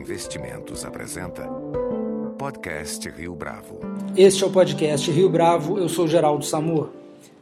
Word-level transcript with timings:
Investimentos 0.00 0.82
apresenta 0.82 1.46
Podcast 2.38 3.06
Rio 3.10 3.34
Bravo. 3.34 3.80
Este 4.16 4.42
é 4.42 4.46
o 4.46 4.50
podcast 4.50 5.10
Rio 5.10 5.28
Bravo, 5.28 5.78
eu 5.78 5.90
sou 5.90 6.08
Geraldo 6.08 6.42
Samor. 6.42 6.88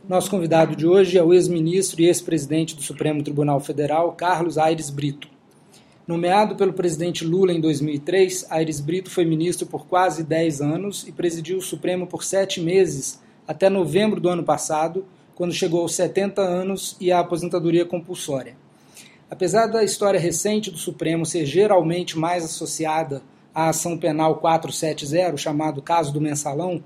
Nosso 0.09 0.29
convidado 0.29 0.75
de 0.75 0.85
hoje 0.85 1.17
é 1.17 1.23
o 1.23 1.33
ex-ministro 1.33 2.03
e 2.03 2.07
ex-presidente 2.07 2.75
do 2.75 2.83
Supremo 2.83 3.23
Tribunal 3.23 3.61
Federal, 3.61 4.11
Carlos 4.11 4.59
Aires 4.59 4.91
Brito. 4.91 5.29
Nomeado 6.05 6.57
pelo 6.57 6.73
presidente 6.73 7.25
Lula 7.25 7.53
em 7.53 7.61
2003, 7.61 8.47
Aires 8.51 8.81
Brito 8.81 9.09
foi 9.09 9.25
ministro 9.25 9.65
por 9.65 9.87
quase 9.87 10.25
10 10.25 10.61
anos 10.61 11.07
e 11.07 11.13
presidiu 11.13 11.59
o 11.59 11.63
Supremo 11.63 12.09
por 12.09 12.25
sete 12.25 12.61
meses, 12.61 13.23
até 13.47 13.71
novembro 13.71 14.21
do 14.21 14.29
ano 14.29 14.43
passado, 14.43 15.05
quando 15.37 15.55
chegou 15.55 15.83
aos 15.83 15.95
70 15.95 16.43
anos 16.43 16.97
e 17.01 17.13
à 17.13 17.21
aposentadoria 17.21 17.85
compulsória. 17.85 18.57
Apesar 19.31 19.67
da 19.67 19.85
história 19.85 20.19
recente 20.19 20.71
do 20.71 20.79
Supremo 20.79 21.27
ser 21.27 21.45
geralmente 21.45 22.19
mais 22.19 22.45
associada 22.45 23.23
à 23.55 23.69
ação 23.69 23.99
penal 23.99 24.37
470, 24.37 25.37
chamado 25.37 25.83
caso 25.83 26.13
do 26.13 26.21
mensalão, 26.21 26.83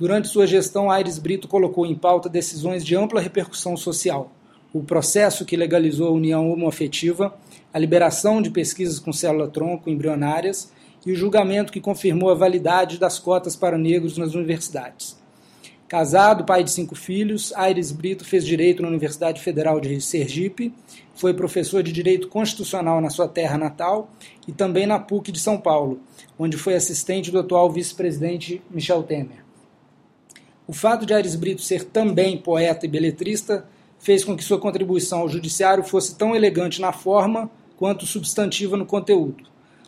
durante 0.00 0.28
sua 0.28 0.46
gestão 0.46 0.90
Aires 0.90 1.18
Brito 1.18 1.46
colocou 1.46 1.84
em 1.84 1.94
pauta 1.94 2.30
decisões 2.30 2.82
de 2.82 2.96
ampla 2.96 3.20
repercussão 3.20 3.76
social. 3.76 4.32
O 4.72 4.82
processo 4.82 5.44
que 5.44 5.56
legalizou 5.56 6.08
a 6.08 6.12
união 6.12 6.50
homoafetiva, 6.50 7.36
a 7.72 7.78
liberação 7.78 8.40
de 8.40 8.50
pesquisas 8.50 8.98
com 8.98 9.12
célula-tronco 9.12 9.90
embrionárias 9.90 10.72
e 11.04 11.12
o 11.12 11.16
julgamento 11.16 11.72
que 11.72 11.80
confirmou 11.80 12.30
a 12.30 12.34
validade 12.34 12.98
das 12.98 13.18
cotas 13.18 13.54
para 13.54 13.76
negros 13.76 14.16
nas 14.16 14.34
universidades. 14.34 15.16
Casado, 15.88 16.44
pai 16.44 16.64
de 16.64 16.72
cinco 16.72 16.96
filhos, 16.96 17.52
Aires 17.54 17.92
Brito 17.92 18.24
fez 18.24 18.44
direito 18.44 18.82
na 18.82 18.88
Universidade 18.88 19.40
Federal 19.40 19.80
de 19.80 20.00
Sergipe, 20.00 20.74
foi 21.14 21.32
professor 21.32 21.80
de 21.80 21.92
direito 21.92 22.26
constitucional 22.26 23.00
na 23.00 23.08
sua 23.08 23.28
terra 23.28 23.56
natal 23.56 24.10
e 24.48 24.52
também 24.52 24.84
na 24.84 24.98
PUC 24.98 25.30
de 25.30 25.38
São 25.38 25.56
Paulo, 25.56 26.00
onde 26.36 26.56
foi 26.56 26.74
assistente 26.74 27.30
do 27.30 27.38
atual 27.38 27.70
vice-presidente 27.70 28.60
Michel 28.68 29.04
Temer. 29.04 29.44
O 30.66 30.72
fato 30.72 31.06
de 31.06 31.14
Aires 31.14 31.36
Brito 31.36 31.62
ser 31.62 31.84
também 31.84 32.36
poeta 32.36 32.84
e 32.84 32.88
beletrista 32.88 33.64
fez 34.00 34.24
com 34.24 34.36
que 34.36 34.42
sua 34.42 34.58
contribuição 34.58 35.20
ao 35.20 35.28
judiciário 35.28 35.84
fosse 35.84 36.16
tão 36.16 36.34
elegante 36.34 36.80
na 36.80 36.92
forma 36.92 37.48
quanto 37.76 38.04
substantiva 38.04 38.76
no 38.76 38.86
conteúdo. 38.86 39.44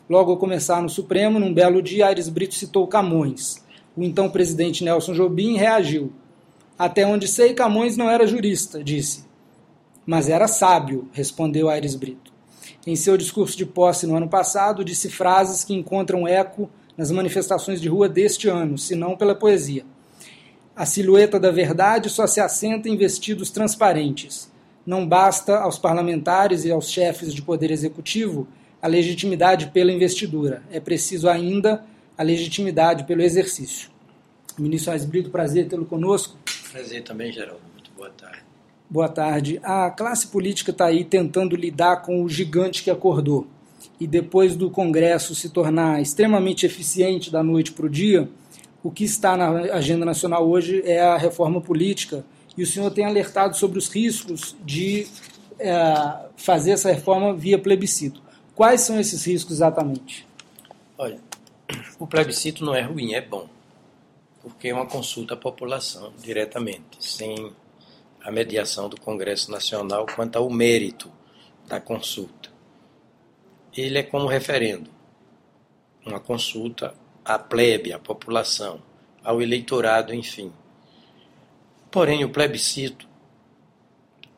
Logo 0.08 0.30
ao 0.30 0.38
começar 0.38 0.80
no 0.80 0.88
Supremo, 0.88 1.40
num 1.40 1.52
belo 1.52 1.82
dia, 1.82 2.06
Aires 2.06 2.28
Brito 2.28 2.54
citou 2.54 2.86
Camões 2.86 3.66
o 3.98 4.04
então 4.04 4.30
presidente 4.30 4.84
Nelson 4.84 5.12
Jobim 5.12 5.56
reagiu. 5.56 6.12
Até 6.78 7.04
onde 7.04 7.26
sei, 7.26 7.52
Camões 7.52 7.96
não 7.96 8.08
era 8.08 8.28
jurista, 8.28 8.82
disse. 8.84 9.24
Mas 10.06 10.28
era 10.28 10.46
sábio, 10.46 11.08
respondeu 11.12 11.68
Aires 11.68 11.96
Brito. 11.96 12.32
Em 12.86 12.94
seu 12.94 13.16
discurso 13.16 13.58
de 13.58 13.66
posse 13.66 14.06
no 14.06 14.16
ano 14.16 14.28
passado, 14.28 14.84
disse 14.84 15.10
frases 15.10 15.64
que 15.64 15.74
encontram 15.74 16.28
eco 16.28 16.70
nas 16.96 17.10
manifestações 17.10 17.80
de 17.80 17.88
rua 17.88 18.08
deste 18.08 18.48
ano, 18.48 18.78
se 18.78 18.94
não 18.94 19.16
pela 19.16 19.34
poesia. 19.34 19.84
A 20.76 20.86
silhueta 20.86 21.40
da 21.40 21.50
verdade 21.50 22.08
só 22.08 22.24
se 22.24 22.40
assenta 22.40 22.88
em 22.88 22.96
vestidos 22.96 23.50
transparentes. 23.50 24.48
Não 24.86 25.04
basta 25.04 25.58
aos 25.58 25.76
parlamentares 25.76 26.64
e 26.64 26.70
aos 26.70 26.88
chefes 26.88 27.34
de 27.34 27.42
poder 27.42 27.72
executivo 27.72 28.46
a 28.80 28.86
legitimidade 28.86 29.72
pela 29.72 29.90
investidura. 29.90 30.62
É 30.70 30.78
preciso 30.78 31.28
ainda 31.28 31.84
a 32.18 32.22
legitimidade 32.24 33.04
pelo 33.04 33.22
exercício. 33.22 33.88
Ministro 34.58 34.90
Aires 34.90 35.06
Brito, 35.06 35.30
prazer 35.30 35.68
tê-lo 35.68 35.86
conosco. 35.86 36.36
Prazer 36.72 37.04
também, 37.04 37.32
Geraldo. 37.32 37.60
Muito 37.72 37.92
boa 37.96 38.10
tarde. 38.10 38.38
Boa 38.90 39.08
tarde. 39.08 39.60
A 39.62 39.90
classe 39.90 40.26
política 40.26 40.72
está 40.72 40.86
aí 40.86 41.04
tentando 41.04 41.54
lidar 41.54 42.02
com 42.02 42.24
o 42.24 42.28
gigante 42.28 42.82
que 42.82 42.90
acordou. 42.90 43.46
E 44.00 44.06
depois 44.06 44.56
do 44.56 44.68
Congresso 44.68 45.34
se 45.34 45.50
tornar 45.50 46.02
extremamente 46.02 46.66
eficiente 46.66 47.30
da 47.30 47.42
noite 47.42 47.70
para 47.70 47.86
o 47.86 47.88
dia, 47.88 48.28
o 48.82 48.90
que 48.90 49.04
está 49.04 49.36
na 49.36 49.50
agenda 49.74 50.04
nacional 50.04 50.48
hoje 50.48 50.82
é 50.84 51.00
a 51.00 51.16
reforma 51.16 51.60
política. 51.60 52.24
E 52.56 52.62
o 52.62 52.66
senhor 52.66 52.90
tem 52.90 53.04
alertado 53.04 53.56
sobre 53.56 53.78
os 53.78 53.88
riscos 53.88 54.56
de 54.64 55.06
é, 55.60 55.72
fazer 56.36 56.72
essa 56.72 56.90
reforma 56.90 57.32
via 57.34 57.58
plebiscito. 57.58 58.20
Quais 58.56 58.80
são 58.80 58.98
esses 58.98 59.24
riscos 59.24 59.56
exatamente? 59.56 60.26
Olha, 60.96 61.20
o 61.98 62.06
plebiscito 62.06 62.64
não 62.64 62.74
é 62.74 62.82
ruim, 62.82 63.14
é 63.14 63.20
bom, 63.20 63.48
porque 64.40 64.68
é 64.68 64.74
uma 64.74 64.86
consulta 64.86 65.34
à 65.34 65.36
população 65.36 66.12
diretamente, 66.18 66.96
sem 67.00 67.52
a 68.22 68.30
mediação 68.30 68.88
do 68.88 69.00
Congresso 69.00 69.50
Nacional 69.50 70.06
quanto 70.14 70.36
ao 70.36 70.48
mérito 70.48 71.10
da 71.66 71.80
consulta. 71.80 72.50
Ele 73.76 73.98
é 73.98 74.02
como 74.02 74.26
referendo, 74.26 74.90
uma 76.06 76.20
consulta 76.20 76.94
à 77.24 77.38
plebe, 77.38 77.92
à 77.92 77.98
população, 77.98 78.82
ao 79.22 79.42
eleitorado, 79.42 80.14
enfim. 80.14 80.52
Porém, 81.90 82.24
o 82.24 82.30
plebiscito 82.30 83.08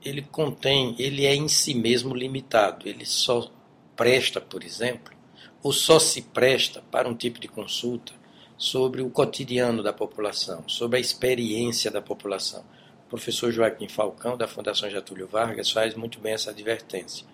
ele 0.05 0.23
contém, 0.23 0.95
ele 0.99 1.27
é 1.27 1.35
em 1.35 1.49
si 1.49 1.75
mesmo 1.75 2.15
limitado, 2.15 2.89
ele 2.89 3.05
só 3.05 3.51
presta, 3.95 4.41
por 4.41 4.65
exemplo, 4.65 5.15
ou 5.63 5.73
só 5.73 5.99
se 5.99 6.23
presta 6.23 6.83
para 6.91 7.09
um 7.09 7.15
tipo 7.15 7.39
de 7.39 7.49
consulta 7.49 8.13
sobre 8.57 9.03
o 9.03 9.11
cotidiano 9.11 9.83
da 9.83 9.93
população, 9.93 10.65
sobre 10.67 10.99
a 10.99 11.01
experiência 11.01 11.91
da 11.91 12.03
população. 12.03 12.65
O 13.07 13.11
professor 13.11 13.51
Joaquim 13.51 13.89
Falcão, 13.89 14.37
da 14.37 14.47
Fundação 14.47 14.89
Getúlio 14.89 15.27
Vargas, 15.27 15.71
faz 15.71 15.95
muito 15.95 16.21
bem 16.21 16.35
essa 16.35 16.51
advertência. 16.51 17.27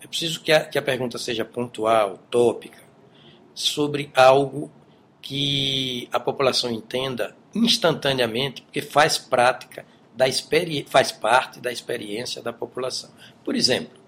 É 0.00 0.06
preciso 0.06 0.40
que 0.40 0.52
a, 0.52 0.64
que 0.64 0.78
a 0.78 0.82
pergunta 0.82 1.18
seja 1.18 1.44
pontual, 1.44 2.18
tópica, 2.30 2.78
sobre 3.54 4.10
algo 4.14 4.70
que 5.20 6.08
a 6.12 6.20
população 6.20 6.70
entenda 6.70 7.36
instantaneamente, 7.54 8.62
porque 8.62 8.80
faz 8.80 9.18
prática 9.18 9.84
da 10.14 10.26
faz 10.86 11.12
parte 11.12 11.60
da 11.60 11.70
experiência 11.70 12.40
da 12.40 12.52
população. 12.52 13.10
Por 13.44 13.54
exemplo, 13.54 13.98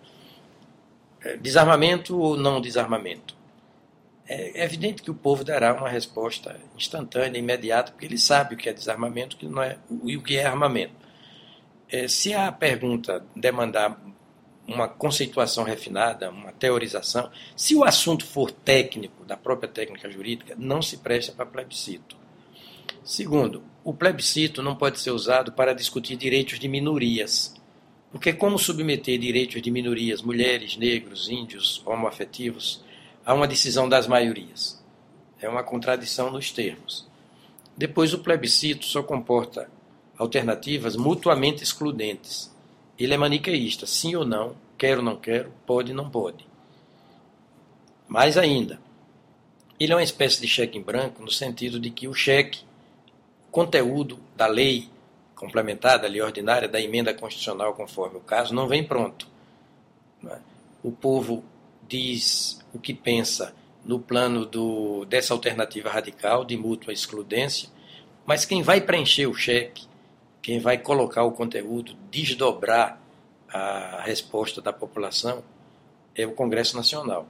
é, 1.20 1.36
desarmamento 1.36 2.18
ou 2.18 2.36
não 2.36 2.60
desarmamento? 2.60 3.39
É 4.32 4.64
evidente 4.64 5.02
que 5.02 5.10
o 5.10 5.14
povo 5.14 5.42
dará 5.42 5.74
uma 5.74 5.88
resposta 5.88 6.56
instantânea, 6.76 7.38
imediata, 7.38 7.90
porque 7.90 8.06
ele 8.06 8.16
sabe 8.16 8.54
o 8.54 8.56
que 8.56 8.68
é 8.68 8.72
desarmamento 8.72 9.36
que 9.36 9.46
não 9.46 9.60
é, 9.60 9.76
e 10.04 10.16
o 10.16 10.22
que 10.22 10.36
é 10.36 10.46
armamento. 10.46 10.94
É, 11.88 12.06
se 12.06 12.32
a 12.32 12.52
pergunta 12.52 13.24
demandar 13.34 14.00
uma 14.68 14.86
conceituação 14.86 15.64
refinada, 15.64 16.30
uma 16.30 16.52
teorização, 16.52 17.28
se 17.56 17.74
o 17.74 17.82
assunto 17.82 18.24
for 18.24 18.52
técnico, 18.52 19.24
da 19.24 19.36
própria 19.36 19.68
técnica 19.68 20.08
jurídica, 20.08 20.54
não 20.56 20.80
se 20.80 20.98
presta 20.98 21.32
para 21.32 21.46
plebiscito. 21.46 22.16
Segundo, 23.02 23.64
o 23.82 23.92
plebiscito 23.92 24.62
não 24.62 24.76
pode 24.76 25.00
ser 25.00 25.10
usado 25.10 25.50
para 25.50 25.74
discutir 25.74 26.14
direitos 26.14 26.60
de 26.60 26.68
minorias. 26.68 27.52
Porque 28.12 28.32
como 28.32 28.58
submeter 28.58 29.18
direitos 29.18 29.60
de 29.60 29.70
minorias, 29.72 30.22
mulheres, 30.22 30.76
negros, 30.76 31.28
índios, 31.28 31.82
homoafetivos, 31.84 32.84
a 33.24 33.34
uma 33.34 33.46
decisão 33.46 33.88
das 33.88 34.06
maiorias. 34.06 34.82
É 35.40 35.48
uma 35.48 35.62
contradição 35.62 36.30
nos 36.30 36.50
termos. 36.50 37.08
Depois, 37.76 38.12
o 38.12 38.18
plebiscito 38.18 38.84
só 38.84 39.02
comporta 39.02 39.70
alternativas 40.18 40.96
mutuamente 40.96 41.62
excludentes. 41.62 42.54
Ele 42.98 43.14
é 43.14 43.16
maniqueísta, 43.16 43.86
sim 43.86 44.14
ou 44.14 44.24
não, 44.24 44.54
quero 44.76 44.98
ou 44.98 45.04
não 45.04 45.16
quero, 45.16 45.52
pode 45.64 45.92
ou 45.92 45.96
não 45.96 46.10
pode. 46.10 46.46
Mais 48.06 48.36
ainda, 48.36 48.78
ele 49.78 49.92
é 49.92 49.96
uma 49.96 50.02
espécie 50.02 50.40
de 50.40 50.46
cheque 50.46 50.76
em 50.76 50.82
branco 50.82 51.22
no 51.22 51.30
sentido 51.30 51.80
de 51.80 51.90
que 51.90 52.06
o 52.06 52.12
cheque, 52.12 52.60
conteúdo 53.50 54.18
da 54.36 54.46
lei 54.46 54.90
complementar, 55.40 55.98
da 55.98 56.06
lei 56.06 56.20
ordinária, 56.20 56.68
da 56.68 56.78
emenda 56.78 57.14
constitucional, 57.14 57.72
conforme 57.72 58.18
o 58.18 58.20
caso, 58.20 58.54
não 58.54 58.68
vem 58.68 58.84
pronto. 58.84 59.26
É? 60.26 60.38
O 60.82 60.92
povo 60.92 61.42
diz 61.90 62.64
o 62.72 62.78
que 62.78 62.94
pensa 62.94 63.52
no 63.84 63.98
plano 63.98 64.46
do, 64.46 65.04
dessa 65.06 65.34
alternativa 65.34 65.90
radical 65.90 66.44
de 66.44 66.56
mútua 66.56 66.92
excludência, 66.92 67.68
mas 68.24 68.44
quem 68.44 68.62
vai 68.62 68.80
preencher 68.80 69.26
o 69.26 69.34
cheque, 69.34 69.86
quem 70.40 70.60
vai 70.60 70.78
colocar 70.78 71.24
o 71.24 71.32
conteúdo, 71.32 71.96
desdobrar 72.10 73.00
a 73.52 74.02
resposta 74.04 74.62
da 74.62 74.72
população, 74.72 75.42
é 76.14 76.24
o 76.24 76.32
Congresso 76.32 76.76
Nacional. 76.76 77.26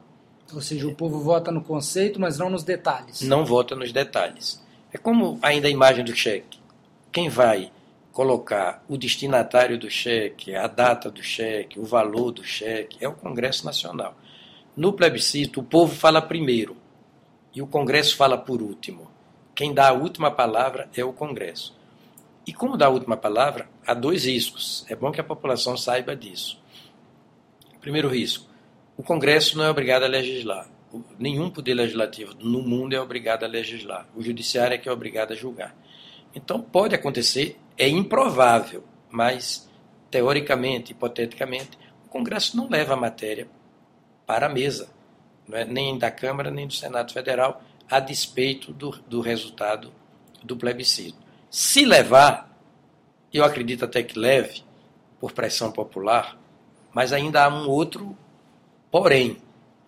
Ou 0.52 0.60
seja, 0.60 0.86
o 0.86 0.94
povo 0.94 1.20
vota 1.20 1.50
no 1.50 1.62
conceito, 1.62 2.20
mas 2.20 2.36
não 2.36 2.50
nos 2.50 2.62
detalhes. 2.62 3.22
Não 3.22 3.46
vota 3.46 3.74
nos 3.74 3.92
detalhes. 3.92 4.62
É 4.92 4.98
como 4.98 5.38
ainda 5.40 5.68
a 5.68 5.70
imagem 5.70 6.04
do 6.04 6.14
cheque. 6.14 6.58
Quem 7.10 7.28
vai 7.28 7.70
colocar 8.12 8.84
o 8.88 8.98
destinatário 8.98 9.78
do 9.78 9.88
cheque, 9.88 10.54
a 10.54 10.66
data 10.66 11.10
do 11.10 11.22
cheque, 11.22 11.78
o 11.78 11.84
valor 11.84 12.32
do 12.32 12.44
cheque, 12.44 12.98
é 13.00 13.08
o 13.08 13.14
Congresso 13.14 13.64
Nacional. 13.64 14.14
No 14.80 14.94
plebiscito, 14.94 15.60
o 15.60 15.62
povo 15.62 15.94
fala 15.94 16.22
primeiro 16.22 16.74
e 17.54 17.60
o 17.60 17.66
Congresso 17.66 18.16
fala 18.16 18.38
por 18.38 18.62
último. 18.62 19.10
Quem 19.54 19.74
dá 19.74 19.90
a 19.90 19.92
última 19.92 20.30
palavra 20.30 20.88
é 20.96 21.04
o 21.04 21.12
Congresso. 21.12 21.76
E 22.46 22.54
como 22.54 22.78
dá 22.78 22.86
a 22.86 22.88
última 22.88 23.14
palavra, 23.14 23.68
há 23.86 23.92
dois 23.92 24.24
riscos. 24.24 24.86
É 24.88 24.96
bom 24.96 25.12
que 25.12 25.20
a 25.20 25.24
população 25.24 25.76
saiba 25.76 26.16
disso. 26.16 26.58
Primeiro 27.78 28.08
risco: 28.08 28.48
o 28.96 29.02
Congresso 29.02 29.58
não 29.58 29.64
é 29.64 29.68
obrigado 29.68 30.04
a 30.04 30.08
legislar. 30.08 30.66
nenhum 31.18 31.50
poder 31.50 31.74
legislativo 31.74 32.32
no 32.40 32.62
mundo 32.62 32.94
é 32.94 33.00
obrigado 33.02 33.44
a 33.44 33.48
legislar. 33.48 34.08
O 34.16 34.22
judiciário 34.22 34.76
é 34.76 34.78
que 34.78 34.88
é 34.88 34.92
obrigado 34.92 35.32
a 35.32 35.36
julgar. 35.36 35.76
Então 36.34 36.58
pode 36.58 36.94
acontecer, 36.94 37.58
é 37.76 37.86
improvável, 37.86 38.82
mas 39.10 39.68
teoricamente, 40.10 40.92
hipoteticamente, 40.92 41.78
o 42.06 42.08
Congresso 42.08 42.56
não 42.56 42.66
leva 42.66 42.94
a 42.94 42.96
matéria 42.96 43.46
para 44.30 44.46
a 44.46 44.48
mesa, 44.48 44.88
é? 45.50 45.64
nem 45.64 45.98
da 45.98 46.08
Câmara 46.08 46.52
nem 46.52 46.64
do 46.64 46.72
Senado 46.72 47.12
Federal, 47.12 47.60
a 47.90 47.98
despeito 47.98 48.72
do, 48.72 48.90
do 49.08 49.20
resultado 49.20 49.92
do 50.40 50.56
plebiscito. 50.56 51.18
Se 51.50 51.84
levar, 51.84 52.48
eu 53.34 53.42
acredito 53.42 53.84
até 53.84 54.04
que 54.04 54.16
leve, 54.16 54.62
por 55.18 55.32
pressão 55.32 55.72
popular, 55.72 56.38
mas 56.94 57.12
ainda 57.12 57.44
há 57.44 57.48
um 57.48 57.68
outro 57.68 58.16
porém. 58.88 59.36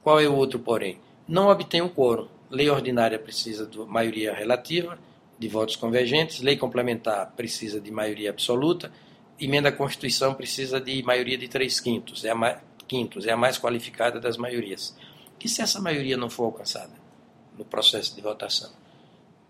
Qual 0.03 0.19
é 0.19 0.27
o 0.27 0.35
outro 0.35 0.59
porém? 0.59 0.99
Não 1.29 1.47
obtém 1.47 1.81
o 1.81 1.89
quórum. 1.89 2.27
Lei 2.50 2.69
ordinária 2.69 3.21
precisa 3.21 3.65
de 3.65 3.79
maioria 3.79 4.35
relativa, 4.35 4.99
de 5.39 5.47
votos 5.47 5.77
convergentes, 5.77 6.41
lei 6.41 6.56
complementar 6.56 7.31
precisa 7.37 7.81
de 7.81 7.93
maioria 7.93 8.31
absoluta, 8.31 8.91
emenda 9.39 9.69
à 9.69 9.73
Constituição 9.73 10.35
precisa 10.35 10.81
de 10.81 11.00
maioria 11.05 11.39
de 11.39 11.47
três 11.47 11.79
quintos, 11.79 12.25
é 12.25 12.31
a 12.31 12.61
quintos, 12.82 13.26
é 13.26 13.32
a 13.32 13.37
mais 13.37 13.58
qualificada 13.58 14.20
das 14.20 14.37
maiorias. 14.37 14.96
E 15.43 15.49
se 15.49 15.61
essa 15.61 15.81
maioria 15.81 16.17
não 16.17 16.31
for 16.31 16.44
alcançada 16.44 16.93
no 17.58 17.64
processo 17.64 18.14
de 18.14 18.20
votação? 18.20 18.70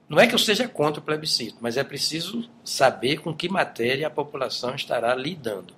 Não 0.08 0.18
é 0.18 0.26
que 0.26 0.34
eu 0.34 0.38
seja 0.38 0.68
contra 0.68 1.00
o 1.00 1.04
plebiscito, 1.04 1.56
mas 1.60 1.76
é 1.76 1.84
preciso 1.84 2.48
saber 2.64 3.20
com 3.20 3.34
que 3.34 3.48
matéria 3.48 4.06
a 4.06 4.10
população 4.10 4.74
estará 4.74 5.14
lidando. 5.14 5.74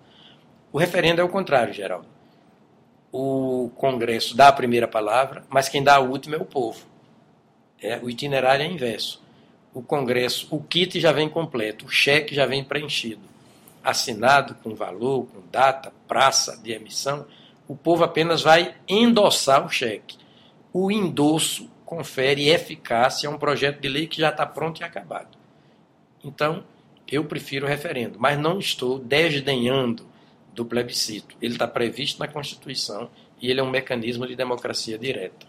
O 0.72 0.78
referendo 0.78 1.20
é 1.20 1.24
o 1.24 1.28
contrário, 1.28 1.72
Geraldo. 1.72 2.06
O 3.12 3.70
Congresso 3.76 4.36
dá 4.36 4.48
a 4.48 4.52
primeira 4.52 4.88
palavra, 4.88 5.44
mas 5.48 5.68
quem 5.68 5.84
dá 5.84 5.96
a 5.96 6.00
última 6.00 6.34
é 6.34 6.40
o 6.40 6.44
povo. 6.44 6.84
É, 7.80 7.98
o 8.02 8.10
itinerário 8.10 8.64
é 8.64 8.66
inverso. 8.66 9.22
O 9.72 9.82
Congresso, 9.82 10.48
o 10.50 10.62
kit 10.62 10.98
já 10.98 11.12
vem 11.12 11.28
completo, 11.28 11.86
o 11.86 11.88
cheque 11.88 12.34
já 12.34 12.46
vem 12.46 12.64
preenchido, 12.64 13.22
assinado 13.82 14.56
com 14.56 14.74
valor, 14.74 15.26
com 15.26 15.42
data, 15.50 15.92
praça 16.08 16.56
de 16.56 16.72
emissão. 16.72 17.26
O 17.66 17.74
povo 17.74 18.04
apenas 18.04 18.42
vai 18.42 18.74
endossar 18.86 19.64
o 19.64 19.70
cheque. 19.70 20.18
O 20.72 20.90
endosso 20.90 21.70
confere 21.84 22.48
eficácia 22.48 23.28
a 23.28 23.32
um 23.32 23.38
projeto 23.38 23.80
de 23.80 23.88
lei 23.88 24.06
que 24.06 24.20
já 24.20 24.30
está 24.30 24.44
pronto 24.44 24.80
e 24.80 24.84
acabado. 24.84 25.38
Então, 26.24 26.64
eu 27.10 27.24
prefiro 27.24 27.66
o 27.66 27.68
referendo, 27.68 28.18
mas 28.18 28.38
não 28.38 28.58
estou 28.58 28.98
desdenhando 28.98 30.06
do 30.54 30.64
plebiscito. 30.64 31.36
Ele 31.40 31.54
está 31.54 31.66
previsto 31.66 32.18
na 32.18 32.28
Constituição 32.28 33.10
e 33.40 33.50
ele 33.50 33.60
é 33.60 33.62
um 33.62 33.70
mecanismo 33.70 34.26
de 34.26 34.34
democracia 34.34 34.98
direta. 34.98 35.46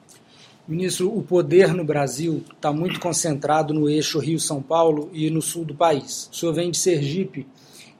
Ministro, 0.68 1.16
o 1.16 1.22
poder 1.22 1.74
no 1.74 1.86
Brasil 1.86 2.44
está 2.54 2.74
muito 2.74 3.00
concentrado 3.00 3.74
no 3.74 3.88
eixo 3.88 4.20
Rio-São 4.20 4.62
Paulo 4.62 5.10
e 5.14 5.30
no 5.30 5.42
sul 5.42 5.64
do 5.64 5.76
país. 5.76 6.28
O 6.32 6.36
senhor 6.36 6.54
vem 6.54 6.72
de 6.72 6.78
Sergipe, 6.78 7.48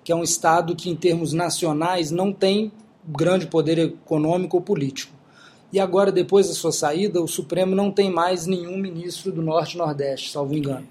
que 0.04 0.12
é 0.12 0.16
um 0.16 0.24
estado 0.24 0.76
que, 0.76 0.90
em 0.90 0.96
termos 0.96 1.32
nacionais, 1.32 2.10
não 2.10 2.34
tem 2.34 2.72
grande 3.08 3.48
poder 3.48 3.78
econômico 3.78 4.58
ou 4.58 4.64
político. 4.64 5.14
E 5.72 5.80
agora, 5.80 6.12
depois 6.12 6.48
da 6.48 6.54
sua 6.54 6.72
saída, 6.72 7.22
o 7.22 7.28
Supremo 7.28 7.76
não 7.76 7.92
tem 7.92 8.10
mais 8.10 8.46
nenhum 8.46 8.78
ministro 8.78 9.32
do 9.32 9.42
Norte 9.42 9.76
e 9.76 9.78
Nordeste, 9.78 10.32
salvo 10.32 10.56
engano. 10.56 10.88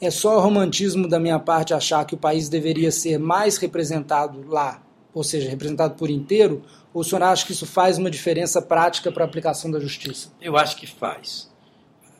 É 0.00 0.10
só 0.10 0.38
romantismo 0.40 1.08
da 1.08 1.18
minha 1.18 1.38
parte 1.38 1.74
achar 1.74 2.04
que 2.04 2.14
o 2.14 2.18
país 2.18 2.48
deveria 2.48 2.92
ser 2.92 3.18
mais 3.18 3.56
representado 3.56 4.46
lá, 4.48 4.80
ou 5.12 5.24
seja, 5.24 5.50
representado 5.50 5.94
por 5.94 6.08
inteiro, 6.08 6.62
ou 6.94 7.00
o 7.00 7.04
senhor 7.04 7.22
acha 7.22 7.44
que 7.44 7.52
isso 7.52 7.66
faz 7.66 7.98
uma 7.98 8.10
diferença 8.10 8.62
prática 8.62 9.10
para 9.10 9.24
a 9.24 9.26
aplicação 9.26 9.70
da 9.70 9.80
justiça? 9.80 10.32
Eu 10.40 10.56
acho 10.56 10.76
que 10.76 10.86
faz. 10.86 11.50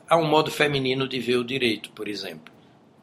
Há 0.09 0.17
um 0.17 0.27
modo 0.27 0.51
feminino 0.51 1.07
de 1.07 1.19
ver 1.19 1.37
o 1.37 1.43
direito, 1.43 1.91
por 1.91 2.07
exemplo. 2.07 2.53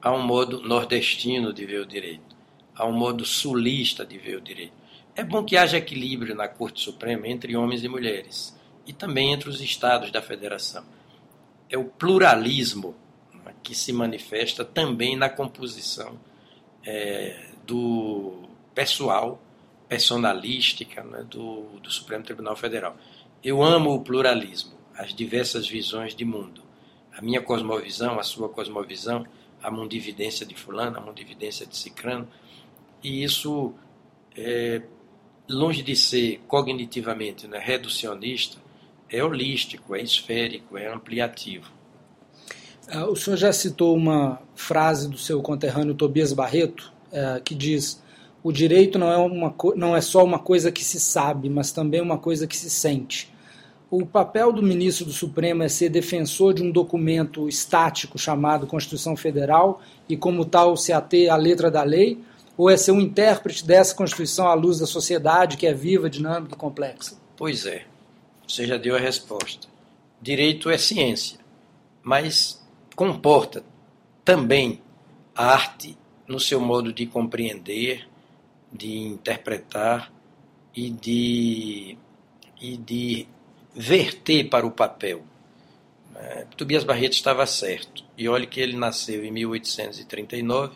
Há 0.03 0.13
um 0.13 0.23
modo 0.23 0.61
nordestino 0.61 1.53
de 1.53 1.65
ver 1.65 1.81
o 1.81 1.87
direito. 1.87 2.37
Há 2.75 2.87
um 2.87 2.93
modo 2.93 3.25
sulista 3.25 4.05
de 4.05 4.19
ver 4.19 4.37
o 4.37 4.41
direito. 4.41 4.73
É 5.17 5.25
bom 5.25 5.43
que 5.43 5.57
haja 5.57 5.79
equilíbrio 5.79 6.35
na 6.35 6.47
Corte 6.47 6.83
Suprema 6.83 7.27
entre 7.27 7.57
homens 7.57 7.83
e 7.83 7.89
mulheres 7.89 8.55
e 8.87 8.93
também 8.93 9.33
entre 9.33 9.49
os 9.49 9.63
estados 9.63 10.11
da 10.13 10.21
federação. 10.21 10.85
É 11.71 11.79
o 11.79 11.85
pluralismo 11.85 12.95
né, 13.33 13.55
que 13.63 13.75
se 13.75 13.95
manifesta 13.95 14.63
também 14.63 15.17
na 15.17 15.31
composição 15.31 16.21
é, 16.85 17.49
do 17.67 18.43
pessoal, 18.75 19.41
personalística 19.89 21.03
né, 21.03 21.25
do, 21.25 21.63
do 21.81 21.91
Supremo 21.91 22.23
Tribunal 22.23 22.55
Federal. 22.55 22.95
Eu 23.43 23.63
amo 23.63 23.95
o 23.95 24.03
pluralismo, 24.03 24.75
as 24.95 25.15
diversas 25.15 25.67
visões 25.67 26.15
de 26.15 26.27
mundo. 26.27 26.63
A 27.17 27.23
minha 27.23 27.41
cosmovisão, 27.41 28.21
a 28.21 28.23
sua 28.23 28.51
cosmovisão, 28.51 29.27
a 29.63 29.71
mundividência 29.71 30.45
de 30.45 30.55
fulano, 30.55 30.99
a 30.99 31.01
mundividência 31.01 31.65
de 31.65 31.75
cicrano. 31.75 32.29
E 33.03 33.25
isso, 33.25 33.73
é, 34.37 34.83
longe 35.49 35.83
de 35.83 35.95
ser 35.95 36.41
cognitivamente 36.47 37.47
né, 37.47 37.59
reducionista, 37.59 38.59
é 39.09 39.23
holístico, 39.23 39.95
é 39.95 40.03
esférico, 40.03 40.77
é 40.77 40.93
ampliativo. 40.93 41.71
Ah, 42.89 43.07
o 43.07 43.17
senhor 43.17 43.37
já 43.37 43.53
citou 43.53 43.97
uma 43.97 44.41
frase 44.55 45.09
do 45.09 45.19
seu 45.19 45.41
conterrâneo 45.43 45.95
Tobias 45.95 46.33
Barreto, 46.33 46.93
é, 47.13 47.41
que 47.45 47.55
diz: 47.55 48.03
o 48.43 48.53
direito 48.53 48.99
não 48.99 49.11
é, 49.11 49.17
uma, 49.17 49.55
não 49.75 49.97
é 49.97 50.01
só 50.01 50.25
uma 50.25 50.39
coisa 50.39 50.71
que 50.71 50.85
se 50.85 51.01
sabe, 51.01 51.49
mas 51.49 51.73
também 51.73 52.01
uma 52.01 52.19
coisa 52.19 52.47
que 52.47 52.57
se 52.57 52.71
sente. 52.71 53.35
O 53.89 54.05
papel 54.05 54.53
do 54.53 54.63
ministro 54.63 55.05
do 55.05 55.13
Supremo 55.13 55.63
é 55.63 55.69
ser 55.69 55.89
defensor 55.89 56.53
de 56.53 56.63
um 56.63 56.73
documento 56.73 57.49
estático 57.49 58.19
chamado 58.19 58.67
Constituição 58.67 59.17
Federal 59.17 59.81
e, 60.09 60.17
como 60.17 60.45
tal, 60.45 60.77
se 60.77 60.93
ater 60.93 61.33
à 61.33 61.37
letra 61.37 61.71
da 61.71 61.85
lei, 61.85 62.19
ou 62.57 62.71
é 62.71 62.77
ser 62.77 62.93
um 62.93 63.01
intérprete 63.01 63.65
dessa 63.65 63.95
Constituição 63.95 64.49
à 64.49 64.55
luz 64.55 64.79
da 64.79 64.87
sociedade, 64.87 65.57
que 65.57 65.67
é 65.67 65.75
viva, 65.75 66.09
dinâmica 66.09 66.55
e 66.55 66.59
complexa? 66.59 67.17
Pois 67.37 67.67
é. 67.67 67.85
Você 68.47 68.67
já 68.67 68.77
deu 68.77 68.95
a 68.97 68.99
resposta. 68.99 69.69
Direito 70.23 70.71
é 70.71 70.79
ciência, 70.79 71.39
mas 72.03 72.65
comporta 72.95 73.63
também 74.25 74.81
a 75.35 75.53
arte 75.53 75.97
no 76.27 76.41
seu 76.41 76.61
modo 76.61 76.93
de 76.93 77.07
compreender, 77.07 78.09
de 78.73 78.99
interpretar 78.99 80.13
e 80.75 80.91
de, 80.91 81.99
e 82.61 82.77
de 82.77 83.29
verter 83.75 84.49
para 84.49 84.67
o 84.67 84.71
papel. 84.71 85.23
É, 86.15 86.47
Tobias 86.57 86.85
Barreto 86.85 87.13
estava 87.13 87.47
certo. 87.47 88.05
E 88.17 88.29
olhe 88.29 88.47
que 88.47 88.61
ele 88.61 88.77
nasceu 88.77 89.25
em 89.25 89.31
1839 89.31 90.75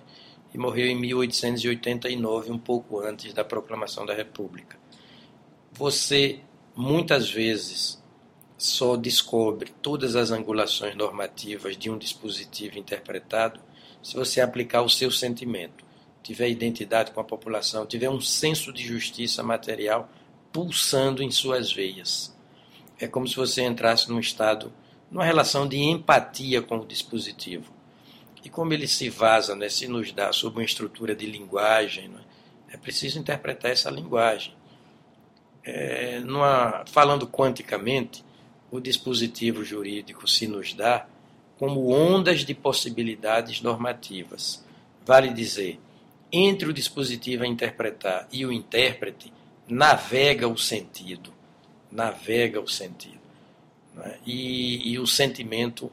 e 0.52 0.59
morreu 0.59 0.87
em 0.87 0.97
1889, 0.97 2.50
um 2.50 2.59
pouco 2.59 3.00
antes 3.00 3.33
da 3.33 3.45
proclamação 3.45 4.04
da 4.04 4.14
República. 4.14 4.78
Você 5.73 6.40
muitas 6.75 7.30
vezes 7.30 8.02
só 8.59 8.97
descobre 8.97 9.73
todas 9.80 10.16
as 10.16 10.30
angulações 10.30 10.95
normativas 10.95 11.76
de 11.76 11.88
um 11.88 11.97
dispositivo 11.97 12.78
interpretado 12.78 13.61
se 14.02 14.14
você 14.14 14.40
aplicar 14.40 14.83
o 14.83 14.88
seu 14.88 15.11
sentimento, 15.11 15.85
tiver 16.23 16.49
identidade 16.49 17.11
com 17.11 17.21
a 17.21 17.25
população, 17.25 17.87
tiver 17.87 18.09
um 18.09 18.21
senso 18.21 18.73
de 18.73 18.83
justiça 18.83 19.42
material 19.42 20.11
pulsando 20.52 21.23
em 21.23 21.30
suas 21.30 21.73
veias. 21.73 22.37
É 22.99 23.07
como 23.07 23.26
se 23.26 23.37
você 23.37 23.62
entrasse 23.62 24.09
num 24.11 24.19
estado, 24.19 24.73
numa 25.11 25.25
relação 25.25 25.66
de 25.66 25.78
empatia 25.78 26.61
com 26.61 26.78
o 26.78 26.87
dispositivo. 26.87 27.73
E 28.44 28.49
como 28.49 28.73
ele 28.73 28.87
se 28.87 29.09
vaza, 29.11 29.54
né, 29.54 29.68
se 29.68 29.87
nos 29.87 30.12
dá 30.12 30.32
sob 30.32 30.59
uma 30.59 30.64
estrutura 30.64 31.14
de 31.14 31.26
linguagem, 31.26 32.09
né, 32.09 32.20
é 32.73 32.76
preciso 32.76 33.18
interpretar 33.18 33.70
essa 33.70 33.90
linguagem 33.90 34.54
é, 35.64 36.20
numa, 36.20 36.85
falando 36.87 37.26
quanticamente, 37.26 38.25
o 38.70 38.80
dispositivo 38.80 39.64
jurídico 39.64 40.28
se 40.28 40.47
nos 40.47 40.73
dá 40.73 41.06
como 41.59 41.90
ondas 41.90 42.44
de 42.44 42.54
possibilidades 42.54 43.61
normativas. 43.61 44.64
Vale 45.04 45.32
dizer, 45.32 45.78
entre 46.32 46.68
o 46.68 46.73
dispositivo 46.73 47.42
a 47.42 47.47
interpretar 47.47 48.28
e 48.32 48.47
o 48.47 48.52
intérprete, 48.52 49.32
navega 49.68 50.49
o 50.49 50.56
sentido. 50.56 51.32
Navega 51.90 52.61
o 52.61 52.68
sentido. 52.68 53.20
É? 54.02 54.18
E, 54.25 54.92
e 54.92 54.99
o 54.99 55.06
sentimento 55.06 55.90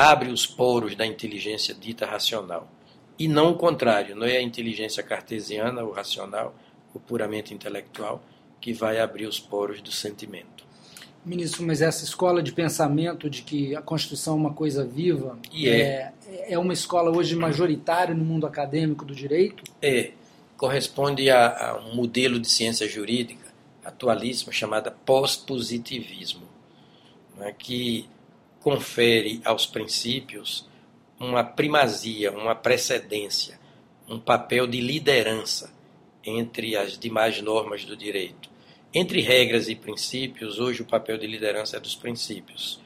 abre 0.00 0.30
os 0.30 0.46
poros 0.46 0.94
da 0.96 1.04
inteligência 1.04 1.74
dita 1.74 2.06
racional. 2.06 2.70
E 3.18 3.28
não 3.28 3.50
o 3.50 3.54
contrário, 3.54 4.16
não 4.16 4.26
é 4.26 4.38
a 4.38 4.42
inteligência 4.42 5.02
cartesiana, 5.02 5.82
ou 5.82 5.92
racional, 5.92 6.54
ou 6.94 7.00
puramente 7.00 7.52
intelectual, 7.52 8.22
que 8.60 8.72
vai 8.72 8.98
abrir 8.98 9.26
os 9.26 9.38
poros 9.38 9.82
do 9.82 9.92
sentimento. 9.92 10.64
Ministro, 11.22 11.62
mas 11.66 11.82
essa 11.82 12.02
escola 12.02 12.42
de 12.42 12.50
pensamento 12.50 13.28
de 13.28 13.42
que 13.42 13.76
a 13.76 13.82
Constituição 13.82 14.34
é 14.34 14.36
uma 14.38 14.54
coisa 14.54 14.86
viva 14.86 15.38
e 15.52 15.68
é. 15.68 16.12
é, 16.26 16.54
é 16.54 16.58
uma 16.58 16.72
escola 16.72 17.14
hoje 17.14 17.36
majoritária 17.36 18.14
no 18.14 18.24
mundo 18.24 18.46
acadêmico 18.46 19.04
do 19.04 19.14
direito? 19.14 19.62
É. 19.82 20.12
Corresponde 20.56 21.28
a, 21.28 21.72
a 21.72 21.78
um 21.78 21.94
modelo 21.94 22.40
de 22.40 22.48
ciência 22.48 22.88
jurídica 22.88 23.50
atualíssimo 23.84 24.50
chamada 24.50 24.90
pós-positivismo. 24.90 26.48
né, 27.36 27.54
que 27.58 28.08
confere 28.60 29.40
aos 29.44 29.66
princípios 29.66 30.68
uma 31.18 31.42
primazia, 31.42 32.30
uma 32.32 32.54
precedência, 32.54 33.58
um 34.08 34.18
papel 34.18 34.66
de 34.66 34.80
liderança 34.80 35.72
entre 36.24 36.76
as 36.76 36.98
demais 36.98 37.40
normas 37.40 37.84
do 37.84 37.96
direito. 37.96 38.50
Entre 38.92 39.20
regras 39.20 39.68
e 39.68 39.74
princípios, 39.74 40.58
hoje 40.58 40.82
o 40.82 40.86
papel 40.86 41.16
de 41.16 41.26
liderança 41.26 41.76
é 41.76 41.80
dos 41.80 41.94
princípios, 41.94 42.80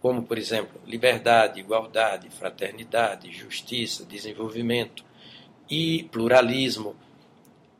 como, 0.00 0.22
por 0.22 0.38
exemplo, 0.38 0.80
liberdade, 0.86 1.58
igualdade, 1.58 2.28
fraternidade, 2.30 3.32
justiça, 3.32 4.04
desenvolvimento 4.04 5.04
e 5.68 6.04
pluralismo. 6.12 6.94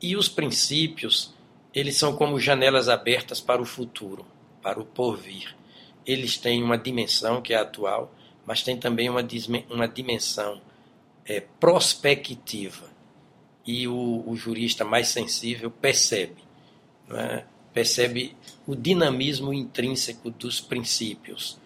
E 0.01 0.15
os 0.15 0.27
princípios, 0.27 1.33
eles 1.73 1.95
são 1.95 2.15
como 2.15 2.39
janelas 2.39 2.89
abertas 2.89 3.39
para 3.39 3.61
o 3.61 3.65
futuro, 3.65 4.25
para 4.61 4.79
o 4.79 4.85
porvir. 4.85 5.58
Eles 6.09 6.37
têm 6.37 6.63
uma 6.63 6.75
dimensão 6.75 7.39
que 7.39 7.53
é 7.53 7.57
atual, 7.57 8.11
mas 8.43 8.63
tem 8.63 8.75
também 8.75 9.07
uma, 9.07 9.21
uma 9.69 9.87
dimensão 9.87 10.59
é, 11.23 11.39
prospectiva. 11.39 12.89
E 13.63 13.87
o, 13.87 14.23
o, 14.25 14.35
jurista 14.35 14.83
mais 14.83 15.09
sensível 15.09 15.69
percebe, 15.69 16.41
é? 17.11 17.43
percebe 17.71 18.35
o 18.65 18.75
dinamismo 18.75 19.53
intrínseco 19.53 20.31
dos 20.31 20.59
princípios. 20.59 21.59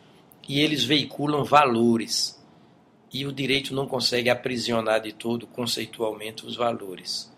E 0.46 0.60
eles 0.60 0.84
veiculam 0.84 1.46
valores. 1.46 2.38
E 3.14 3.26
o 3.26 3.32
direito 3.32 3.74
não 3.74 3.88
consegue 3.88 4.30
aprisionar 4.30 5.00
de 5.00 5.14
todo 5.14 5.48
conceitualmente 5.48 6.46
os 6.46 6.58
valores. 6.58 7.32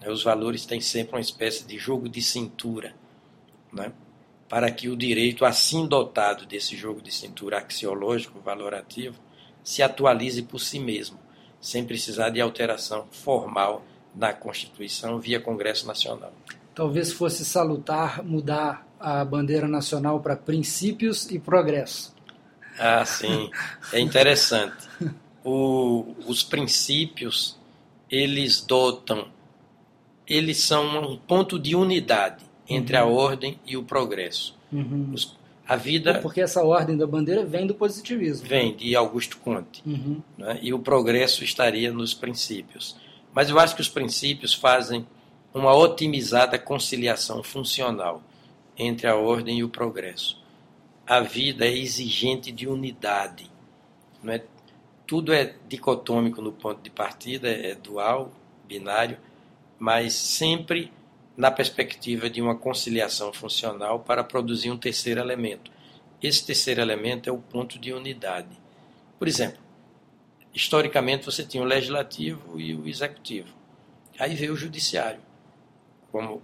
Né? 0.00 0.08
Os 0.08 0.22
valores 0.22 0.64
têm 0.64 0.80
sempre 0.80 1.16
uma 1.16 1.20
espécie 1.20 1.66
de 1.66 1.76
jogo 1.76 2.08
de 2.08 2.22
cintura. 2.22 2.94
Né? 3.70 3.92
Para 4.48 4.70
que 4.70 4.88
o 4.88 4.96
direito, 4.96 5.44
assim 5.44 5.86
dotado 5.86 6.46
desse 6.46 6.76
jogo 6.76 7.00
de 7.00 7.12
cintura 7.12 7.58
axiológico, 7.58 8.40
valorativo, 8.40 9.18
se 9.62 9.82
atualize 9.82 10.42
por 10.42 10.60
si 10.60 10.78
mesmo, 10.78 11.18
sem 11.60 11.84
precisar 11.84 12.30
de 12.30 12.40
alteração 12.40 13.06
formal 13.10 13.84
na 14.14 14.32
Constituição 14.32 15.18
via 15.18 15.40
Congresso 15.40 15.86
Nacional. 15.86 16.32
Talvez 16.74 17.12
fosse 17.12 17.44
salutar 17.44 18.22
mudar 18.22 18.86
a 19.00 19.24
bandeira 19.24 19.66
nacional 19.66 20.20
para 20.20 20.36
princípios 20.36 21.28
e 21.30 21.38
progresso. 21.38 22.14
Ah, 22.78 23.04
sim, 23.04 23.50
é 23.92 23.98
interessante. 23.98 24.88
O, 25.44 26.14
os 26.26 26.42
princípios, 26.42 27.58
eles 28.10 28.60
dotam, 28.60 29.28
eles 30.26 30.58
são 30.58 31.12
um 31.12 31.16
ponto 31.16 31.58
de 31.58 31.74
unidade 31.74 32.45
entre 32.68 32.96
uhum. 32.96 33.02
a 33.02 33.06
ordem 33.06 33.58
e 33.66 33.76
o 33.76 33.82
progresso. 33.82 34.56
Uhum. 34.72 35.10
Os, 35.12 35.36
a 35.66 35.76
vida 35.76 36.20
porque 36.20 36.40
essa 36.40 36.62
ordem 36.62 36.96
da 36.96 37.06
bandeira 37.06 37.44
vem 37.44 37.66
do 37.66 37.74
positivismo. 37.74 38.46
Vem 38.46 38.74
de 38.76 38.94
Augusto 38.94 39.38
Conte, 39.38 39.82
uhum. 39.84 40.22
né? 40.38 40.58
e 40.62 40.72
o 40.72 40.78
progresso 40.78 41.42
estaria 41.42 41.92
nos 41.92 42.14
princípios. 42.14 42.96
Mas 43.34 43.50
eu 43.50 43.58
acho 43.58 43.74
que 43.74 43.80
os 43.80 43.88
princípios 43.88 44.54
fazem 44.54 45.06
uma 45.52 45.74
otimizada 45.74 46.58
conciliação 46.58 47.42
funcional 47.42 48.22
entre 48.78 49.06
a 49.06 49.16
ordem 49.16 49.58
e 49.58 49.64
o 49.64 49.68
progresso. 49.68 50.40
A 51.06 51.20
vida 51.20 51.64
é 51.64 51.76
exigente 51.76 52.52
de 52.52 52.68
unidade, 52.68 53.50
não 54.22 54.32
é? 54.32 54.42
Tudo 55.06 55.32
é 55.32 55.54
dicotômico 55.68 56.42
no 56.42 56.52
ponto 56.52 56.82
de 56.82 56.90
partida, 56.90 57.48
é 57.48 57.74
dual, 57.76 58.32
binário, 58.66 59.16
mas 59.78 60.14
sempre 60.14 60.92
na 61.36 61.50
perspectiva 61.50 62.30
de 62.30 62.40
uma 62.40 62.56
conciliação 62.56 63.32
funcional 63.32 64.00
para 64.00 64.24
produzir 64.24 64.70
um 64.70 64.78
terceiro 64.78 65.20
elemento. 65.20 65.70
Esse 66.22 66.44
terceiro 66.44 66.80
elemento 66.80 67.28
é 67.28 67.32
o 67.32 67.38
ponto 67.38 67.78
de 67.78 67.92
unidade. 67.92 68.56
Por 69.18 69.28
exemplo, 69.28 69.58
historicamente 70.54 71.26
você 71.26 71.44
tinha 71.44 71.62
o 71.62 71.66
legislativo 71.66 72.58
e 72.58 72.74
o 72.74 72.88
executivo. 72.88 73.48
Aí 74.18 74.34
veio 74.34 74.54
o 74.54 74.56
judiciário, 74.56 75.20
como 76.10 76.42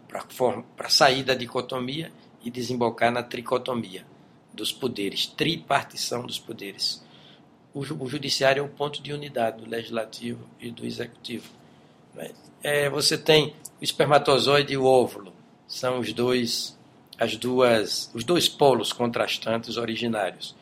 para 0.76 0.90
sair 0.90 1.22
da 1.22 1.34
dicotomia 1.34 2.12
e 2.44 2.50
desembocar 2.50 3.10
na 3.10 3.22
tricotomia 3.22 4.04
dos 4.52 4.70
poderes, 4.70 5.26
tripartição 5.26 6.26
dos 6.26 6.38
poderes. 6.38 7.02
O, 7.72 7.80
o 7.80 8.08
judiciário 8.08 8.60
é 8.60 8.66
o 8.66 8.68
ponto 8.68 9.02
de 9.02 9.12
unidade 9.12 9.62
do 9.62 9.70
legislativo 9.70 10.46
e 10.60 10.70
do 10.70 10.84
executivo. 10.84 11.48
É, 12.62 12.88
você 12.88 13.18
tem 13.18 13.54
o 13.80 13.84
espermatozoide 13.84 14.74
e 14.74 14.76
o 14.76 14.84
óvulo 14.84 15.32
são 15.66 15.98
os 15.98 16.12
dois, 16.12 16.78
as 17.18 17.36
duas, 17.36 18.10
os 18.14 18.24
dois 18.24 18.48
polos 18.48 18.92
contrastantes 18.92 19.76
originários. 19.76 20.54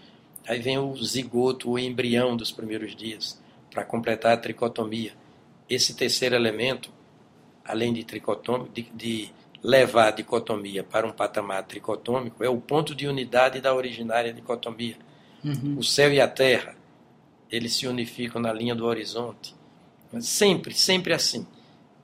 Aí 0.46 0.60
vem 0.60 0.78
o 0.78 0.96
zigoto, 0.96 1.70
o 1.70 1.78
embrião 1.78 2.36
dos 2.36 2.50
primeiros 2.50 2.94
dias, 2.94 3.40
para 3.70 3.84
completar 3.84 4.32
a 4.32 4.36
tricotomia. 4.36 5.12
Esse 5.68 5.94
terceiro 5.94 6.34
elemento, 6.34 6.90
além 7.64 7.92
de, 7.92 8.04
de, 8.04 8.90
de 8.94 9.32
levar 9.62 10.08
a 10.08 10.10
dicotomia 10.10 10.82
para 10.82 11.06
um 11.06 11.12
patamar 11.12 11.64
tricotômico, 11.64 12.42
é 12.42 12.48
o 12.48 12.60
ponto 12.60 12.94
de 12.94 13.06
unidade 13.06 13.60
da 13.60 13.74
originária 13.74 14.32
dicotomia. 14.32 14.96
Uhum. 15.44 15.76
O 15.78 15.84
céu 15.84 16.12
e 16.12 16.20
a 16.20 16.28
terra, 16.28 16.74
eles 17.50 17.74
se 17.74 17.86
unificam 17.86 18.40
na 18.40 18.52
linha 18.52 18.74
do 18.74 18.86
horizonte. 18.86 19.54
Sempre, 20.18 20.74
sempre 20.74 21.12
assim 21.12 21.46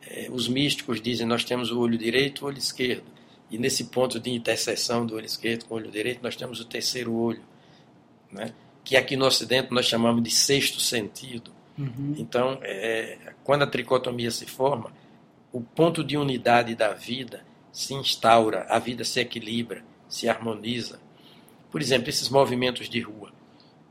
é, 0.08 0.28
os 0.30 0.48
místicos 0.48 1.00
dizem 1.00 1.26
nós 1.26 1.44
temos 1.44 1.70
o 1.70 1.80
olho 1.80 1.98
direito 1.98 2.42
o 2.42 2.46
olho 2.46 2.58
esquerdo. 2.58 3.04
E 3.50 3.58
nesse 3.58 3.84
ponto 3.84 4.18
de 4.18 4.30
interseção 4.30 5.06
do 5.06 5.14
olho 5.14 5.26
esquerdo 5.26 5.66
com 5.66 5.74
o 5.74 5.76
olho 5.76 5.90
direito, 5.90 6.20
nós 6.22 6.34
temos 6.34 6.60
o 6.60 6.64
terceiro 6.64 7.14
olho, 7.14 7.42
né? 8.30 8.52
que 8.84 8.96
aqui 8.96 9.16
no 9.16 9.24
Ocidente 9.24 9.72
nós 9.72 9.86
chamamos 9.86 10.22
de 10.22 10.30
sexto 10.30 10.80
sentido. 10.80 11.52
Uhum. 11.78 12.14
Então, 12.16 12.58
é, 12.62 13.34
quando 13.44 13.62
a 13.62 13.66
tricotomia 13.66 14.30
se 14.30 14.46
forma, 14.46 14.92
o 15.52 15.60
ponto 15.60 16.02
de 16.02 16.16
unidade 16.16 16.74
da 16.74 16.92
vida 16.92 17.44
se 17.72 17.94
instaura, 17.94 18.66
a 18.68 18.78
vida 18.78 19.04
se 19.04 19.20
equilibra, 19.20 19.84
se 20.08 20.28
harmoniza. 20.28 21.00
Por 21.70 21.80
exemplo, 21.80 22.08
esses 22.08 22.28
movimentos 22.28 22.88
de 22.88 23.00
rua 23.00 23.32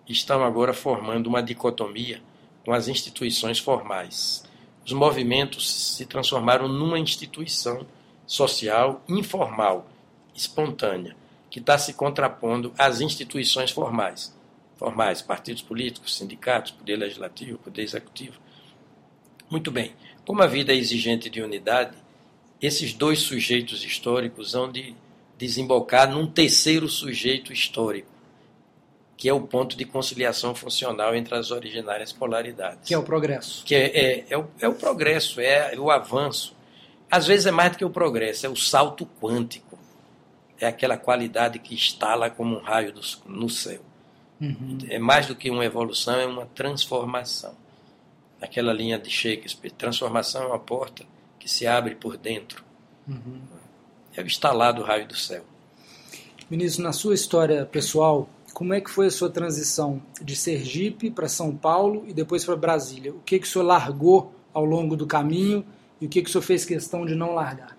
estão 0.08 0.44
agora 0.44 0.74
formando 0.74 1.28
uma 1.28 1.42
dicotomia 1.42 2.22
com 2.66 2.74
as 2.74 2.88
instituições 2.88 3.60
formais 3.60 4.44
os 4.86 4.94
movimentos 4.94 5.96
se 5.96 6.06
transformaram 6.06 6.68
numa 6.68 7.00
instituição 7.00 7.88
social 8.28 9.04
informal, 9.10 9.90
espontânea, 10.36 11.16
que 11.50 11.60
está 11.60 11.76
se 11.78 11.94
contrapondo 11.94 12.72
às 12.78 13.02
instituições 13.02 13.72
formais. 13.72 14.36
Formais, 14.76 15.24
partidos 15.24 15.64
políticos, 15.64 16.16
sindicatos, 16.16 16.72
poder 16.72 16.98
legislativo, 16.98 17.58
poder 17.58 17.82
executivo. 17.82 18.40
Muito 19.50 19.72
bem. 19.72 19.94
Como 20.24 20.44
a 20.44 20.48
vida 20.48 20.72
é 20.72 20.76
exigente 20.76 21.32
de 21.32 21.42
unidade, 21.42 21.98
esses 22.62 22.94
dois 22.94 23.20
sujeitos 23.20 23.84
históricos 23.84 24.52
vão 24.52 24.72
de 24.72 24.96
desembocar 25.36 26.12
num 26.12 26.28
terceiro 26.28 26.88
sujeito 26.88 27.52
histórico, 27.52 28.12
que 29.18 29.30
é 29.30 29.34
o 29.34 29.42
ponto 29.42 29.78
de 29.78 29.86
conciliação 29.86 30.54
funcional 30.54 31.16
entre 31.16 31.36
as 31.36 31.52
originárias 31.52 32.12
polaridades. 32.12 32.88
Que 32.88 32.94
é 32.94 32.98
o 32.98 33.04
progresso. 33.04 33.64
Que 33.64 33.76
é, 33.76 33.86
é, 33.86 34.26
é, 34.30 34.38
o, 34.38 34.48
é 34.60 34.68
o 34.68 34.74
progresso, 34.74 35.40
é 35.40 35.74
o 35.78 35.90
avanço. 35.90 36.56
Às 37.10 37.28
vezes 37.28 37.46
é 37.46 37.52
mais 37.52 37.72
do 37.72 37.78
que 37.78 37.86
o 37.86 37.90
progresso, 37.90 38.46
é 38.46 38.50
o 38.50 38.56
salto 38.56 39.06
quântico. 39.22 39.80
É 40.60 40.68
aquela 40.68 40.98
qualidade 40.98 41.60
que 41.60 41.74
instala 41.74 42.30
como 42.30 42.58
um 42.58 42.60
raio 42.60 42.92
do, 42.92 43.02
no 43.26 43.50
céu. 43.50 43.82
Uhum. 44.40 44.80
É 44.90 45.00
mais 45.00 45.28
do 45.28 45.36
que 45.36 45.50
uma 45.50 45.64
evolução, 45.64 46.16
é 46.16 46.26
uma 46.26 46.46
transformação. 46.48 47.56
Aquela 48.42 48.74
linha 48.74 49.00
de 49.00 49.10
Shakespeare, 49.10 49.72
transformação 49.72 50.44
é 50.44 50.48
uma 50.48 50.60
porta 50.60 51.06
que 51.40 51.50
se 51.50 51.66
abre 51.66 51.96
por 51.96 52.18
dentro. 52.18 52.64
Uhum. 53.08 53.42
É 54.16 54.22
o 54.22 54.26
instalar 54.26 54.74
do 54.74 54.84
raio 54.84 55.08
do 55.08 55.16
céu. 55.16 55.44
Ministro, 56.50 56.84
na 56.84 56.94
sua 56.94 57.16
história 57.16 57.66
pessoal, 57.66 58.30
como 58.56 58.74
é 58.74 58.80
que 58.80 58.90
foi 58.90 59.08
a 59.08 59.12
sua 59.12 59.30
transição 59.30 60.02
de 60.22 60.34
Sergipe 60.34 61.12
para 61.12 61.28
São 61.28 61.54
Paulo 61.54 62.06
e 62.08 62.14
depois 62.14 62.46
para 62.46 62.56
Brasília? 62.56 63.12
O 63.12 63.20
que, 63.20 63.38
que 63.38 63.46
o 63.46 63.50
senhor 63.50 63.66
largou 63.66 64.34
ao 64.54 64.64
longo 64.64 64.96
do 64.96 65.06
caminho 65.06 65.66
e 66.00 66.06
o 66.06 66.10
que, 66.10 66.22
que 66.22 66.30
o 66.30 66.32
senhor 66.32 66.42
fez 66.42 66.64
questão 66.64 67.06
de 67.06 67.16
não 67.16 67.34
largar? 67.34 67.78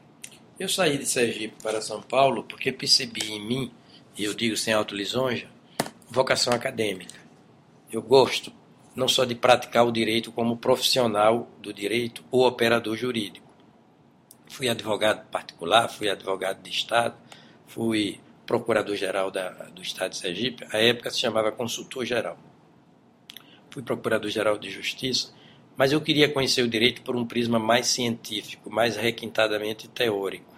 Eu 0.60 0.68
saí 0.68 0.98
de 0.98 1.06
Sergipe 1.06 1.54
para 1.62 1.80
São 1.80 2.02
Paulo 2.02 2.44
porque 2.44 2.70
percebi 2.70 3.32
em 3.32 3.42
mim, 3.42 3.72
e 4.18 4.24
eu 4.24 4.34
digo 4.34 4.54
sem 4.54 4.74
autolisonja, 4.74 5.48
vocação 6.10 6.52
acadêmica. 6.52 7.14
Eu 7.90 8.02
gosto 8.02 8.52
não 8.94 9.08
só 9.08 9.24
de 9.24 9.34
praticar 9.34 9.86
o 9.86 9.90
direito 9.90 10.30
como 10.30 10.58
profissional 10.58 11.48
do 11.58 11.72
direito 11.72 12.22
ou 12.30 12.46
operador 12.46 12.98
jurídico. 12.98 13.48
Fui 14.46 14.68
advogado 14.68 15.26
particular, 15.28 15.88
fui 15.88 16.10
advogado 16.10 16.62
de 16.62 16.68
Estado, 16.68 17.16
fui 17.66 18.20
procurador-geral 18.46 19.30
do 19.74 19.82
Estado 19.82 20.12
de 20.12 20.18
Sergipe, 20.18 20.64
à 20.72 20.78
época 20.78 21.10
se 21.10 21.18
chamava 21.18 21.50
consultor-geral. 21.50 22.38
Fui 23.70 23.82
procurador-geral 23.82 24.56
de 24.56 24.70
Justiça, 24.70 25.34
mas 25.76 25.92
eu 25.92 26.00
queria 26.00 26.28
conhecer 26.32 26.62
o 26.62 26.68
direito 26.68 27.02
por 27.02 27.16
um 27.16 27.26
prisma 27.26 27.58
mais 27.58 27.88
científico, 27.88 28.70
mais 28.70 28.96
requintadamente 28.96 29.88
teórico. 29.88 30.54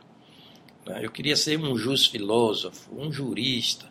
Né? 0.86 1.00
Eu 1.02 1.10
queria 1.10 1.34
ser 1.34 1.58
um 1.58 1.76
jus 1.76 2.06
filósofo, 2.06 2.94
um 2.94 3.10
jurista, 3.10 3.90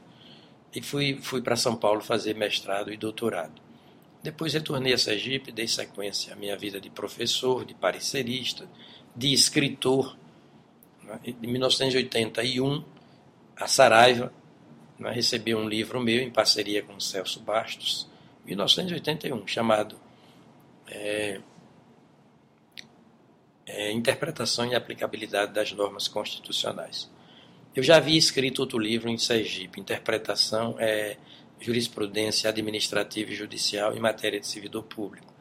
e 0.74 0.82
fui, 0.82 1.20
fui 1.22 1.42
para 1.42 1.56
São 1.56 1.76
Paulo 1.76 2.02
fazer 2.02 2.36
mestrado 2.36 2.94
e 2.94 2.98
doutorado. 2.98 3.62
Depois 4.22 4.54
retornei 4.54 4.94
a 4.94 4.98
Sergipe, 4.98 5.52
dei 5.52 5.68
sequência 5.68 6.34
à 6.34 6.36
minha 6.36 6.58
vida 6.58 6.80
de 6.80 6.90
professor, 6.90 7.66
de 7.66 7.74
parecerista, 7.74 8.70
de 9.16 9.34
escritor. 9.34 10.18
Né? 11.04 11.20
Em 11.26 11.48
1981, 11.48 12.84
a 13.60 13.68
Saraiva 13.68 14.32
né, 15.00 15.12
recebeu 15.12 15.58
um 15.58 15.68
livro 15.68 16.00
meu 16.00 16.22
em 16.22 16.32
parceria 16.32 16.84
com 16.84 17.00
Celso 17.00 17.40
Bastos, 17.40 18.08
1981, 18.46 19.48
chamado 19.48 20.00
é, 20.88 21.42
é, 23.66 23.92
Interpretação 23.92 24.66
e 24.66 24.76
Aplicabilidade 24.76 25.54
das 25.54 25.72
Normas 25.72 26.08
Constitucionais. 26.08 27.10
Eu 27.76 27.84
já 27.84 27.98
havia 27.98 28.18
escrito 28.18 28.60
outro 28.60 28.80
livro 28.80 29.10
em 29.10 29.18
Sergipe, 29.18 29.80
Interpretação, 29.80 30.76
é, 30.80 31.18
Jurisprudência 31.60 32.50
Administrativa 32.50 33.32
e 33.32 33.36
Judicial 33.36 33.96
em 33.96 34.00
Matéria 34.00 34.40
de 34.40 34.48
Servidor 34.48 34.84
Público. 34.84 35.34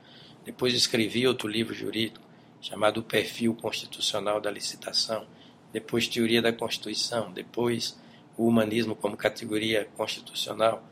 Depois 0.45 0.75
escrevi 0.75 1.27
outro 1.27 1.49
livro 1.49 1.75
jurídico 1.75 2.25
chamado 2.61 3.01
O 3.01 3.03
Perfil 3.03 3.55
Constitucional 3.55 4.41
da 4.41 4.51
Licitação, 4.51 5.27
depois 5.73 6.09
Teoria 6.09 6.43
da 6.43 6.53
Constituição, 6.53 7.33
depois 7.33 7.99
o 8.37 8.47
Humanismo 8.47 8.95
como 8.95 9.17
Categoria 9.17 9.89
Constitucional. 9.97 10.83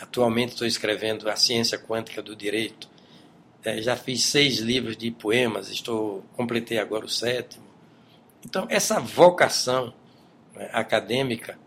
Atualmente 0.00 0.50
estou 0.50 0.66
escrevendo 0.66 1.28
A 1.28 1.36
Ciência 1.36 1.78
Quântica 1.78 2.22
do 2.22 2.34
Direito. 2.34 2.88
É, 3.64 3.80
já 3.80 3.96
fiz 3.96 4.24
seis 4.24 4.58
livros 4.58 4.96
de 4.96 5.10
poemas, 5.10 5.68
estou 5.68 6.24
completei 6.34 6.78
agora 6.78 7.04
o 7.04 7.08
sétimo. 7.08 7.64
Então, 8.44 8.66
essa 8.68 8.98
vocação 8.98 9.94
né, 10.54 10.68
acadêmica 10.72 11.58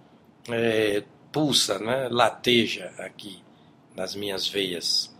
é, 0.49 1.03
pulsa, 1.31 1.79
né, 1.79 2.09
lateja 2.09 2.93
aqui 2.97 3.41
nas 3.95 4.13
minhas 4.15 4.47
veias. 4.47 5.13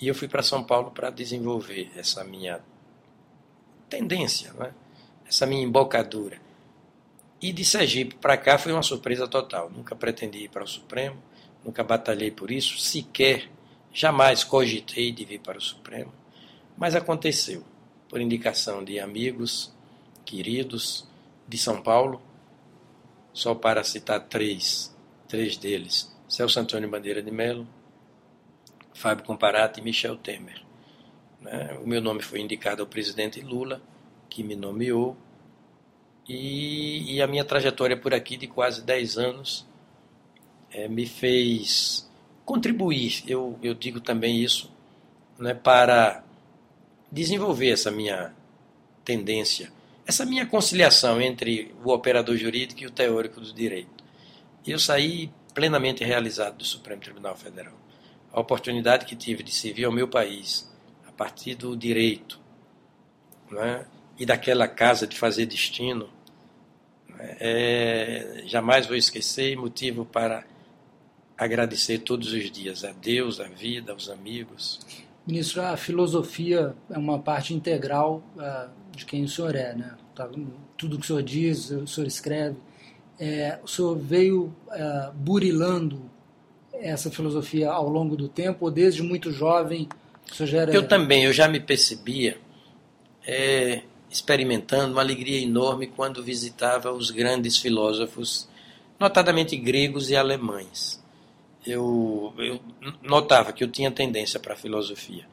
E 0.00 0.06
eu 0.06 0.14
fui 0.14 0.28
para 0.28 0.42
São 0.42 0.62
Paulo 0.62 0.90
para 0.90 1.10
desenvolver 1.10 1.90
essa 1.96 2.22
minha 2.24 2.60
tendência, 3.88 4.52
né, 4.52 4.72
essa 5.26 5.46
minha 5.46 5.62
embocadura. 5.62 6.38
E 7.40 7.52
de 7.52 7.64
Sergipe 7.64 8.16
para 8.16 8.36
cá 8.36 8.58
foi 8.58 8.72
uma 8.72 8.82
surpresa 8.82 9.28
total. 9.28 9.70
Nunca 9.70 9.94
pretendi 9.94 10.44
ir 10.44 10.48
para 10.48 10.64
o 10.64 10.68
Supremo, 10.68 11.22
nunca 11.64 11.84
batalhei 11.84 12.30
por 12.30 12.50
isso, 12.50 12.78
sequer, 12.78 13.48
jamais 13.92 14.42
cogitei 14.42 15.12
de 15.12 15.24
vir 15.24 15.40
para 15.40 15.58
o 15.58 15.60
Supremo. 15.60 16.12
Mas 16.76 16.94
aconteceu, 16.94 17.64
por 18.08 18.20
indicação 18.20 18.84
de 18.84 18.98
amigos, 18.98 19.72
queridos 20.24 21.06
de 21.46 21.56
São 21.56 21.80
Paulo, 21.80 22.20
só 23.32 23.54
para 23.54 23.84
citar 23.84 24.20
três, 24.28 24.94
três 25.28 25.56
deles: 25.56 26.12
Celso 26.28 26.58
Antônio 26.58 26.90
Bandeira 26.90 27.22
de 27.22 27.30
Mello, 27.30 27.66
Fábio 28.94 29.24
Comparato 29.24 29.78
e 29.78 29.82
Michel 29.82 30.16
Temer. 30.16 30.62
Né? 31.40 31.78
O 31.82 31.86
meu 31.86 32.00
nome 32.00 32.20
foi 32.20 32.40
indicado 32.40 32.82
ao 32.82 32.88
presidente 32.88 33.40
Lula, 33.40 33.80
que 34.28 34.42
me 34.42 34.56
nomeou 34.56 35.16
e, 36.28 37.14
e 37.14 37.22
a 37.22 37.26
minha 37.26 37.44
trajetória 37.44 37.96
por 37.96 38.12
aqui 38.12 38.36
de 38.36 38.46
quase 38.46 38.82
10 38.82 39.16
anos 39.16 39.66
é, 40.70 40.86
me 40.86 41.06
fez 41.06 42.08
contribuir, 42.44 43.24
eu, 43.26 43.58
eu 43.62 43.74
digo 43.74 44.00
também 44.00 44.42
isso, 44.42 44.70
né, 45.38 45.54
para 45.54 46.22
desenvolver 47.10 47.70
essa 47.70 47.90
minha 47.90 48.34
tendência, 49.04 49.72
essa 50.06 50.26
minha 50.26 50.46
conciliação 50.46 51.20
entre 51.20 51.74
o 51.84 51.92
operador 51.92 52.36
jurídico 52.36 52.82
e 52.82 52.86
o 52.86 52.90
teórico 52.90 53.40
do 53.40 53.52
direito. 53.52 54.04
Eu 54.66 54.78
saí 54.78 55.30
plenamente 55.54 56.04
realizado 56.04 56.58
do 56.58 56.64
Supremo 56.64 57.00
Tribunal 57.00 57.36
Federal. 57.36 57.74
A 58.32 58.40
oportunidade 58.40 59.06
que 59.06 59.16
tive 59.16 59.42
de 59.42 59.52
servir 59.52 59.84
ao 59.84 59.92
meu 59.92 60.08
país 60.08 60.70
a 61.06 61.12
partir 61.12 61.54
do 61.54 61.76
direito 61.76 62.38
né, 63.50 63.86
e 64.18 64.26
daquela 64.26 64.68
casa 64.68 65.06
de 65.06 65.18
fazer 65.18 65.46
destino 65.46 66.08
é, 67.20 68.42
jamais 68.46 68.86
vou 68.86 68.96
esquecer 68.96 69.52
e 69.52 69.56
motivo 69.56 70.04
para 70.04 70.44
agradecer 71.36 71.98
todos 71.98 72.32
os 72.32 72.50
dias 72.50 72.84
a 72.84 72.92
Deus, 72.92 73.40
a 73.40 73.48
vida, 73.48 73.92
aos 73.92 74.08
amigos. 74.08 74.80
Ministro, 75.26 75.62
a 75.62 75.76
filosofia 75.76 76.74
é 76.90 76.98
uma 76.98 77.18
parte 77.18 77.54
integral 77.54 78.22
uh, 78.36 78.68
de 78.96 79.04
quem 79.04 79.24
o 79.24 79.28
senhor 79.28 79.54
é, 79.54 79.74
né? 79.74 79.94
Tá, 80.14 80.28
tudo 80.76 80.96
que 80.96 81.04
o 81.04 81.06
senhor 81.06 81.22
diz, 81.22 81.70
o 81.70 81.86
senhor 81.86 82.06
escreve. 82.06 82.56
É, 83.20 83.58
o 83.62 83.68
senhor 83.68 83.96
veio 83.96 84.54
uh, 84.68 85.12
burilando 85.14 86.10
essa 86.72 87.10
filosofia 87.10 87.70
ao 87.70 87.88
longo 87.88 88.16
do 88.16 88.28
tempo, 88.28 88.64
ou 88.64 88.70
desde 88.70 89.02
muito 89.02 89.30
jovem 89.30 89.88
o 90.30 90.34
senhor 90.34 90.48
já 90.48 90.58
era... 90.62 90.72
Eu 90.72 90.86
também, 90.86 91.24
eu 91.24 91.32
já 91.32 91.48
me 91.48 91.60
percebia 91.60 92.38
é, 93.26 93.82
experimentando 94.10 94.92
uma 94.92 95.02
alegria 95.02 95.40
enorme 95.40 95.86
quando 95.86 96.22
visitava 96.22 96.92
os 96.92 97.10
grandes 97.10 97.56
filósofos, 97.58 98.48
notadamente 98.98 99.56
gregos 99.56 100.10
e 100.10 100.16
alemães. 100.16 101.02
Eu, 101.66 102.32
eu 102.38 102.60
notava 103.02 103.52
que 103.52 103.62
eu 103.62 103.68
tinha 103.68 103.90
tendência 103.90 104.40
para 104.40 104.54
a 104.54 104.56
filosofia. 104.56 105.26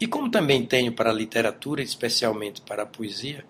E 0.00 0.06
como 0.06 0.30
também 0.30 0.64
tenho 0.64 0.92
para 0.92 1.10
a 1.10 1.14
literatura, 1.14 1.82
especialmente 1.82 2.60
para 2.60 2.82
a 2.82 2.86
poesia, 2.86 3.44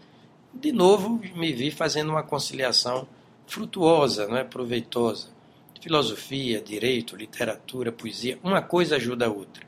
de 0.52 0.72
novo 0.72 1.20
me 1.34 1.52
vi 1.52 1.70
fazendo 1.70 2.10
uma 2.10 2.22
conciliação 2.22 3.06
frutuosa, 3.46 4.26
não 4.26 4.36
é 4.36 4.44
proveitosa. 4.44 5.28
Filosofia, 5.80 6.60
direito, 6.60 7.16
literatura, 7.16 7.92
poesia, 7.92 8.38
uma 8.42 8.62
coisa 8.62 8.96
ajuda 8.96 9.26
a 9.26 9.30
outra. 9.30 9.64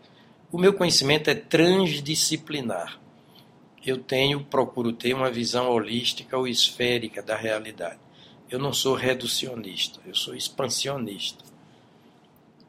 O 0.51 0.59
meu 0.59 0.73
conhecimento 0.73 1.29
é 1.29 1.35
transdisciplinar 1.35 2.99
eu 3.85 3.99
tenho, 3.99 4.45
procuro 4.45 4.93
ter 4.93 5.15
uma 5.15 5.31
visão 5.31 5.71
holística 5.71 6.37
ou 6.37 6.47
esférica 6.47 7.23
da 7.23 7.37
realidade. 7.37 7.99
Eu 8.51 8.59
não 8.59 8.73
sou 8.73 8.95
reducionista, 8.95 10.01
eu 10.07 10.15
sou 10.15 10.35
expansionista. 10.35 11.45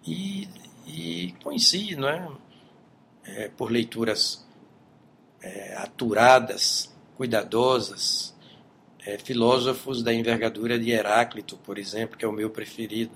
E, 0.05 0.47
e 0.87 1.33
conheci, 1.43 1.95
não 1.95 2.09
é? 2.09 2.29
é 3.25 3.47
por 3.49 3.71
leituras 3.71 4.45
é, 5.41 5.75
aturadas, 5.77 6.93
cuidadosas, 7.15 8.35
é, 9.05 9.17
filósofos 9.17 10.03
da 10.03 10.13
envergadura 10.13 10.77
de 10.77 10.91
Heráclito, 10.91 11.57
por 11.57 11.77
exemplo, 11.77 12.17
que 12.17 12.25
é 12.25 12.27
o 12.27 12.33
meu 12.33 12.49
preferido. 12.49 13.11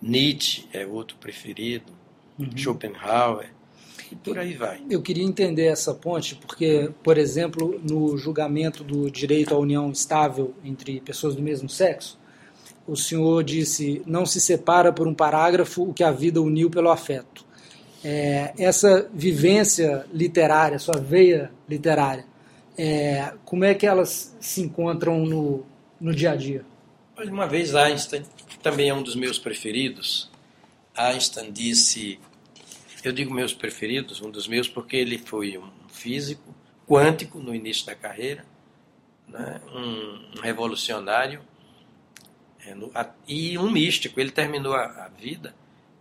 Nietzsche 0.00 0.68
é 0.72 0.86
outro 0.86 1.16
preferido. 1.16 1.92
Uhum. 2.38 2.56
Schopenhauer 2.56 3.53
e 4.14 4.16
por 4.16 4.38
aí 4.38 4.54
vai. 4.54 4.80
Eu 4.88 5.02
queria 5.02 5.24
entender 5.24 5.66
essa 5.66 5.92
ponte, 5.92 6.36
porque, 6.36 6.90
por 7.02 7.18
exemplo, 7.18 7.80
no 7.82 8.16
julgamento 8.16 8.84
do 8.84 9.10
direito 9.10 9.54
à 9.54 9.58
união 9.58 9.90
estável 9.90 10.54
entre 10.64 11.00
pessoas 11.00 11.34
do 11.34 11.42
mesmo 11.42 11.68
sexo, 11.68 12.18
o 12.86 12.96
senhor 12.96 13.42
disse: 13.42 14.02
não 14.06 14.24
se 14.24 14.40
separa 14.40 14.92
por 14.92 15.08
um 15.08 15.14
parágrafo 15.14 15.82
o 15.82 15.92
que 15.92 16.04
a 16.04 16.12
vida 16.12 16.40
uniu 16.40 16.70
pelo 16.70 16.90
afeto. 16.90 17.44
É, 18.04 18.52
essa 18.58 19.08
vivência 19.12 20.06
literária, 20.12 20.78
sua 20.78 21.00
veia 21.00 21.50
literária, 21.68 22.26
é, 22.76 23.32
como 23.44 23.64
é 23.64 23.74
que 23.74 23.86
elas 23.86 24.36
se 24.38 24.60
encontram 24.60 25.24
no, 25.24 25.64
no 26.00 26.14
dia 26.14 26.32
a 26.32 26.36
dia? 26.36 26.64
Uma 27.16 27.46
vez 27.46 27.74
Einstein, 27.74 28.24
que 28.48 28.58
também 28.58 28.90
é 28.90 28.94
um 28.94 29.02
dos 29.02 29.16
meus 29.16 29.38
preferidos, 29.38 30.30
Einstein 30.94 31.50
disse 31.50 32.18
eu 33.08 33.12
digo 33.12 33.34
meus 33.34 33.52
preferidos, 33.52 34.20
um 34.20 34.30
dos 34.30 34.48
meus, 34.48 34.68
porque 34.68 34.96
ele 34.96 35.18
foi 35.18 35.58
um 35.58 35.70
físico 35.88 36.54
quântico 36.86 37.38
no 37.38 37.54
início 37.54 37.86
da 37.86 37.94
carreira, 37.94 38.44
né? 39.28 39.60
um, 39.74 40.40
revolucionário 40.40 41.40
é, 42.66 42.74
no, 42.74 42.90
a, 42.94 43.10
e 43.28 43.58
um 43.58 43.70
místico. 43.70 44.18
Ele 44.18 44.30
terminou 44.30 44.74
a, 44.74 44.84
a 45.04 45.08
vida 45.08 45.54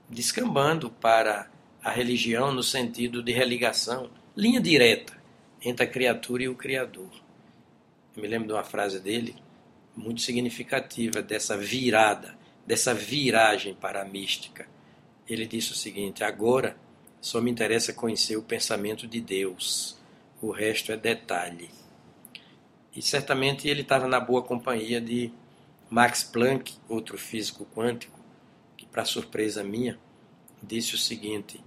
descambando 0.10 0.90
para 0.90 1.50
a 1.84 1.90
religião 1.90 2.54
no 2.54 2.64
sentido 2.64 3.22
de 3.22 3.32
religação, 3.32 4.10
linha 4.36 4.62
direta 4.62 5.22
entre 5.62 5.86
a 5.86 5.90
criatura 5.90 6.44
e 6.44 6.48
o 6.48 6.56
Criador. 6.56 7.12
Eu 8.16 8.22
me 8.22 8.28
lembro 8.28 8.48
de 8.48 8.54
uma 8.54 8.64
frase 8.64 9.00
dele 9.00 9.36
muito 9.96 10.22
significativa 10.22 11.22
dessa 11.22 11.58
virada, 11.58 12.38
dessa 12.66 12.94
viragem 12.94 13.74
para 13.74 14.02
a 14.02 14.06
mística. 14.06 14.68
Ele 15.28 15.46
disse 15.46 15.72
o 15.72 15.76
seguinte: 15.76 16.24
agora 16.24 16.78
só 17.24 17.40
me 17.40 17.50
interessa 17.50 17.94
conhecer 17.94 18.36
o 18.36 18.44
pensamento 18.44 19.08
de 19.08 19.22
Deus. 19.22 19.98
O 20.42 20.52
resto 20.52 20.92
é 20.92 20.98
detalhe. 20.98 21.70
E 22.94 23.02
certamente 23.02 23.66
ele 23.66 23.82
estava 23.82 24.10
na 24.10 24.20
boa 24.20 24.44
companhia 24.44 25.00
de 25.00 25.32
Max 25.90 26.22
Planck, 26.22 26.74
outro 26.90 27.18
físico 27.18 27.66
quântico, 27.74 28.20
que, 28.76 28.86
para 28.86 29.06
surpresa 29.06 29.64
minha, 29.64 29.98
disse 30.62 30.96
o 30.96 30.98
seguinte: 30.98 31.64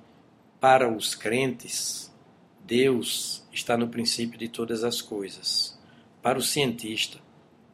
Para 0.60 0.94
os 0.94 1.14
crentes, 1.14 2.14
Deus 2.62 3.42
está 3.50 3.78
no 3.78 3.88
princípio 3.88 4.38
de 4.38 4.48
todas 4.48 4.84
as 4.84 5.00
coisas. 5.00 5.80
Para 6.20 6.38
o 6.38 6.42
cientista, 6.42 7.18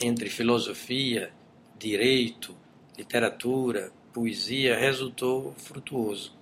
entre 0.00 0.30
filosofia, 0.30 1.32
direito, 1.78 2.56
literatura, 2.96 3.92
poesia 4.12 4.76
resultou 4.76 5.54
frutuoso. 5.58 6.36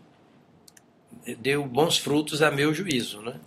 Deu 1.38 1.66
bons 1.66 1.98
frutos 1.98 2.40
a 2.40 2.50
meu 2.50 2.72
juízo. 2.72 3.20
Né? 3.20 3.38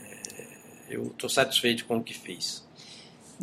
É, 0.00 0.46
eu 0.90 1.08
estou 1.08 1.28
satisfeito 1.28 1.84
com 1.86 1.96
o 1.96 2.04
que 2.04 2.14
fiz. 2.14 2.67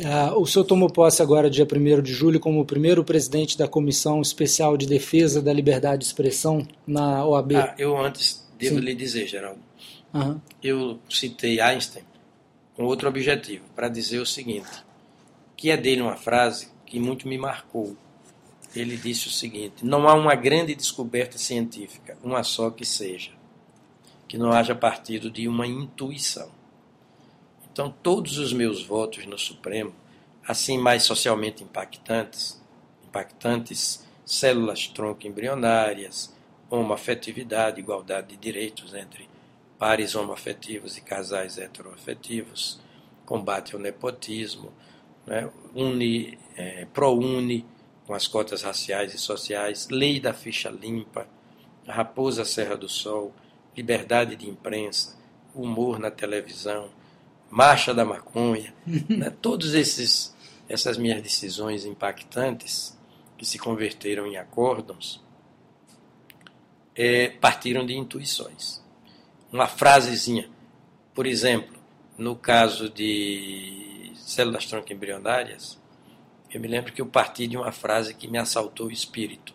Ah, 0.03 0.33
o 0.35 0.45
senhor 0.45 0.65
tomou 0.65 0.89
posse 0.89 1.21
agora, 1.21 1.49
dia 1.49 1.65
1 1.65 2.01
de 2.01 2.11
julho, 2.11 2.39
como 2.39 2.59
o 2.59 2.65
primeiro 2.65 3.03
presidente 3.03 3.57
da 3.57 3.67
Comissão 3.67 4.21
Especial 4.21 4.75
de 4.75 4.85
Defesa 4.85 5.41
da 5.41 5.53
Liberdade 5.53 5.99
de 5.99 6.05
Expressão 6.05 6.67
na 6.85 7.25
OAB. 7.25 7.55
Ah, 7.55 7.75
eu 7.77 7.97
antes 7.97 8.45
devo 8.57 8.75
Sim. 8.75 8.81
lhe 8.81 8.95
dizer, 8.95 9.25
Geraldo. 9.25 9.59
Uhum. 10.13 10.39
Eu 10.61 10.99
citei 11.09 11.61
Einstein 11.61 12.03
com 12.75 12.83
outro 12.83 13.07
objetivo, 13.07 13.63
para 13.75 13.87
dizer 13.87 14.19
o 14.19 14.25
seguinte, 14.25 14.83
que 15.55 15.69
é 15.71 15.77
dele 15.77 16.01
uma 16.01 16.17
frase 16.17 16.67
que 16.85 16.99
muito 16.99 17.27
me 17.27 17.37
marcou. 17.37 17.95
Ele 18.75 18.97
disse 18.97 19.27
o 19.27 19.31
seguinte: 19.31 19.85
não 19.85 20.07
há 20.07 20.13
uma 20.13 20.35
grande 20.35 20.75
descoberta 20.75 21.37
científica, 21.37 22.17
uma 22.21 22.43
só 22.43 22.69
que 22.69 22.85
seja, 22.85 23.31
que 24.27 24.37
não 24.37 24.51
haja 24.51 24.75
partido 24.75 25.31
de 25.31 25.47
uma 25.47 25.65
intuição. 25.65 26.49
Então, 27.75 27.93
todos 28.01 28.37
os 28.37 28.53
meus 28.53 28.81
votos 28.85 29.25
no 29.25 29.37
Supremo, 29.37 29.93
assim 30.47 30.77
mais 30.77 31.03
socialmente 31.03 31.61
impactantes, 31.61 32.63
impactantes, 33.05 34.07
células 34.23 34.87
tronco 34.87 35.27
embrionárias, 35.27 36.33
homoafetividade, 36.69 37.81
igualdade 37.81 38.29
de 38.29 38.37
direitos 38.37 38.93
entre 38.93 39.29
pares 39.77 40.15
homoafetivos 40.15 40.95
e 40.95 41.01
casais 41.01 41.57
heteroafetivos, 41.57 42.79
combate 43.25 43.75
ao 43.75 43.81
nepotismo, 43.81 44.71
né, 45.27 45.51
uni, 45.73 46.39
é, 46.55 46.85
ProUni, 46.93 47.65
com 48.07 48.13
as 48.13 48.25
cotas 48.25 48.61
raciais 48.61 49.13
e 49.13 49.17
sociais, 49.17 49.89
lei 49.91 50.17
da 50.17 50.31
ficha 50.31 50.69
limpa, 50.69 51.27
Raposa 51.85 52.45
Serra 52.45 52.77
do 52.77 52.87
Sol, 52.87 53.33
liberdade 53.75 54.37
de 54.37 54.49
imprensa, 54.49 55.19
humor 55.53 55.99
na 55.99 56.09
televisão, 56.09 56.89
marcha 57.55 57.93
da 57.93 58.03
maconha, 58.03 58.73
né, 59.09 59.29
todos 59.41 59.73
esses 59.73 60.35
essas 60.67 60.97
minhas 60.97 61.21
decisões 61.21 61.85
impactantes 61.85 62.97
que 63.37 63.45
se 63.45 63.59
converteram 63.59 64.25
em 64.25 64.35
acórdons 64.35 65.23
é, 66.95 67.29
partiram 67.29 67.85
de 67.85 67.95
intuições 67.95 68.83
uma 69.55 69.67
frasezinha. 69.67 70.49
Por 71.13 71.25
exemplo, 71.25 71.77
no 72.17 72.35
caso 72.35 72.89
de 72.89 74.11
células 74.15 74.65
tronco 74.65 74.91
embrionárias, 74.91 75.79
eu 76.51 76.59
me 76.59 76.67
lembro 76.67 76.91
que 76.91 77.01
eu 77.01 77.05
parti 77.05 77.47
de 77.47 77.55
uma 77.55 77.71
frase 77.71 78.13
que 78.13 78.27
me 78.27 78.37
assaltou 78.37 78.87
o 78.87 78.91
espírito. 78.91 79.53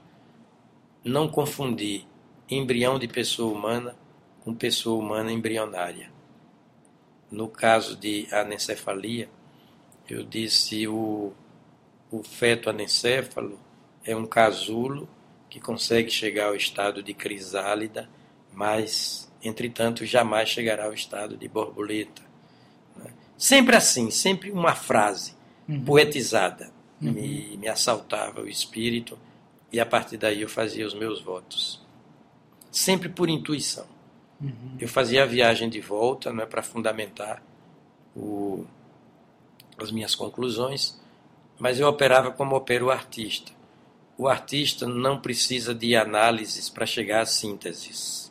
Não 1.04 1.28
confundir 1.28 2.06
embrião 2.48 2.98
de 2.98 3.08
pessoa 3.08 3.52
humana 3.52 3.94
com 4.42 4.54
pessoa 4.54 4.98
humana 5.02 5.30
embrionária. 5.30 6.09
No 7.30 7.48
caso 7.48 7.96
de 7.96 8.26
anencefalia, 8.32 9.28
eu 10.08 10.24
disse 10.24 10.86
o, 10.88 11.32
o 12.10 12.22
feto 12.22 12.68
anencéfalo 12.68 13.58
é 14.04 14.16
um 14.16 14.26
casulo 14.26 15.08
que 15.48 15.60
consegue 15.60 16.10
chegar 16.10 16.46
ao 16.46 16.56
estado 16.56 17.02
de 17.02 17.14
crisálida, 17.14 18.08
mas 18.52 19.30
entretanto 19.42 20.04
jamais 20.04 20.48
chegará 20.48 20.86
ao 20.86 20.94
estado 20.94 21.36
de 21.36 21.48
borboleta. 21.48 22.22
Né? 22.96 23.12
Sempre 23.36 23.76
assim, 23.76 24.10
sempre 24.10 24.50
uma 24.50 24.74
frase 24.74 25.34
uhum. 25.68 25.84
poetizada 25.84 26.72
uhum. 27.00 27.12
Me, 27.12 27.56
me 27.56 27.68
assaltava 27.68 28.42
o 28.42 28.48
espírito 28.48 29.18
e 29.72 29.80
a 29.80 29.86
partir 29.86 30.16
daí 30.16 30.42
eu 30.42 30.48
fazia 30.48 30.86
os 30.86 30.94
meus 30.94 31.20
votos. 31.20 31.80
Sempre 32.70 33.08
por 33.08 33.28
intuição. 33.28 33.86
Uhum. 34.40 34.76
Eu 34.78 34.88
fazia 34.88 35.22
a 35.22 35.26
viagem 35.26 35.68
de 35.68 35.80
volta 35.80 36.32
não 36.32 36.42
é, 36.42 36.46
para 36.46 36.62
fundamentar 36.62 37.42
o, 38.16 38.64
as 39.78 39.90
minhas 39.90 40.14
conclusões, 40.14 40.98
mas 41.58 41.78
eu 41.78 41.88
operava 41.88 42.30
como 42.30 42.56
opera 42.56 42.84
o 42.84 42.90
artista. 42.90 43.52
O 44.16 44.28
artista 44.28 44.86
não 44.86 45.20
precisa 45.20 45.74
de 45.74 45.94
análises 45.96 46.68
para 46.68 46.86
chegar 46.86 47.22
a 47.22 47.26
sínteses 47.26 48.30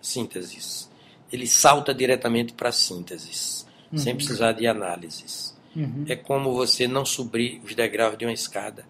sínteses. 0.00 0.90
Ele 1.32 1.46
salta 1.46 1.94
diretamente 1.94 2.52
para 2.52 2.72
sínteses, 2.72 3.66
uhum. 3.92 3.98
sem 3.98 4.16
precisar 4.16 4.52
de 4.52 4.66
análises. 4.66 5.56
Uhum. 5.76 6.04
É 6.08 6.16
como 6.16 6.52
você 6.52 6.88
não 6.88 7.04
subir 7.04 7.60
os 7.64 7.74
degraus 7.74 8.18
de 8.18 8.24
uma 8.24 8.32
escada 8.32 8.84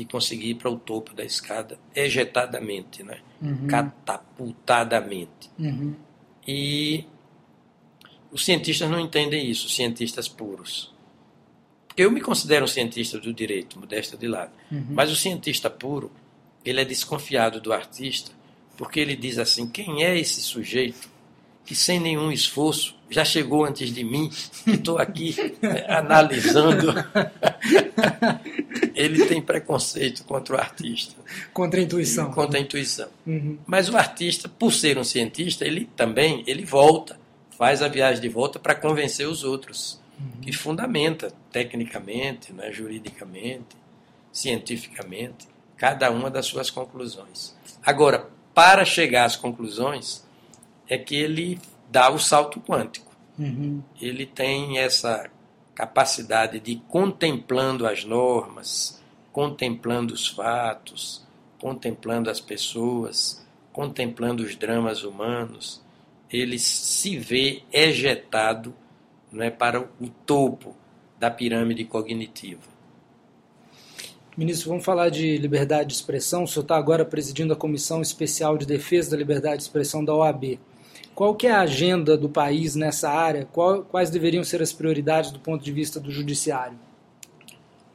e 0.00 0.04
conseguir 0.04 0.50
ir 0.50 0.54
para 0.54 0.70
o 0.70 0.78
topo 0.78 1.14
da 1.14 1.24
escada 1.24 1.78
ejetadamente, 1.94 3.02
né? 3.02 3.20
Uhum. 3.40 3.66
catapultadamente. 3.66 5.50
Uhum. 5.58 5.94
E 6.46 7.04
os 8.32 8.44
cientistas 8.44 8.90
não 8.90 8.98
entendem 8.98 9.50
isso, 9.50 9.68
cientistas 9.68 10.28
puros. 10.28 10.92
Eu 11.96 12.10
me 12.10 12.20
considero 12.20 12.64
um 12.64 12.68
cientista 12.68 13.18
do 13.18 13.32
direito, 13.32 13.78
modesta 13.78 14.16
de 14.16 14.26
lado. 14.26 14.52
Uhum. 14.70 14.86
Mas 14.90 15.10
o 15.10 15.16
cientista 15.16 15.68
puro, 15.68 16.10
ele 16.64 16.80
é 16.80 16.84
desconfiado 16.84 17.60
do 17.60 17.72
artista 17.72 18.32
porque 18.80 18.98
ele 18.98 19.14
diz 19.14 19.36
assim: 19.36 19.68
quem 19.68 20.04
é 20.04 20.18
esse 20.18 20.40
sujeito 20.40 21.10
que 21.64 21.74
sem 21.74 22.00
nenhum 22.00 22.32
esforço 22.32 22.94
já 23.10 23.24
chegou 23.24 23.64
antes 23.64 23.92
de 23.92 24.04
mim 24.04 24.30
e 24.66 24.72
estou 24.72 24.98
aqui 24.98 25.34
né, 25.60 25.84
analisando? 25.88 26.94
ele 28.94 29.26
tem 29.26 29.42
preconceito 29.42 30.24
contra 30.24 30.56
o 30.56 30.58
artista. 30.58 31.16
Contra 31.52 31.80
a 31.80 31.82
intuição. 31.82 32.30
Contra 32.30 32.58
a 32.58 32.62
intuição. 32.62 33.08
Uhum. 33.26 33.58
Mas 33.66 33.88
o 33.88 33.96
artista, 33.96 34.48
por 34.48 34.72
ser 34.72 34.96
um 34.96 35.04
cientista, 35.04 35.64
ele 35.64 35.86
também 35.96 36.44
ele 36.46 36.64
volta, 36.64 37.18
faz 37.58 37.82
a 37.82 37.88
viagem 37.88 38.20
de 38.20 38.28
volta 38.28 38.58
para 38.58 38.74
convencer 38.74 39.26
os 39.26 39.42
outros. 39.42 40.00
Uhum. 40.18 40.26
E 40.46 40.52
fundamenta 40.52 41.32
tecnicamente, 41.50 42.52
né, 42.52 42.70
juridicamente, 42.70 43.76
cientificamente, 44.32 45.48
cada 45.76 46.10
uma 46.10 46.30
das 46.30 46.46
suas 46.46 46.70
conclusões. 46.70 47.56
Agora, 47.84 48.28
para 48.54 48.84
chegar 48.84 49.24
às 49.24 49.34
conclusões, 49.34 50.24
é 50.90 50.98
que 50.98 51.14
ele 51.14 51.58
dá 51.88 52.10
o 52.10 52.18
salto 52.18 52.60
quântico. 52.60 53.10
Uhum. 53.38 53.80
Ele 53.98 54.26
tem 54.26 54.78
essa 54.78 55.30
capacidade 55.74 56.58
de, 56.60 56.82
contemplando 56.88 57.86
as 57.86 58.04
normas, 58.04 59.00
contemplando 59.32 60.12
os 60.12 60.26
fatos, 60.26 61.24
contemplando 61.58 62.28
as 62.28 62.40
pessoas, 62.40 63.46
contemplando 63.72 64.42
os 64.42 64.56
dramas 64.56 65.04
humanos, 65.04 65.80
ele 66.30 66.58
se 66.58 67.16
vê 67.16 67.62
ejetado 67.72 68.74
não 69.32 69.44
é, 69.44 69.50
para 69.50 69.80
o 69.80 70.08
topo 70.26 70.74
da 71.18 71.30
pirâmide 71.30 71.84
cognitiva. 71.84 72.68
Ministro, 74.36 74.70
vamos 74.70 74.84
falar 74.84 75.08
de 75.08 75.36
liberdade 75.36 75.88
de 75.88 75.94
expressão. 75.94 76.44
O 76.44 76.48
senhor 76.48 76.62
está 76.62 76.76
agora 76.76 77.04
presidindo 77.04 77.52
a 77.52 77.56
Comissão 77.56 78.00
Especial 78.00 78.56
de 78.56 78.66
Defesa 78.66 79.10
da 79.10 79.16
Liberdade 79.16 79.58
de 79.58 79.62
Expressão 79.64 80.04
da 80.04 80.14
OAB. 80.14 80.58
Qual 81.20 81.34
que 81.34 81.46
é 81.46 81.52
a 81.52 81.60
agenda 81.60 82.16
do 82.16 82.30
país 82.30 82.74
nessa 82.74 83.10
área? 83.10 83.44
Qual, 83.52 83.82
quais 83.82 84.08
deveriam 84.08 84.42
ser 84.42 84.62
as 84.62 84.72
prioridades 84.72 85.30
do 85.30 85.38
ponto 85.38 85.62
de 85.62 85.70
vista 85.70 86.00
do 86.00 86.10
judiciário? 86.10 86.78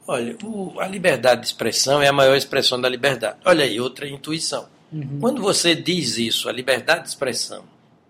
Olha, 0.08 0.38
o, 0.44 0.80
a 0.80 0.88
liberdade 0.88 1.42
de 1.42 1.48
expressão 1.48 2.04
é 2.04 2.08
a 2.08 2.14
maior 2.14 2.36
expressão 2.36 2.80
da 2.80 2.88
liberdade. 2.88 3.40
Olha 3.44 3.66
aí, 3.66 3.80
outra 3.80 4.08
intuição. 4.08 4.70
Uhum. 4.94 5.18
Quando 5.20 5.42
você 5.42 5.74
diz 5.74 6.20
isso, 6.20 6.48
a 6.48 6.52
liberdade 6.52 7.02
de 7.02 7.10
expressão 7.10 7.64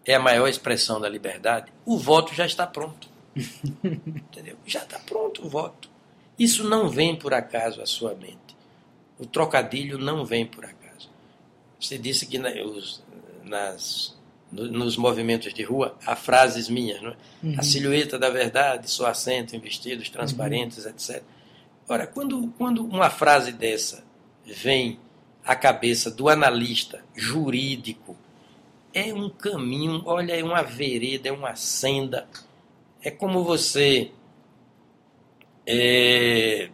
é 0.05 0.15
a 0.15 0.19
maior 0.19 0.49
expressão 0.49 0.99
da 0.99 1.07
liberdade, 1.07 1.71
o 1.85 1.97
voto 1.97 2.35
já 2.35 2.45
está 2.45 2.67
pronto. 2.67 3.07
Entendeu? 3.81 4.57
Já 4.65 4.83
está 4.83 4.99
pronto 4.99 5.45
o 5.45 5.49
voto. 5.49 5.89
Isso 6.37 6.67
não 6.67 6.89
vem 6.89 7.15
por 7.15 7.33
acaso 7.33 7.81
à 7.81 7.85
sua 7.85 8.13
mente. 8.15 8.57
O 9.17 9.25
trocadilho 9.25 9.97
não 9.97 10.25
vem 10.25 10.45
por 10.45 10.65
acaso. 10.65 11.09
Você 11.79 11.97
disse 11.97 12.25
que 12.25 12.37
os, 12.37 13.01
nas, 13.45 14.13
nos 14.51 14.95
movimentos 14.95 15.53
de 15.53 15.63
rua 15.63 15.97
há 16.05 16.15
frases 16.15 16.69
minhas, 16.69 17.01
é? 17.01 17.15
Uhum. 17.43 17.55
A 17.57 17.63
silhueta 17.63 18.17
da 18.17 18.29
verdade, 18.29 18.89
só 18.89 19.07
assento 19.07 19.55
em 19.55 19.59
vestidos 19.59 20.09
transparentes, 20.09 20.85
uhum. 20.85 20.91
etc. 20.91 21.23
Ora, 21.87 22.07
quando, 22.07 22.47
quando 22.57 22.85
uma 22.85 23.09
frase 23.09 23.51
dessa 23.51 24.03
vem 24.45 24.99
à 25.43 25.55
cabeça 25.55 26.09
do 26.09 26.29
analista 26.29 27.03
jurídico 27.15 28.15
é 28.93 29.13
um 29.13 29.29
caminho, 29.29 30.01
olha, 30.05 30.33
é 30.33 30.43
uma 30.43 30.63
vereda, 30.63 31.29
é 31.29 31.31
uma 31.31 31.55
senda. 31.55 32.27
É 33.01 33.11
como 33.11 33.43
você 33.43 34.11
é, 35.67 36.69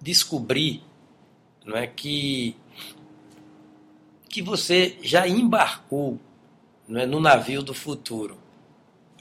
descobrir 0.00 0.82
não 1.64 1.76
é, 1.76 1.86
que, 1.86 2.56
que 4.28 4.42
você 4.42 4.96
já 5.02 5.28
embarcou 5.28 6.18
não 6.90 7.00
é, 7.00 7.06
no 7.06 7.20
navio 7.20 7.62
do 7.62 7.72
futuro. 7.72 8.36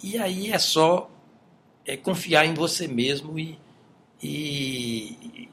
E 0.03 0.17
aí 0.17 0.51
é 0.51 0.57
só 0.57 1.09
é, 1.85 1.95
confiar 1.95 2.45
em 2.45 2.53
você 2.55 2.87
mesmo 2.87 3.37
e, 3.37 3.59
e, 4.21 5.47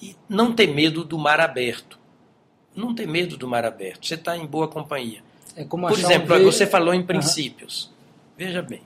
e 0.00 0.16
não 0.26 0.52
ter 0.52 0.66
medo 0.66 1.04
do 1.04 1.18
mar 1.18 1.40
aberto. 1.40 1.98
Não 2.74 2.94
ter 2.94 3.06
medo 3.06 3.36
do 3.36 3.46
mar 3.46 3.64
aberto. 3.64 4.06
Você 4.06 4.14
está 4.14 4.36
em 4.36 4.46
boa 4.46 4.66
companhia. 4.66 5.22
É 5.54 5.64
como 5.64 5.86
Por 5.86 5.98
exemplo, 5.98 6.34
um 6.36 6.44
você 6.44 6.66
falou 6.66 6.94
em 6.94 7.02
princípios. 7.02 7.92
Veja 8.36 8.62
bem, 8.62 8.82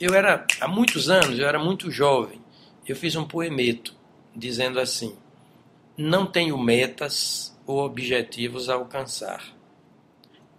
eu 0.00 0.14
era, 0.14 0.46
há 0.60 0.68
muitos 0.68 1.10
anos, 1.10 1.38
eu 1.38 1.46
era 1.46 1.58
muito 1.58 1.90
jovem, 1.90 2.40
eu 2.86 2.96
fiz 2.96 3.14
um 3.16 3.24
poemeto 3.24 3.94
dizendo 4.34 4.80
assim: 4.80 5.14
Não 5.96 6.24
tenho 6.24 6.56
metas 6.56 7.54
ou 7.66 7.84
objetivos 7.84 8.70
a 8.70 8.74
alcançar. 8.74 9.44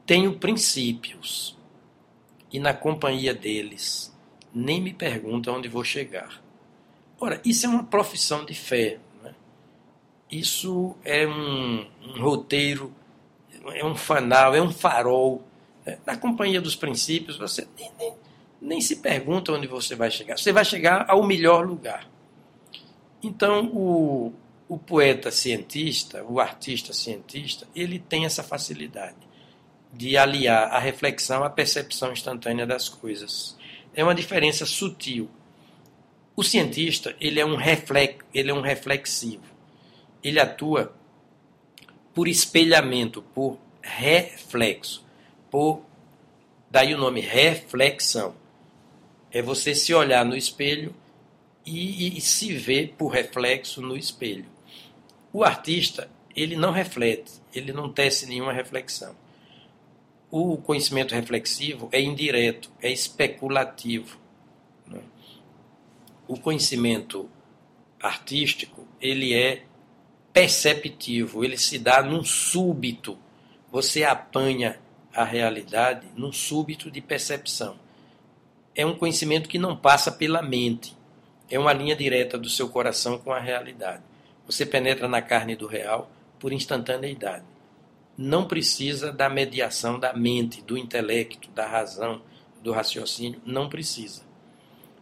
Tenho 0.06 0.38
princípios. 0.38 1.58
E 2.52 2.60
na 2.60 2.74
companhia 2.74 3.34
deles, 3.34 4.14
nem 4.54 4.80
me 4.80 4.94
pergunta 4.94 5.52
onde 5.52 5.68
vou 5.68 5.84
chegar. 5.84 6.42
Ora, 7.20 7.42
isso 7.44 7.66
é 7.66 7.70
uma 7.70 7.84
profissão 7.84 8.46
de 8.46 8.54
fé. 8.54 9.00
não 9.22 9.30
é? 9.30 9.34
Isso 10.30 10.96
é 11.04 11.26
um, 11.26 11.88
um 12.02 12.22
roteiro, 12.22 12.94
é 13.68 13.84
um 13.84 13.96
fanal, 13.96 14.54
é 14.54 14.62
um 14.62 14.72
farol. 14.72 15.42
né? 15.86 15.98
Na 16.06 16.18
companhia 16.18 16.62
dos 16.62 16.76
princípios, 16.76 17.38
você 17.38 17.68
nem, 17.78 17.92
nem, 17.98 18.14
nem 18.62 18.82
se 18.82 18.98
pergunta 18.98 19.54
onde 19.54 19.66
você 19.66 19.96
vai 19.96 20.12
chegar. 20.12 20.38
Você 20.38 20.52
vai 20.52 20.66
chegar 20.66 21.10
ao 21.10 21.24
melhor 21.24 21.66
lugar. 21.66 22.08
Então, 23.24 23.68
o, 23.74 24.34
o 24.68 24.78
poeta 24.78 25.32
cientista, 25.32 26.24
o 26.26 26.40
artista 26.42 26.92
cientista, 26.94 27.66
ele 27.74 27.98
tem 27.98 28.26
essa 28.26 28.44
facilidade 28.44 29.33
de 29.94 30.18
aliar 30.18 30.72
a 30.72 30.80
reflexão 30.80 31.44
à 31.44 31.50
percepção 31.50 32.12
instantânea 32.12 32.66
das 32.66 32.90
coisas. 32.90 33.56
É 33.94 34.04
uma 34.04 34.16
diferença 34.16 34.66
sutil. 34.66 35.30
O 36.36 36.44
cientista, 36.44 37.16
ele 37.22 37.40
é 37.40 37.46
um, 37.46 37.56
reflex, 37.56 38.26
ele 38.34 38.50
é 38.50 38.54
um 38.54 38.62
reflexivo. 38.62 39.44
Ele 40.24 40.40
atua 40.40 40.96
por 42.12 42.28
espelhamento, 42.28 43.22
por 43.22 43.60
reflexo, 43.82 45.06
por 45.52 45.84
daí 46.72 46.96
o 46.96 46.98
nome 46.98 47.22
reflexão. 47.22 48.36
É 49.32 49.42
você 49.42 49.76
se 49.76 49.94
olhar 49.94 50.26
no 50.26 50.36
espelho 50.36 50.96
e, 51.66 52.18
e 52.18 52.22
se 52.22 52.56
ver 52.56 52.96
por 52.98 53.10
reflexo 53.10 53.80
no 53.82 53.96
espelho. 53.96 54.46
O 55.32 55.44
artista, 55.44 56.10
ele 56.36 56.56
não 56.56 56.72
reflete, 56.72 57.32
ele 57.54 57.72
não 57.72 57.92
tece 57.92 58.26
nenhuma 58.26 58.54
reflexão. 58.54 59.16
O 60.36 60.58
conhecimento 60.58 61.14
reflexivo 61.14 61.90
é 61.92 62.02
indireto, 62.02 62.72
é 62.82 62.92
especulativo. 62.92 64.18
né? 64.88 65.00
O 66.28 66.40
conhecimento 66.40 67.30
artístico, 68.02 68.88
ele 69.00 69.32
é 69.36 69.62
perceptivo, 70.34 71.46
ele 71.46 71.56
se 71.56 71.78
dá 71.78 72.02
num 72.02 72.24
súbito. 72.24 73.16
Você 73.72 74.04
apanha 74.04 74.80
a 75.14 75.24
realidade 75.24 76.08
num 76.16 76.32
súbito 76.32 76.90
de 76.90 77.00
percepção. 77.00 77.80
É 78.74 78.84
um 78.84 78.98
conhecimento 78.98 79.48
que 79.48 79.60
não 79.60 79.78
passa 79.78 80.12
pela 80.12 80.42
mente. 80.42 80.98
É 81.48 81.60
uma 81.60 81.74
linha 81.74 81.96
direta 81.96 82.40
do 82.40 82.50
seu 82.50 82.70
coração 82.70 83.20
com 83.20 83.32
a 83.32 83.40
realidade. 83.40 84.02
Você 84.48 84.66
penetra 84.66 85.08
na 85.08 85.22
carne 85.22 85.56
do 85.56 85.68
real 85.68 86.10
por 86.40 86.52
instantaneidade. 86.52 87.53
Não 88.18 88.46
precisa 88.46 89.12
da 89.12 89.30
mediação 89.30 90.00
da 90.00 90.14
mente, 90.14 90.62
do 90.62 90.78
intelecto, 90.78 91.50
da 91.52 91.68
razão, 91.68 92.22
do 92.62 92.72
raciocínio. 92.72 93.42
Não 93.46 93.68
precisa. 93.68 94.22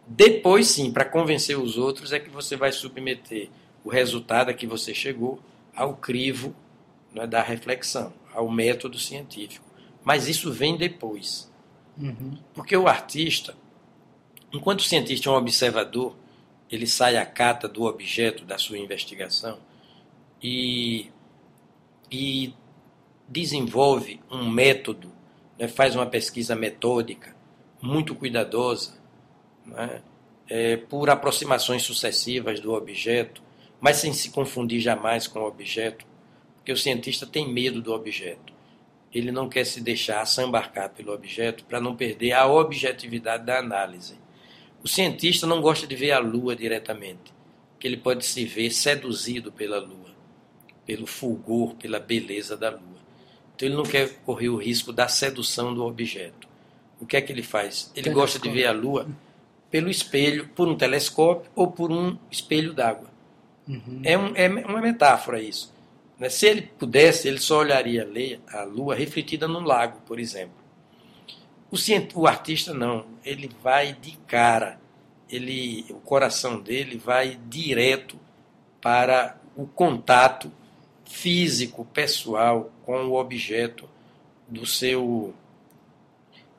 Depois, 0.06 0.68
sim, 0.68 0.92
para 0.92 1.04
convencer 1.04 1.58
os 1.58 1.76
outros, 1.76 2.12
é 2.12 2.18
que 2.18 2.30
você 2.30 2.56
vai 2.56 2.72
submeter 2.72 3.50
o 3.84 3.90
resultado 3.90 4.50
a 4.50 4.54
que 4.54 4.66
você 4.66 4.94
chegou 4.94 5.40
ao 5.74 5.96
crivo 5.96 6.54
né, 7.12 7.26
da 7.26 7.42
reflexão, 7.42 8.12
ao 8.32 8.50
método 8.50 8.98
científico. 8.98 9.64
Mas 10.04 10.28
isso 10.28 10.52
vem 10.52 10.76
depois. 10.76 11.50
Uhum. 11.96 12.38
Porque 12.54 12.76
o 12.76 12.88
artista, 12.88 13.54
enquanto 14.52 14.80
o 14.80 14.84
cientista 14.84 15.28
é 15.28 15.32
um 15.32 15.36
observador, 15.36 16.16
ele 16.70 16.86
sai 16.86 17.16
à 17.16 17.26
cata 17.26 17.68
do 17.68 17.84
objeto 17.84 18.44
da 18.44 18.56
sua 18.56 18.78
investigação 18.78 19.58
e, 20.42 21.10
e 22.10 22.54
desenvolve 23.32 24.20
um 24.30 24.48
método, 24.48 25.10
né, 25.58 25.66
faz 25.66 25.96
uma 25.96 26.06
pesquisa 26.06 26.54
metódica, 26.54 27.34
muito 27.80 28.14
cuidadosa, 28.14 29.00
né, 29.64 30.02
é, 30.48 30.76
por 30.76 31.08
aproximações 31.08 31.82
sucessivas 31.82 32.60
do 32.60 32.72
objeto, 32.74 33.42
mas 33.80 33.96
sem 33.96 34.12
se 34.12 34.30
confundir 34.30 34.80
jamais 34.80 35.26
com 35.26 35.40
o 35.40 35.46
objeto, 35.46 36.04
porque 36.56 36.72
o 36.72 36.76
cientista 36.76 37.26
tem 37.26 37.50
medo 37.50 37.80
do 37.80 37.92
objeto. 37.92 38.52
Ele 39.12 39.32
não 39.32 39.48
quer 39.48 39.64
se 39.64 39.80
deixar 39.80 40.20
assambarcar 40.20 40.90
pelo 40.90 41.12
objeto 41.12 41.64
para 41.64 41.80
não 41.80 41.96
perder 41.96 42.32
a 42.32 42.46
objetividade 42.46 43.44
da 43.44 43.58
análise. 43.58 44.14
O 44.82 44.88
cientista 44.88 45.46
não 45.46 45.60
gosta 45.60 45.86
de 45.86 45.96
ver 45.96 46.12
a 46.12 46.18
lua 46.18 46.54
diretamente, 46.54 47.32
porque 47.72 47.88
ele 47.88 47.96
pode 47.96 48.24
se 48.24 48.44
ver 48.44 48.70
seduzido 48.70 49.50
pela 49.50 49.78
lua, 49.78 50.14
pelo 50.86 51.06
fulgor, 51.06 51.74
pela 51.74 51.98
beleza 51.98 52.56
da 52.56 52.70
lua. 52.70 53.01
Então 53.54 53.68
ele 53.68 53.76
não 53.76 53.84
quer 53.84 54.08
correr 54.24 54.48
o 54.48 54.56
risco 54.56 54.92
da 54.92 55.08
sedução 55.08 55.74
do 55.74 55.84
objeto. 55.84 56.48
O 57.00 57.06
que 57.06 57.16
é 57.16 57.20
que 57.20 57.32
ele 57.32 57.42
faz? 57.42 57.90
Ele 57.94 58.10
gosta 58.10 58.38
de 58.38 58.48
ver 58.48 58.66
a 58.66 58.72
lua 58.72 59.08
pelo 59.70 59.88
espelho, 59.88 60.48
por 60.48 60.68
um 60.68 60.76
telescópio 60.76 61.50
ou 61.54 61.70
por 61.70 61.90
um 61.90 62.16
espelho 62.30 62.72
d'água. 62.72 63.10
Uhum. 63.66 64.02
É, 64.04 64.18
um, 64.18 64.36
é 64.36 64.48
uma 64.48 64.80
metáfora 64.80 65.40
isso. 65.40 65.72
né? 66.18 66.28
Se 66.28 66.46
ele 66.46 66.62
pudesse, 66.62 67.26
ele 67.26 67.38
só 67.38 67.58
olharia 67.58 68.08
a 68.48 68.64
lua 68.64 68.94
refletida 68.94 69.48
num 69.48 69.64
lago, 69.64 70.00
por 70.06 70.20
exemplo. 70.20 70.54
O, 71.70 71.78
cient... 71.78 72.12
o 72.14 72.26
artista 72.26 72.74
não, 72.74 73.06
ele 73.24 73.50
vai 73.62 73.94
de 73.94 74.12
cara, 74.26 74.78
ele, 75.28 75.86
o 75.88 75.94
coração 75.94 76.60
dele 76.60 76.98
vai 76.98 77.40
direto 77.48 78.18
para 78.80 79.40
o 79.56 79.66
contato 79.66 80.52
físico, 81.12 81.84
pessoal 81.84 82.72
com 82.86 83.04
o 83.04 83.20
objeto 83.20 83.88
do 84.48 84.64
seu. 84.64 85.34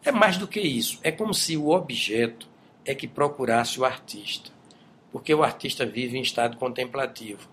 É 0.06 0.12
mais 0.12 0.38
do 0.38 0.48
que 0.48 0.62
isso. 0.62 1.00
É 1.02 1.12
como 1.12 1.34
se 1.34 1.58
o 1.58 1.70
objeto 1.70 2.48
é 2.86 2.94
que 2.94 3.08
procurasse 3.08 3.80
o 3.80 3.86
artista. 3.86 4.52
Porque 5.12 5.34
o 5.34 5.44
artista 5.44 5.86
vive 5.86 6.18
em 6.18 6.22
estado 6.22 6.58
contemplativo. 6.58 7.50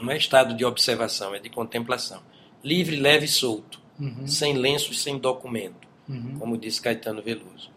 Não 0.00 0.12
é 0.12 0.16
estado 0.16 0.54
de 0.54 0.64
observação, 0.64 1.34
é 1.34 1.40
de 1.40 1.50
contemplação. 1.50 2.22
Livre, 2.62 2.96
leve 2.96 3.24
e 3.24 3.28
solto. 3.28 3.80
Uhum. 3.98 4.26
Sem 4.26 4.54
lenço 4.54 4.92
e 4.92 4.94
sem 4.94 5.18
documento. 5.18 5.88
Uhum. 6.08 6.38
Como 6.38 6.58
disse 6.58 6.80
Caetano 6.80 7.22
Veloso. 7.22 7.70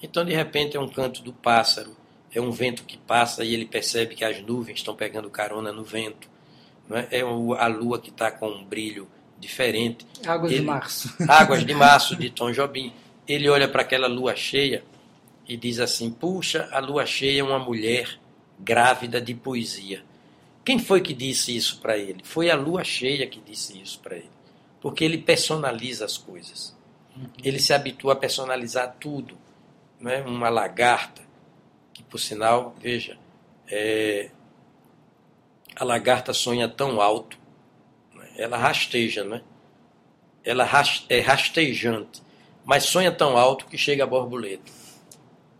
Então, 0.00 0.24
de 0.24 0.32
repente, 0.32 0.76
é 0.76 0.80
um 0.80 0.88
canto 0.88 1.22
do 1.22 1.32
pássaro, 1.32 1.96
é 2.32 2.40
um 2.40 2.50
vento 2.50 2.84
que 2.84 2.98
passa 2.98 3.44
e 3.44 3.54
ele 3.54 3.64
percebe 3.64 4.14
que 4.14 4.24
as 4.24 4.40
nuvens 4.42 4.78
estão 4.78 4.94
pegando 4.94 5.30
carona 5.30 5.72
no 5.72 5.82
vento. 5.82 6.31
Não 6.92 6.98
é? 6.98 7.58
a 7.58 7.66
lua 7.68 7.98
que 7.98 8.10
está 8.10 8.30
com 8.30 8.48
um 8.50 8.62
brilho 8.62 9.08
diferente. 9.38 10.06
Águas 10.26 10.52
ele, 10.52 10.60
de 10.60 10.66
março. 10.66 11.14
Águas 11.26 11.64
de 11.64 11.74
Março, 11.74 12.14
de 12.14 12.28
Tom 12.28 12.52
Jobim. 12.52 12.92
Ele 13.26 13.48
olha 13.48 13.66
para 13.66 13.80
aquela 13.80 14.06
lua 14.06 14.36
cheia 14.36 14.84
e 15.48 15.56
diz 15.56 15.80
assim: 15.80 16.10
Puxa, 16.10 16.68
a 16.70 16.80
lua 16.80 17.06
cheia 17.06 17.40
é 17.40 17.42
uma 17.42 17.58
mulher 17.58 18.18
grávida 18.60 19.22
de 19.22 19.34
poesia. 19.34 20.04
Quem 20.62 20.78
foi 20.78 21.00
que 21.00 21.14
disse 21.14 21.56
isso 21.56 21.80
para 21.80 21.96
ele? 21.96 22.20
Foi 22.24 22.50
a 22.50 22.54
lua 22.54 22.84
cheia 22.84 23.26
que 23.26 23.40
disse 23.40 23.80
isso 23.80 23.98
para 24.00 24.16
ele. 24.16 24.30
Porque 24.78 25.02
ele 25.02 25.16
personaliza 25.16 26.04
as 26.04 26.18
coisas. 26.18 26.76
Ele 27.42 27.58
se 27.58 27.72
habitua 27.72 28.12
a 28.12 28.16
personalizar 28.16 28.96
tudo. 29.00 29.38
Não 29.98 30.10
é? 30.10 30.20
Uma 30.20 30.50
lagarta, 30.50 31.22
que 31.94 32.02
por 32.02 32.18
sinal, 32.18 32.76
veja, 32.80 33.16
é, 33.66 34.30
a 35.76 35.84
lagarta 35.84 36.32
sonha 36.32 36.68
tão 36.68 37.00
alto, 37.00 37.38
né? 38.14 38.28
ela 38.36 38.56
rasteja, 38.56 39.24
não 39.24 39.36
é? 39.36 39.42
Ela 40.44 40.68
é 41.08 41.20
rastejante, 41.20 42.22
mas 42.64 42.84
sonha 42.84 43.12
tão 43.12 43.36
alto 43.36 43.66
que 43.66 43.78
chega 43.78 44.04
a 44.04 44.06
borboleta. 44.06 44.72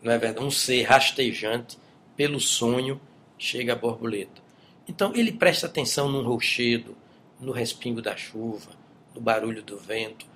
Não 0.03 0.13
é 0.13 0.19
verdade? 0.19 0.45
Um 0.45 0.51
ser 0.51 0.83
rastejante, 0.83 1.79
pelo 2.17 2.41
sonho, 2.41 3.01
chega 3.39 3.73
a 3.73 3.77
borboleta. 3.77 4.43
Então 4.89 5.13
ele 5.15 5.33
presta 5.33 5.67
atenção 5.67 6.09
no 6.09 6.23
rochedo, 6.23 6.97
no 7.41 7.53
respingo 7.53 8.03
da 8.03 8.17
chuva, 8.17 8.71
no 9.15 9.21
barulho 9.21 9.63
do 9.63 9.79
vento. 9.79 10.27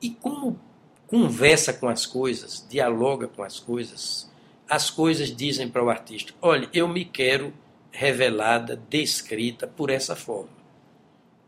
E 0.00 0.10
como 0.10 0.58
conversa 1.06 1.72
com 1.72 1.88
as 1.88 2.06
coisas, 2.06 2.64
dialoga 2.68 3.26
com 3.26 3.42
as 3.42 3.58
coisas, 3.58 4.30
as 4.68 4.90
coisas 4.90 5.34
dizem 5.34 5.68
para 5.68 5.84
o 5.84 5.90
artista: 5.90 6.32
olha, 6.40 6.68
eu 6.72 6.86
me 6.86 7.04
quero 7.04 7.52
revelada, 7.90 8.76
descrita 8.88 9.66
por 9.66 9.90
essa 9.90 10.14
forma. 10.14 10.60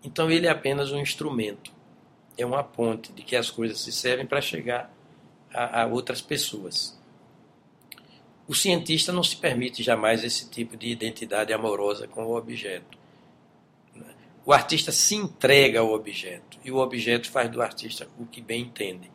Então 0.05 0.31
ele 0.31 0.47
é 0.47 0.51
apenas 0.51 0.91
um 0.91 0.99
instrumento, 0.99 1.73
é 2.37 2.45
uma 2.45 2.65
ponte 2.65 3.13
de 3.13 3.23
que 3.23 3.37
as 3.37 3.51
coisas 3.51 3.81
se 3.81 3.93
servem 3.93 4.27
para 4.27 4.41
chegar 4.41 4.93
a, 5.53 5.83
a 5.83 5.87
outras 5.87 6.21
pessoas. 6.21 6.99
O 8.49 8.55
cientista 8.55 9.13
não 9.13 9.23
se 9.23 9.37
permite 9.37 9.83
jamais 9.83 10.25
esse 10.25 10.51
tipo 10.51 10.77
de 10.77 10.89
identidade 10.89 11.53
amorosa 11.53 12.09
com 12.09 12.25
o 12.25 12.37
objeto. 12.37 12.99
O 14.45 14.53
artista 14.53 14.91
se 14.91 15.15
entrega 15.15 15.79
ao 15.79 15.93
objeto 15.93 16.59
e 16.65 16.73
o 16.73 16.79
objeto 16.79 17.31
faz 17.31 17.49
do 17.49 17.63
artista 17.63 18.09
o 18.19 18.27
que 18.27 18.41
bem 18.41 18.63
entende. 18.63 19.11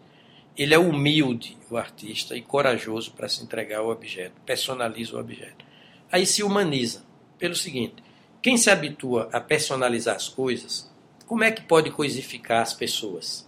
Ele 0.55 0.73
é 0.73 0.79
humilde, 0.79 1.57
o 1.69 1.77
artista, 1.77 2.35
e 2.35 2.41
corajoso 2.41 3.11
para 3.11 3.27
se 3.27 3.43
entregar 3.43 3.79
ao 3.79 3.89
objeto, 3.89 4.41
personaliza 4.45 5.15
o 5.15 5.19
objeto. 5.19 5.65
Aí 6.11 6.25
se 6.25 6.41
humaniza, 6.41 7.03
pelo 7.37 7.55
seguinte: 7.55 7.95
quem 8.41 8.57
se 8.57 8.69
habitua 8.69 9.29
a 9.31 9.39
personalizar 9.39 10.15
as 10.15 10.29
coisas, 10.29 10.91
como 11.25 11.43
é 11.43 11.51
que 11.51 11.61
pode 11.61 11.91
coisificar 11.91 12.61
as 12.61 12.73
pessoas? 12.73 13.47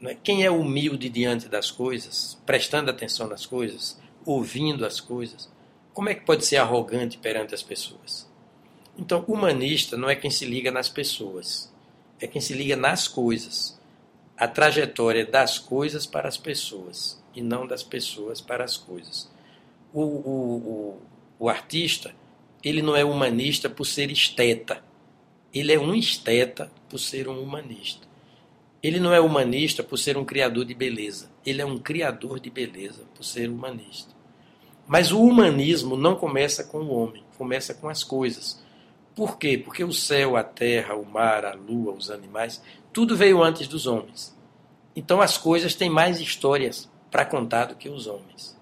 Né? 0.00 0.16
Quem 0.22 0.44
é 0.44 0.50
humilde 0.50 1.08
diante 1.08 1.48
das 1.48 1.70
coisas, 1.70 2.38
prestando 2.46 2.90
atenção 2.90 3.28
nas 3.28 3.44
coisas, 3.44 4.00
ouvindo 4.24 4.86
as 4.86 5.00
coisas, 5.00 5.50
como 5.92 6.08
é 6.08 6.14
que 6.14 6.24
pode 6.24 6.46
ser 6.46 6.56
arrogante 6.56 7.18
perante 7.18 7.54
as 7.54 7.62
pessoas? 7.62 8.28
Então, 8.96 9.24
humanista 9.26 9.96
não 9.96 10.08
é 10.08 10.14
quem 10.14 10.30
se 10.30 10.44
liga 10.44 10.70
nas 10.70 10.88
pessoas, 10.88 11.72
é 12.20 12.26
quem 12.26 12.40
se 12.40 12.52
liga 12.52 12.76
nas 12.76 13.08
coisas. 13.08 13.78
A 14.36 14.46
trajetória 14.48 15.26
das 15.26 15.58
coisas 15.58 16.06
para 16.06 16.28
as 16.28 16.36
pessoas 16.36 17.22
e 17.34 17.42
não 17.42 17.66
das 17.66 17.82
pessoas 17.82 18.40
para 18.40 18.64
as 18.64 18.76
coisas. 18.76 19.30
O, 19.92 20.00
o, 20.00 20.56
o, 20.56 21.02
o 21.38 21.48
artista, 21.48 22.14
ele 22.62 22.82
não 22.82 22.94
é 22.94 23.04
humanista 23.04 23.68
por 23.70 23.84
ser 23.84 24.10
esteta. 24.10 24.82
Ele 25.52 25.72
é 25.72 25.78
um 25.78 25.94
esteta 25.94 26.70
por 26.88 26.98
ser 26.98 27.28
um 27.28 27.42
humanista. 27.42 28.06
Ele 28.82 28.98
não 28.98 29.12
é 29.12 29.20
humanista 29.20 29.82
por 29.82 29.98
ser 29.98 30.16
um 30.16 30.24
criador 30.24 30.64
de 30.64 30.74
beleza. 30.74 31.30
Ele 31.44 31.60
é 31.60 31.66
um 31.66 31.78
criador 31.78 32.38
de 32.40 32.50
beleza 32.50 33.02
por 33.14 33.24
ser 33.24 33.48
humanista. 33.48 34.14
Mas 34.86 35.12
o 35.12 35.22
humanismo 35.22 35.96
não 35.96 36.16
começa 36.16 36.64
com 36.64 36.78
o 36.78 36.94
homem, 36.94 37.22
começa 37.36 37.74
com 37.74 37.88
as 37.88 38.02
coisas. 38.02 38.62
Por 39.14 39.38
quê? 39.38 39.58
Porque 39.58 39.84
o 39.84 39.92
céu, 39.92 40.36
a 40.36 40.42
terra, 40.42 40.94
o 40.94 41.04
mar, 41.04 41.44
a 41.44 41.54
lua, 41.54 41.92
os 41.92 42.10
animais, 42.10 42.62
tudo 42.92 43.16
veio 43.16 43.42
antes 43.42 43.68
dos 43.68 43.86
homens. 43.86 44.36
Então 44.94 45.20
as 45.20 45.38
coisas 45.38 45.74
têm 45.74 45.88
mais 45.88 46.20
histórias 46.20 46.90
para 47.10 47.24
contar 47.24 47.66
do 47.66 47.74
que 47.74 47.88
os 47.88 48.06
homens. 48.06 48.58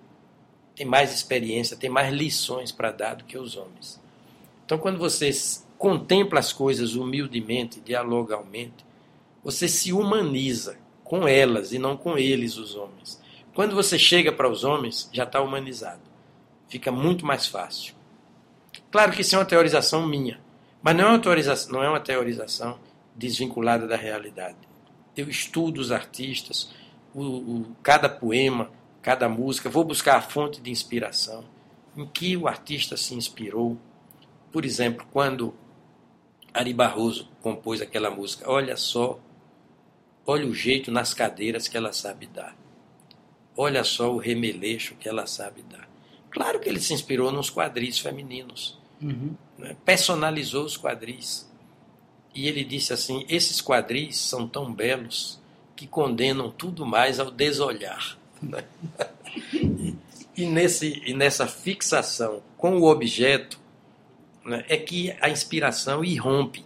Tem 0.79 0.87
mais 0.87 1.13
experiência, 1.13 1.77
tem 1.77 1.91
mais 1.91 2.15
lições 2.15 2.71
para 2.71 2.93
dar 2.93 3.17
do 3.17 3.25
que 3.25 3.37
os 3.37 3.57
homens. 3.57 4.01
Então 4.65 4.79
quando 4.79 4.97
você 4.97 5.29
contempla 5.77 6.39
as 6.39 6.53
coisas 6.53 6.95
humildemente, 6.95 7.81
dialogalmente, 7.81 8.87
você 9.43 9.67
se 9.67 9.93
humaniza 9.93 10.79
com 11.03 11.27
elas 11.27 11.73
e 11.73 11.81
não 11.81 11.97
com 11.97 12.17
eles, 12.17 12.57
os 12.57 12.77
homens. 12.77 13.21
Quando 13.53 13.75
você 13.75 13.99
chega 13.99 14.31
para 14.31 14.49
os 14.49 14.63
homens, 14.63 15.11
já 15.13 15.25
está 15.25 15.41
humanizado. 15.41 16.03
Fica 16.69 16.93
muito 16.93 17.27
mais 17.27 17.49
fácil. 17.49 17.93
Claro 18.89 19.11
que 19.11 19.23
isso 19.23 19.35
é 19.35 19.39
uma 19.39 19.45
teorização 19.45 20.07
minha, 20.07 20.39
mas 20.81 20.95
não 20.95 21.07
é 21.07 21.09
uma 21.09 21.19
teorização, 21.19 21.73
não 21.73 21.83
é 21.83 21.89
uma 21.89 21.99
teorização 21.99 22.79
desvinculada 23.17 23.85
da 23.85 23.97
realidade. 23.97 24.57
Eu 25.17 25.29
estudo 25.29 25.81
os 25.81 25.91
artistas, 25.91 26.73
o, 27.13 27.23
o, 27.23 27.77
cada 27.83 28.09
poema, 28.09 28.71
cada 29.03 29.29
música, 29.29 29.71
vou 29.71 29.85
buscar 29.85 30.17
a 30.17 30.23
fonte 30.23 30.61
de 30.61 30.71
inspiração, 30.71 31.45
em 31.97 32.07
que 32.07 32.37
o 32.37 32.47
artista 32.47 32.97
se 32.97 33.15
inspirou. 33.15 33.77
Por 34.53 34.65
exemplo, 34.65 35.07
quando 35.11 35.55
Ari 36.53 36.73
Barroso 36.73 37.29
compôs 37.41 37.81
aquela 37.81 38.11
música, 38.11 38.51
olha 38.51 38.77
só 38.77 39.19
Olha 40.31 40.47
o 40.47 40.53
jeito 40.53 40.91
nas 40.91 41.15
cadeiras 41.15 41.69
que 41.69 41.77
ela 41.79 41.91
sabe 41.91 42.27
dar. 42.27 42.55
Olha 43.57 43.83
só 43.83 44.13
o 44.13 44.19
remeleixo 44.19 44.95
que 44.97 45.09
ela 45.09 45.27
sabe 45.27 45.63
dar. 45.63 45.89
Claro 46.29 46.61
que 46.61 46.69
ele 46.69 46.81
se 46.81 46.93
inspirou 46.93 47.33
nos 47.33 47.51
quadris 47.51 47.99
femininos. 47.99 48.79
Uhum. 49.01 49.35
Né? 49.57 49.75
Personalizou 49.87 50.67
os 50.67 50.77
quadris. 50.77 51.51
E 52.35 52.47
ele 52.47 52.63
disse 52.63 52.93
assim: 52.93 53.25
esses 53.27 53.63
quadris 53.63 54.19
são 54.19 54.47
tão 54.47 54.71
belos 54.71 55.41
que 55.75 55.87
condenam 55.87 56.51
tudo 56.51 56.85
mais 56.85 57.19
ao 57.19 57.31
desolhar. 57.31 58.18
E, 60.37 60.47
nesse, 60.47 61.03
e 61.05 61.13
nessa 61.13 61.49
fixação 61.49 62.43
com 62.57 62.79
o 62.79 62.85
objeto 62.85 63.59
né, 64.45 64.65
é 64.69 64.77
que 64.77 65.11
a 65.21 65.29
inspiração 65.29 66.05
irrompe. 66.05 66.65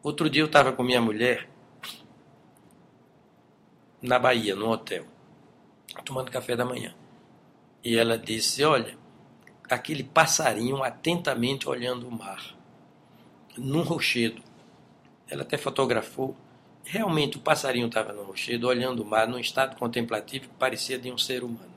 Outro 0.00 0.30
dia 0.30 0.42
eu 0.42 0.46
estava 0.46 0.72
com 0.72 0.84
minha 0.84 1.00
mulher 1.00 1.48
na 4.00 4.16
Bahia, 4.18 4.54
no 4.54 4.70
hotel, 4.70 5.04
tomando 6.04 6.30
café 6.30 6.54
da 6.54 6.64
manhã. 6.64 6.94
E 7.82 7.96
ela 7.96 8.16
disse: 8.16 8.62
Olha, 8.62 8.96
aquele 9.68 10.04
passarinho 10.04 10.82
atentamente 10.82 11.68
olhando 11.68 12.06
o 12.06 12.12
mar, 12.12 12.56
num 13.56 13.82
rochedo. 13.82 14.42
Ela 15.28 15.42
até 15.42 15.58
fotografou. 15.58 16.36
Realmente 16.86 17.36
o 17.36 17.40
passarinho 17.40 17.88
estava 17.88 18.12
no 18.12 18.22
rochedo, 18.22 18.68
olhando 18.68 19.02
o 19.02 19.04
mar, 19.04 19.26
num 19.26 19.38
estado 19.38 19.76
contemplativo 19.76 20.48
que 20.48 20.54
parecia 20.54 20.96
de 20.96 21.10
um 21.10 21.18
ser 21.18 21.42
humano. 21.42 21.74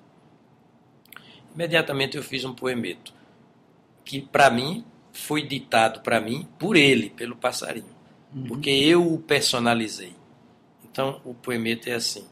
Imediatamente 1.54 2.16
eu 2.16 2.24
fiz 2.24 2.46
um 2.46 2.54
poemeto, 2.54 3.12
que 4.06 4.22
para 4.22 4.52
mim 4.52 4.86
foi 5.12 5.42
ditado 5.42 6.02
para 6.02 6.22
mim 6.22 6.48
por 6.60 6.76
ele, 6.76 7.10
pelo 7.10 7.36
passarinho, 7.36 7.96
uhum. 8.34 8.44
porque 8.44 8.70
eu 8.70 9.14
o 9.14 9.20
personalizei. 9.20 10.16
Então 10.84 11.20
o 11.26 11.34
poemeto 11.34 11.90
é 11.90 11.94
assim: 11.94 12.28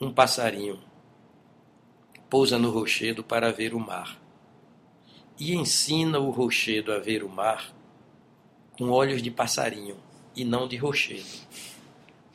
um 0.00 0.12
passarinho 0.12 0.78
pousa 2.30 2.58
no 2.58 2.70
rochedo 2.70 3.24
para 3.24 3.50
ver 3.50 3.74
o 3.74 3.80
mar 3.80 4.22
e 5.38 5.54
ensina 5.54 6.20
o 6.20 6.30
rochedo 6.30 6.92
a 6.92 6.98
ver 6.98 7.24
o 7.24 7.28
mar 7.28 7.74
com 8.78 8.88
olhos 8.90 9.20
de 9.20 9.30
passarinho 9.30 9.96
e 10.34 10.44
não 10.44 10.68
de 10.68 10.76
rochedo. 10.76 11.26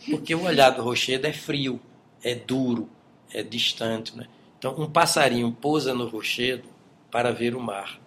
Porque 0.09 0.33
o 0.33 0.43
olhar 0.43 0.71
do 0.71 0.81
rochedo 0.81 1.27
é 1.27 1.33
frio, 1.33 1.79
é 2.23 2.35
duro, 2.35 2.89
é 3.33 3.43
distante. 3.43 4.15
Né? 4.15 4.27
Então, 4.57 4.75
um 4.77 4.89
passarinho 4.89 5.51
pousa 5.51 5.93
no 5.93 6.07
rochedo 6.07 6.67
para 7.11 7.31
ver 7.31 7.55
o 7.55 7.59
mar 7.59 7.99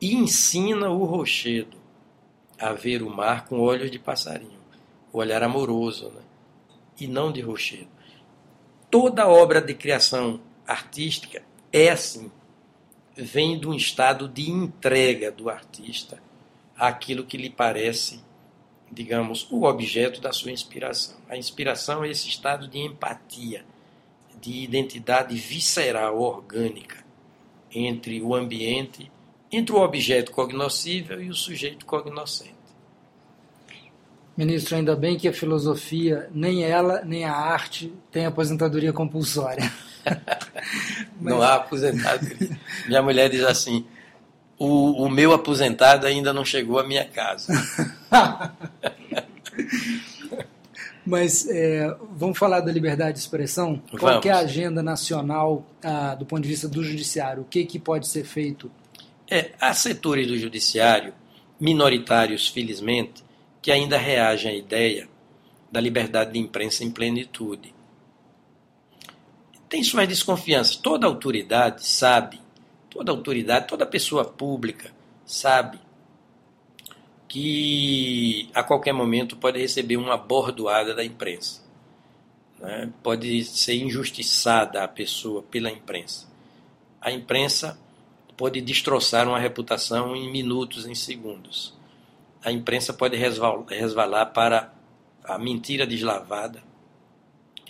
e 0.00 0.14
ensina 0.14 0.90
o 0.90 1.04
rochedo 1.04 1.76
a 2.58 2.72
ver 2.72 3.02
o 3.02 3.10
mar 3.10 3.46
com 3.46 3.60
olhos 3.60 3.90
de 3.90 3.98
passarinho, 3.98 4.60
o 5.12 5.18
olhar 5.18 5.42
amoroso. 5.42 6.10
Né? 6.10 6.22
e 7.02 7.06
não 7.06 7.32
de 7.32 7.40
rochedo. 7.40 7.88
Toda 8.90 9.28
obra 9.28 9.60
de 9.60 9.74
criação 9.74 10.40
artística 10.66 11.42
é 11.72 11.90
assim. 11.90 12.30
Vem 13.16 13.58
de 13.58 13.66
um 13.66 13.74
estado 13.74 14.28
de 14.28 14.50
entrega 14.50 15.30
do 15.30 15.50
artista 15.50 16.22
àquilo 16.76 17.24
que 17.24 17.36
lhe 17.36 17.50
parece, 17.50 18.22
digamos, 18.92 19.46
o 19.50 19.64
objeto 19.64 20.20
da 20.20 20.32
sua 20.32 20.52
inspiração. 20.52 21.16
A 21.28 21.36
inspiração 21.36 22.04
é 22.04 22.10
esse 22.10 22.28
estado 22.28 22.68
de 22.68 22.78
empatia, 22.78 23.64
de 24.40 24.62
identidade 24.62 25.34
visceral, 25.34 26.20
orgânica, 26.20 27.02
entre 27.74 28.20
o 28.20 28.34
ambiente, 28.34 29.10
entre 29.50 29.74
o 29.74 29.80
objeto 29.80 30.30
cognoscível 30.30 31.22
e 31.22 31.30
o 31.30 31.34
sujeito 31.34 31.86
cognoscente. 31.86 32.52
Ministro, 34.36 34.76
ainda 34.76 34.96
bem 34.96 35.18
que 35.18 35.28
a 35.28 35.32
filosofia, 35.32 36.28
nem 36.34 36.64
ela, 36.64 37.02
nem 37.04 37.24
a 37.24 37.32
arte, 37.32 37.92
tem 38.10 38.26
aposentadoria 38.26 38.92
compulsória. 38.92 39.70
Mas... 40.04 40.18
Não 41.20 41.42
há 41.42 41.54
aposentadoria. 41.54 42.58
Minha 42.86 43.02
mulher 43.02 43.28
diz 43.28 43.44
assim: 43.44 43.86
o, 44.58 45.04
o 45.04 45.10
meu 45.10 45.32
aposentado 45.32 46.06
ainda 46.06 46.32
não 46.32 46.44
chegou 46.44 46.78
à 46.78 46.84
minha 46.84 47.04
casa. 47.04 47.52
Mas 51.04 51.48
é, 51.48 51.96
vamos 52.12 52.38
falar 52.38 52.60
da 52.60 52.70
liberdade 52.70 53.14
de 53.14 53.18
expressão? 53.18 53.82
Vamos. 53.86 54.00
Qual 54.00 54.20
é 54.24 54.30
a 54.30 54.38
agenda 54.38 54.80
nacional 54.82 55.66
ah, 55.82 56.14
do 56.14 56.24
ponto 56.24 56.42
de 56.42 56.48
vista 56.48 56.68
do 56.68 56.84
judiciário? 56.84 57.42
O 57.42 57.44
que, 57.44 57.64
que 57.64 57.78
pode 57.78 58.06
ser 58.06 58.24
feito? 58.24 58.70
É, 59.28 59.50
há 59.60 59.74
setores 59.74 60.28
do 60.28 60.38
judiciário, 60.38 61.12
minoritários, 61.58 62.48
felizmente, 62.48 63.24
que 63.60 63.72
ainda 63.72 63.98
reagem 63.98 64.52
à 64.52 64.54
ideia 64.54 65.08
da 65.70 65.80
liberdade 65.80 66.32
de 66.32 66.38
imprensa 66.38 66.84
em 66.84 66.90
plenitude. 66.90 67.74
Tem 69.68 69.82
suas 69.82 70.06
desconfianças. 70.06 70.76
Toda 70.76 71.06
autoridade 71.06 71.86
sabe, 71.86 72.40
toda 72.90 73.10
autoridade, 73.10 73.66
toda 73.66 73.86
pessoa 73.86 74.24
pública 74.24 74.92
sabe 75.24 75.80
que 77.32 78.50
a 78.52 78.62
qualquer 78.62 78.92
momento 78.92 79.38
pode 79.38 79.58
receber 79.58 79.96
uma 79.96 80.18
bordoada 80.18 80.94
da 80.94 81.02
imprensa. 81.02 81.62
né? 82.60 82.92
pode 83.02 83.42
ser 83.44 83.74
injustiçada 83.76 84.84
a 84.84 84.86
pessoa 84.86 85.42
pela 85.42 85.70
imprensa. 85.70 86.28
A 87.00 87.10
imprensa 87.10 87.80
pode 88.36 88.60
destroçar 88.60 89.26
uma 89.26 89.38
reputação 89.38 90.14
em 90.14 90.30
minutos, 90.30 90.84
em 90.84 90.94
segundos. 90.94 91.72
A 92.44 92.52
imprensa 92.52 92.92
pode 92.92 93.16
resvalar 93.16 94.26
para 94.34 94.70
a 95.24 95.38
mentira 95.38 95.86
deslavada 95.86 96.62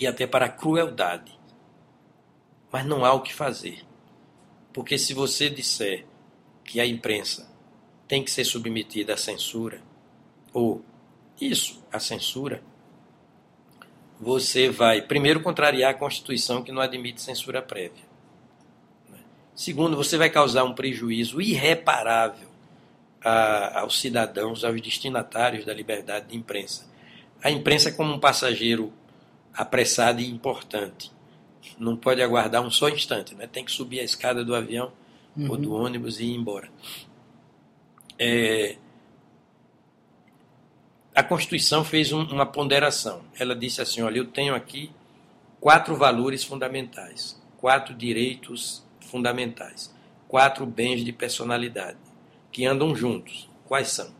e 0.00 0.08
até 0.08 0.26
para 0.26 0.46
a 0.46 0.48
crueldade. 0.48 1.38
Mas 2.72 2.84
não 2.84 3.04
há 3.04 3.12
o 3.12 3.20
que 3.20 3.32
fazer. 3.32 3.84
Porque 4.72 4.98
se 4.98 5.14
você 5.14 5.48
disser 5.48 6.04
que 6.64 6.80
a 6.80 6.86
imprensa 6.86 7.51
tem 8.06 8.22
que 8.22 8.30
ser 8.30 8.44
submetida 8.44 9.14
à 9.14 9.16
censura, 9.16 9.80
ou 10.52 10.84
isso, 11.40 11.82
a 11.90 11.98
censura, 11.98 12.62
você 14.20 14.68
vai, 14.68 15.02
primeiro, 15.02 15.40
contrariar 15.40 15.90
a 15.90 15.94
Constituição 15.94 16.62
que 16.62 16.70
não 16.70 16.80
admite 16.80 17.20
censura 17.20 17.60
prévia. 17.60 18.04
Segundo, 19.54 19.96
você 19.96 20.16
vai 20.16 20.30
causar 20.30 20.64
um 20.64 20.74
prejuízo 20.74 21.40
irreparável 21.40 22.48
a, 23.24 23.80
aos 23.80 24.00
cidadãos, 24.00 24.64
aos 24.64 24.80
destinatários 24.80 25.64
da 25.64 25.74
liberdade 25.74 26.28
de 26.28 26.36
imprensa. 26.36 26.88
A 27.42 27.50
imprensa 27.50 27.88
é 27.88 27.92
como 27.92 28.14
um 28.14 28.20
passageiro 28.20 28.92
apressado 29.52 30.20
e 30.20 30.30
importante. 30.30 31.10
Não 31.78 31.96
pode 31.96 32.22
aguardar 32.22 32.62
um 32.62 32.70
só 32.70 32.88
instante, 32.88 33.34
né? 33.34 33.46
tem 33.46 33.64
que 33.64 33.72
subir 33.72 34.00
a 34.00 34.04
escada 34.04 34.44
do 34.44 34.54
avião 34.54 34.92
uhum. 35.36 35.50
ou 35.50 35.56
do 35.56 35.74
ônibus 35.74 36.20
e 36.20 36.26
ir 36.26 36.34
embora. 36.34 36.70
É, 38.24 38.76
a 41.12 41.24
Constituição 41.24 41.84
fez 41.84 42.12
um, 42.12 42.22
uma 42.26 42.46
ponderação. 42.46 43.24
Ela 43.36 43.56
disse 43.56 43.82
assim: 43.82 44.00
olha, 44.00 44.18
eu 44.18 44.26
tenho 44.26 44.54
aqui 44.54 44.92
quatro 45.60 45.96
valores 45.96 46.44
fundamentais, 46.44 47.42
quatro 47.56 47.92
direitos 47.92 48.86
fundamentais, 49.00 49.92
quatro 50.28 50.64
bens 50.64 51.04
de 51.04 51.12
personalidade 51.12 51.98
que 52.52 52.64
andam 52.64 52.94
juntos. 52.94 53.50
Quais 53.66 53.88
são? 53.88 54.14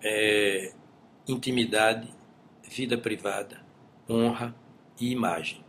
É, 0.00 0.72
intimidade, 1.26 2.08
vida 2.70 2.96
privada, 2.96 3.60
honra 4.08 4.54
e 5.00 5.10
imagem. 5.10 5.64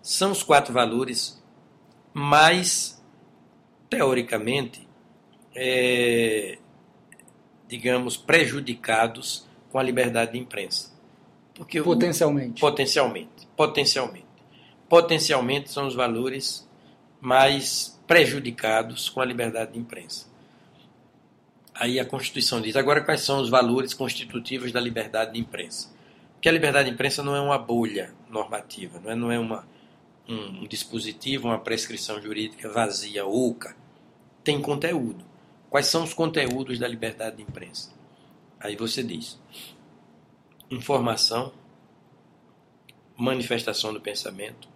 São 0.00 0.32
os 0.32 0.42
quatro 0.42 0.72
valores 0.72 1.42
mais, 2.14 3.04
teoricamente, 3.90 4.83
é, 5.54 6.58
digamos, 7.68 8.16
prejudicados 8.16 9.46
com 9.70 9.78
a 9.78 9.82
liberdade 9.82 10.32
de 10.32 10.38
imprensa. 10.38 10.92
Porque 11.54 11.82
potencialmente. 11.82 12.58
O, 12.58 12.60
potencialmente. 12.60 13.48
Potencialmente. 13.56 14.26
Potencialmente 14.88 15.70
são 15.70 15.86
os 15.86 15.94
valores 15.94 16.68
mais 17.20 18.00
prejudicados 18.06 19.08
com 19.08 19.20
a 19.20 19.24
liberdade 19.24 19.72
de 19.72 19.78
imprensa. 19.78 20.26
Aí 21.74 21.98
a 21.98 22.04
Constituição 22.04 22.60
diz: 22.60 22.76
agora 22.76 23.00
quais 23.00 23.22
são 23.22 23.40
os 23.40 23.48
valores 23.48 23.94
constitutivos 23.94 24.70
da 24.72 24.80
liberdade 24.80 25.32
de 25.32 25.40
imprensa? 25.40 25.92
Porque 26.34 26.48
a 26.48 26.52
liberdade 26.52 26.88
de 26.88 26.94
imprensa 26.94 27.22
não 27.22 27.34
é 27.34 27.40
uma 27.40 27.58
bolha 27.58 28.12
normativa, 28.28 29.00
não 29.00 29.10
é, 29.10 29.14
não 29.14 29.32
é 29.32 29.38
uma, 29.38 29.66
um, 30.28 30.62
um 30.62 30.66
dispositivo, 30.66 31.48
uma 31.48 31.58
prescrição 31.58 32.20
jurídica 32.20 32.68
vazia, 32.68 33.26
oca. 33.26 33.74
Tem 34.42 34.60
conteúdo. 34.60 35.24
Quais 35.74 35.88
são 35.88 36.04
os 36.04 36.14
conteúdos 36.14 36.78
da 36.78 36.86
liberdade 36.86 37.38
de 37.38 37.42
imprensa? 37.42 37.90
Aí 38.60 38.76
você 38.76 39.02
diz: 39.02 39.40
informação, 40.70 41.52
manifestação 43.16 43.92
do 43.92 44.00
pensamento 44.00 44.68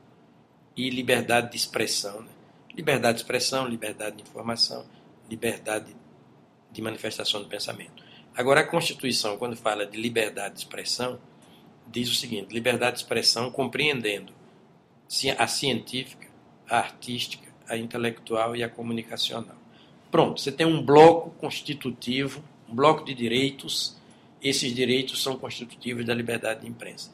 e 0.76 0.90
liberdade 0.90 1.52
de 1.52 1.56
expressão. 1.56 2.22
Né? 2.22 2.30
Liberdade 2.74 3.18
de 3.18 3.20
expressão, 3.22 3.68
liberdade 3.68 4.16
de 4.16 4.22
informação, 4.22 4.84
liberdade 5.30 5.94
de 6.72 6.82
manifestação 6.82 7.44
do 7.44 7.48
pensamento. 7.48 8.02
Agora, 8.36 8.62
a 8.62 8.66
Constituição, 8.66 9.38
quando 9.38 9.54
fala 9.54 9.86
de 9.86 9.96
liberdade 9.96 10.54
de 10.54 10.60
expressão, 10.62 11.20
diz 11.86 12.10
o 12.10 12.14
seguinte: 12.16 12.52
liberdade 12.52 12.96
de 12.96 13.02
expressão 13.02 13.52
compreendendo 13.52 14.32
a 15.38 15.46
científica, 15.46 16.26
a 16.68 16.78
artística, 16.78 17.48
a 17.68 17.76
intelectual 17.76 18.56
e 18.56 18.64
a 18.64 18.68
comunicacional. 18.68 19.67
Pronto, 20.10 20.40
você 20.40 20.50
tem 20.50 20.66
um 20.66 20.82
bloco 20.82 21.30
constitutivo, 21.38 22.42
um 22.68 22.74
bloco 22.74 23.04
de 23.04 23.14
direitos. 23.14 23.96
Esses 24.42 24.74
direitos 24.74 25.22
são 25.22 25.36
constitutivos 25.36 26.04
da 26.04 26.14
liberdade 26.14 26.62
de 26.62 26.68
imprensa. 26.68 27.12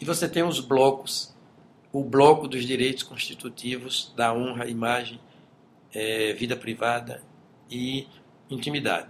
E 0.00 0.04
você 0.04 0.28
tem 0.28 0.42
os 0.42 0.60
blocos, 0.60 1.34
o 1.92 2.02
bloco 2.02 2.48
dos 2.48 2.64
direitos 2.64 3.02
constitutivos 3.02 4.12
da 4.16 4.32
honra, 4.32 4.66
imagem, 4.66 5.20
é, 5.92 6.32
vida 6.32 6.56
privada 6.56 7.22
e 7.70 8.06
intimidade. 8.48 9.08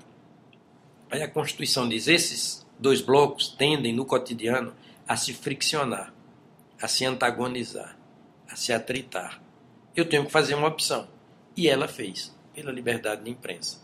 Aí 1.11 1.22
a 1.22 1.28
Constituição 1.28 1.89
diz: 1.89 2.09
esses 2.09 2.66
dois 2.78 3.01
blocos 3.01 3.49
tendem 3.49 3.93
no 3.93 4.05
cotidiano 4.05 4.74
a 5.07 5.16
se 5.16 5.33
friccionar, 5.33 6.12
a 6.81 6.89
se 6.89 7.05
antagonizar, 7.05 7.97
a 8.49 8.57
se 8.57 8.72
atritar. 8.72 9.41
Eu 9.95 10.09
tenho 10.09 10.24
que 10.24 10.33
fazer 10.33 10.55
uma 10.55 10.68
opção. 10.68 11.09
E 11.57 11.68
ela 11.68 11.89
fez 11.89 12.33
pela 12.55 12.72
liberdade 12.72 13.24
de 13.24 13.30
imprensa. 13.30 13.78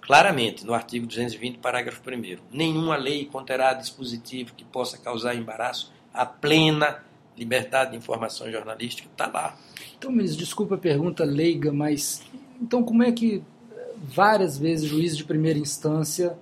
Claramente, 0.00 0.66
no 0.66 0.74
artigo 0.74 1.06
220, 1.06 1.58
parágrafo 1.58 2.02
1, 2.06 2.38
nenhuma 2.52 2.96
lei 2.96 3.24
conterá 3.24 3.72
dispositivo 3.72 4.52
que 4.54 4.64
possa 4.64 4.98
causar 4.98 5.34
embaraço 5.34 5.92
à 6.12 6.26
plena 6.26 7.02
liberdade 7.36 7.92
de 7.92 7.96
informação 7.96 8.50
jornalística. 8.50 9.08
Está 9.10 9.26
lá. 9.26 9.58
Então, 9.96 10.10
ministro, 10.10 10.44
desculpa 10.44 10.74
a 10.74 10.78
pergunta 10.78 11.24
leiga, 11.24 11.72
mas 11.72 12.22
então 12.60 12.82
como 12.82 13.02
é 13.02 13.10
que 13.10 13.42
várias 14.04 14.58
vezes 14.58 14.88
juiz 14.88 15.16
de 15.16 15.24
primeira 15.24 15.58
instância. 15.58 16.36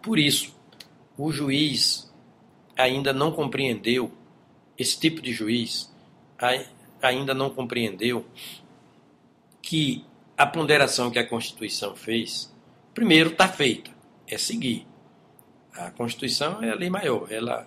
Por 0.00 0.18
isso, 0.18 0.54
o 1.18 1.30
juiz 1.30 2.10
ainda 2.76 3.12
não 3.12 3.32
compreendeu, 3.32 4.10
esse 4.78 4.98
tipo 4.98 5.20
de 5.20 5.32
juiz 5.32 5.92
ainda 7.02 7.34
não 7.34 7.50
compreendeu 7.50 8.24
que 9.60 10.04
a 10.36 10.46
ponderação 10.46 11.10
que 11.10 11.18
a 11.18 11.26
Constituição 11.26 11.96
fez, 11.96 12.52
primeiro 12.92 13.30
está 13.30 13.48
feita, 13.48 13.90
é 14.26 14.36
seguir. 14.36 14.86
A 15.72 15.90
Constituição 15.90 16.62
é 16.62 16.70
a 16.70 16.74
lei 16.74 16.90
maior, 16.90 17.30
ela 17.32 17.66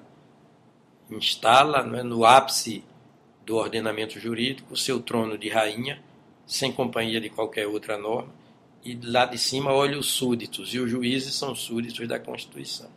instala 1.09 1.80
é, 1.97 2.03
no 2.03 2.26
ápice 2.26 2.84
do 3.45 3.55
ordenamento 3.55 4.20
jurídico 4.20 4.74
o 4.74 4.78
seu 4.78 5.01
trono 5.01 5.38
de 5.38 5.49
rainha, 5.49 6.01
sem 6.45 6.72
companhia 6.72 7.20
de 7.20 7.30
qualquer 7.30 7.67
outra 7.67 7.97
norma, 7.97 8.34
e 8.84 8.95
lá 8.95 9.26
de 9.26 9.38
cima 9.38 9.74
olha 9.74 9.97
os 9.97 10.07
súditos, 10.07 10.74
e 10.74 10.80
os 10.80 10.89
juízes 10.89 11.34
são 11.34 11.55
súditos 11.55 12.07
da 12.07 12.20
Constituição. 12.20 12.89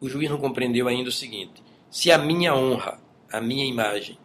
O 0.00 0.08
juiz 0.08 0.30
não 0.30 0.38
compreendeu 0.38 0.86
ainda 0.86 1.08
o 1.08 1.12
seguinte: 1.12 1.62
se 1.90 2.12
a 2.12 2.18
minha 2.18 2.54
honra, 2.54 3.00
a 3.32 3.40
minha 3.40 3.64
imagem, 3.64 4.18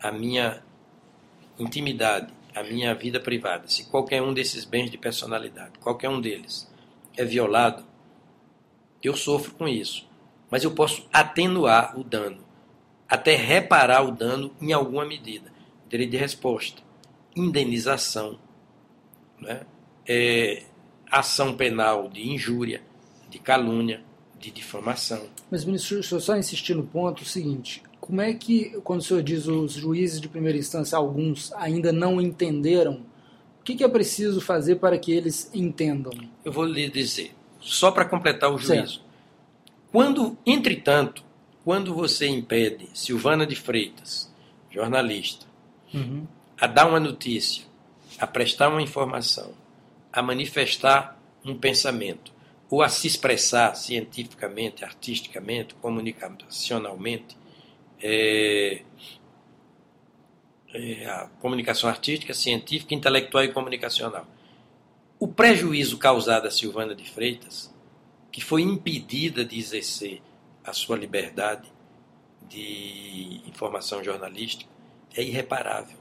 a 0.00 0.10
minha 0.10 0.62
intimidade, 1.62 2.32
a 2.54 2.62
minha 2.62 2.94
vida 2.94 3.20
privada, 3.20 3.68
se 3.68 3.84
qualquer 3.84 4.22
um 4.22 4.34
desses 4.34 4.64
bens 4.64 4.90
de 4.90 4.98
personalidade, 4.98 5.78
qualquer 5.78 6.08
um 6.08 6.20
deles, 6.20 6.70
é 7.16 7.24
violado, 7.24 7.84
eu 9.02 9.16
sofro 9.16 9.52
com 9.52 9.68
isso. 9.68 10.08
Mas 10.50 10.64
eu 10.64 10.72
posso 10.72 11.06
atenuar 11.12 11.98
o 11.98 12.02
dano, 12.02 12.44
até 13.08 13.36
reparar 13.36 14.02
o 14.02 14.10
dano 14.10 14.52
em 14.60 14.72
alguma 14.72 15.04
medida. 15.04 15.52
Direito 15.88 16.10
de 16.10 16.16
resposta, 16.16 16.82
indenização, 17.36 18.38
né? 19.38 19.62
é, 20.06 20.64
ação 21.10 21.56
penal 21.56 22.08
de 22.08 22.28
injúria, 22.28 22.82
de 23.28 23.38
calúnia, 23.38 24.02
de 24.38 24.50
difamação. 24.50 25.28
Mas, 25.50 25.64
ministro, 25.64 25.98
eu 25.98 26.20
só 26.20 26.36
insistir 26.36 26.74
no 26.74 26.84
ponto 26.84 27.24
seguinte: 27.24 27.82
como 28.10 28.22
é 28.22 28.34
que, 28.34 28.70
quando 28.82 28.98
o 28.98 29.04
senhor 29.04 29.22
diz 29.22 29.46
os 29.46 29.74
juízes 29.74 30.20
de 30.20 30.28
primeira 30.28 30.58
instância, 30.58 30.98
alguns 30.98 31.52
ainda 31.52 31.92
não 31.92 32.20
entenderam, 32.20 33.06
o 33.60 33.62
que, 33.62 33.84
é 33.84 33.88
preciso 33.88 34.40
fazer 34.40 34.76
para 34.76 34.98
que 34.98 35.12
eles 35.12 35.48
entendam? 35.54 36.12
Eu 36.44 36.50
vou 36.50 36.64
lhe 36.64 36.90
dizer, 36.90 37.32
só 37.60 37.92
para 37.92 38.04
completar 38.04 38.52
o 38.52 38.58
juízo. 38.58 38.94
Certo. 38.94 39.04
Quando, 39.92 40.36
entretanto, 40.44 41.22
quando 41.64 41.94
você 41.94 42.26
impede 42.26 42.88
Silvana 42.92 43.46
de 43.46 43.54
Freitas, 43.54 44.28
jornalista, 44.72 45.46
uhum. 45.94 46.26
a 46.60 46.66
dar 46.66 46.88
uma 46.88 46.98
notícia, 46.98 47.62
a 48.18 48.26
prestar 48.26 48.70
uma 48.70 48.82
informação, 48.82 49.52
a 50.12 50.20
manifestar 50.20 51.16
um 51.44 51.56
pensamento, 51.56 52.32
ou 52.68 52.82
a 52.82 52.88
se 52.88 53.06
expressar 53.06 53.76
cientificamente, 53.76 54.84
artisticamente, 54.84 55.74
comunicacionalmente, 55.74 57.38
é, 58.02 58.82
é, 60.72 61.06
a 61.06 61.28
comunicação 61.40 61.88
artística, 61.88 62.32
científica, 62.32 62.94
intelectual 62.94 63.44
e 63.44 63.52
comunicacional. 63.52 64.26
O 65.18 65.28
prejuízo 65.28 65.98
causado 65.98 66.46
a 66.46 66.50
Silvana 66.50 66.94
de 66.94 67.08
Freitas, 67.08 67.74
que 68.32 68.40
foi 68.40 68.62
impedida 68.62 69.44
de 69.44 69.58
exercer 69.58 70.22
a 70.64 70.72
sua 70.72 70.96
liberdade 70.96 71.70
de 72.48 73.40
informação 73.46 74.02
jornalística 74.02 74.70
é 75.14 75.22
irreparável. 75.22 75.98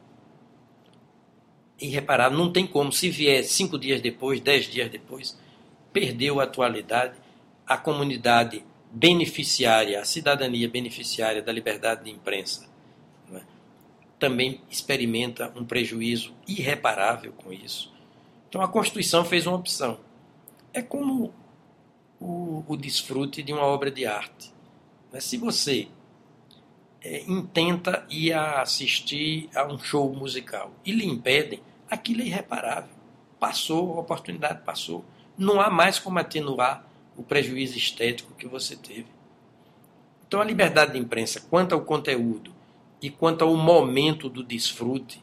Irreparável. 1.80 2.38
Não 2.38 2.52
tem 2.52 2.68
como, 2.68 2.92
se 2.92 3.10
vier 3.10 3.44
cinco 3.44 3.78
dias 3.78 4.02
depois, 4.02 4.40
dez 4.42 4.66
dias 4.66 4.90
depois, 4.90 5.38
perdeu 5.92 6.40
a 6.40 6.44
atualidade, 6.44 7.16
a 7.66 7.78
comunidade 7.78 8.64
beneficiária, 8.92 10.00
a 10.00 10.06
cidadania 10.06 10.68
beneficiária 10.68 11.42
da 11.42 11.52
liberdade 11.52 12.04
de 12.06 12.12
imprensa, 12.12 12.68
é? 13.34 13.42
também 14.18 14.62
experimenta 14.70 15.52
um 15.56 15.64
prejuízo 15.64 16.34
irreparável 16.48 17.32
com 17.34 17.54
isso. 17.54 17.94
Então 18.48 18.62
a 18.62 18.68
Constituição 18.68 19.24
fez 19.24 19.46
uma 19.46 19.58
opção. 19.58 20.00
É 20.74 20.82
como 20.82 21.34
o, 22.20 22.64
o 22.68 22.76
desfrute 22.76 23.44
de 23.44 23.54
uma 23.54 23.64
obra 23.64 23.92
de 23.92 24.06
arte. 24.06 24.52
Mas 25.12 25.24
se 25.24 25.38
você 25.38 25.88
é, 27.02 27.22
intenta 27.22 28.06
ir 28.10 28.34
assistir 28.34 29.50
a 29.56 29.66
um 29.66 29.78
show 29.78 30.12
musical 30.14 30.72
e 30.84 30.92
lhe 30.92 31.06
impedem, 31.06 31.62
aquilo 31.90 32.22
é 32.22 32.26
irreparável. 32.26 32.90
Passou, 33.40 33.98
a 33.98 34.02
oportunidade 34.02 34.64
passou. 34.64 35.06
Não 35.38 35.62
há 35.62 35.70
mais 35.70 35.98
como 35.98 36.20
atenuar 36.20 36.89
o 37.20 37.24
prejuízo 37.24 37.78
estético 37.78 38.34
que 38.34 38.48
você 38.48 38.78
teve. 38.78 39.08
Então 40.26 40.40
a 40.40 40.46
liberdade 40.46 40.94
de 40.94 41.00
imprensa, 41.00 41.42
quanto 41.50 41.76
ao 41.76 41.82
conteúdo 41.82 42.54
e 43.02 43.10
quanto 43.10 43.44
ao 43.44 43.54
momento 43.58 44.30
do 44.30 44.42
desfrute, 44.42 45.22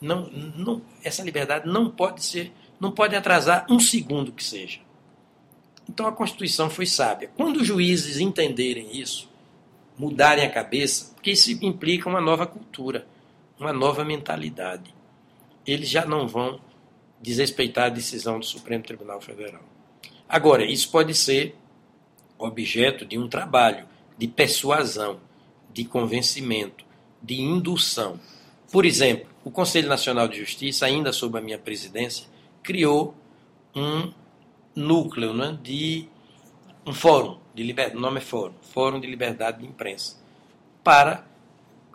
não, 0.00 0.30
não, 0.30 0.82
essa 1.04 1.22
liberdade 1.22 1.68
não 1.68 1.90
pode 1.90 2.24
ser, 2.24 2.50
não 2.80 2.90
pode 2.90 3.14
atrasar 3.14 3.66
um 3.68 3.78
segundo 3.78 4.32
que 4.32 4.42
seja. 4.42 4.80
Então 5.86 6.06
a 6.06 6.12
Constituição 6.12 6.70
foi 6.70 6.86
sábia. 6.86 7.30
Quando 7.36 7.58
os 7.58 7.66
juízes 7.66 8.18
entenderem 8.18 8.98
isso, 8.98 9.28
mudarem 9.98 10.44
a 10.44 10.50
cabeça, 10.50 11.12
porque 11.14 11.32
isso 11.32 11.50
implica 11.62 12.08
uma 12.08 12.20
nova 12.20 12.46
cultura, 12.46 13.06
uma 13.60 13.74
nova 13.74 14.06
mentalidade. 14.06 14.94
Eles 15.66 15.90
já 15.90 16.06
não 16.06 16.26
vão 16.26 16.58
desrespeitar 17.20 17.86
a 17.86 17.90
decisão 17.90 18.38
do 18.38 18.46
Supremo 18.46 18.84
Tribunal 18.84 19.20
Federal. 19.20 19.75
Agora, 20.28 20.64
isso 20.64 20.90
pode 20.90 21.14
ser 21.14 21.56
objeto 22.38 23.04
de 23.04 23.18
um 23.18 23.28
trabalho 23.28 23.86
de 24.18 24.26
persuasão, 24.26 25.20
de 25.72 25.84
convencimento, 25.84 26.84
de 27.22 27.40
indução. 27.40 28.18
Por 28.70 28.84
exemplo, 28.84 29.28
o 29.44 29.50
Conselho 29.50 29.88
Nacional 29.88 30.26
de 30.26 30.38
Justiça, 30.38 30.86
ainda 30.86 31.12
sob 31.12 31.38
a 31.38 31.40
minha 31.40 31.58
presidência, 31.58 32.26
criou 32.62 33.14
um 33.74 34.12
núcleo 34.74 35.32
né, 35.32 35.58
de 35.62 36.08
um 36.84 36.92
fórum 36.92 37.38
de 37.54 37.62
liberdade, 37.62 37.96
o 37.96 38.00
nome 38.00 38.18
é 38.18 38.20
fórum, 38.20 38.54
Fórum 38.60 39.00
de 39.00 39.06
Liberdade 39.06 39.60
de 39.60 39.66
Imprensa, 39.66 40.16
para 40.84 41.26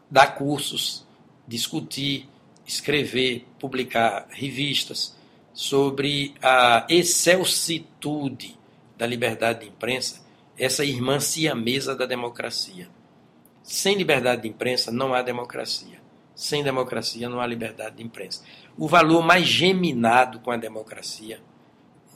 dar 0.10 0.36
cursos, 0.36 1.06
discutir, 1.48 2.28
escrever, 2.66 3.46
publicar 3.60 4.28
revistas 4.30 5.16
sobre 5.54 6.34
a 6.42 6.86
excelsitude 6.90 8.58
da 8.98 9.06
liberdade 9.06 9.62
de 9.62 9.68
imprensa, 9.68 10.22
essa 10.58 10.86
irmã 10.86 11.20
siamesa 11.20 11.96
da 11.96 12.06
democracia. 12.06 12.90
Sem 13.64 13.96
liberdade 13.96 14.44
de 14.44 14.48
imprensa 14.48 14.92
não 14.92 15.14
há 15.14 15.22
democracia. 15.22 16.00
Sem 16.36 16.64
democracia 16.64 17.30
não 17.30 17.40
há 17.40 17.48
liberdade 17.48 17.98
de 17.98 18.04
imprensa. 18.04 18.44
O 18.78 18.88
valor 18.88 19.22
mais 19.22 19.46
geminado 19.46 20.40
com 20.40 20.52
a 20.52 20.58
democracia 20.58 21.40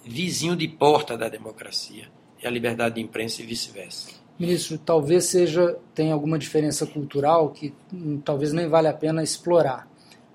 vizinho 0.05 0.55
de 0.55 0.67
porta 0.67 1.17
da 1.17 1.27
democracia 1.27 2.07
é 2.41 2.47
a 2.47 2.51
liberdade 2.51 2.95
de 2.95 3.01
imprensa 3.01 3.41
e 3.41 3.45
vice-versa. 3.45 4.11
Ministro, 4.37 4.77
talvez 4.77 5.25
seja 5.25 5.77
tenha 5.93 6.13
alguma 6.13 6.37
diferença 6.37 6.85
cultural 6.85 7.49
que 7.49 7.73
hum, 7.91 8.21
talvez 8.23 8.53
nem 8.53 8.67
vale 8.67 8.87
a 8.87 8.93
pena 8.93 9.23
explorar, 9.23 9.87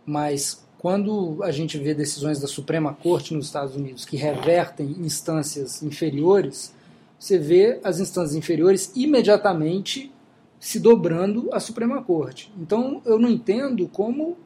mas 0.05 0.67
quando 0.81 1.43
a 1.43 1.51
gente 1.51 1.77
vê 1.77 1.93
decisões 1.93 2.41
da 2.41 2.49
Suprema 2.49 2.95
Corte 2.95 3.35
nos 3.35 3.45
Estados 3.45 3.77
Unidos 3.77 4.07
que 4.07 4.17
revertem 4.17 4.97
instâncias 5.01 5.83
inferiores, 5.83 6.75
você 7.19 7.37
vê 7.37 7.79
as 7.85 8.01
instâncias 8.01 8.35
inferiores 8.35 8.91
imediatamente 8.97 10.11
se 10.59 10.81
dobrando 10.81 11.51
à 11.53 11.61
Suprema 11.61 12.03
Corte. 12.03 12.51
Então 12.59 13.03
eu 13.05 13.19
não 13.19 13.29
entendo 13.29 13.87
como 13.89 14.39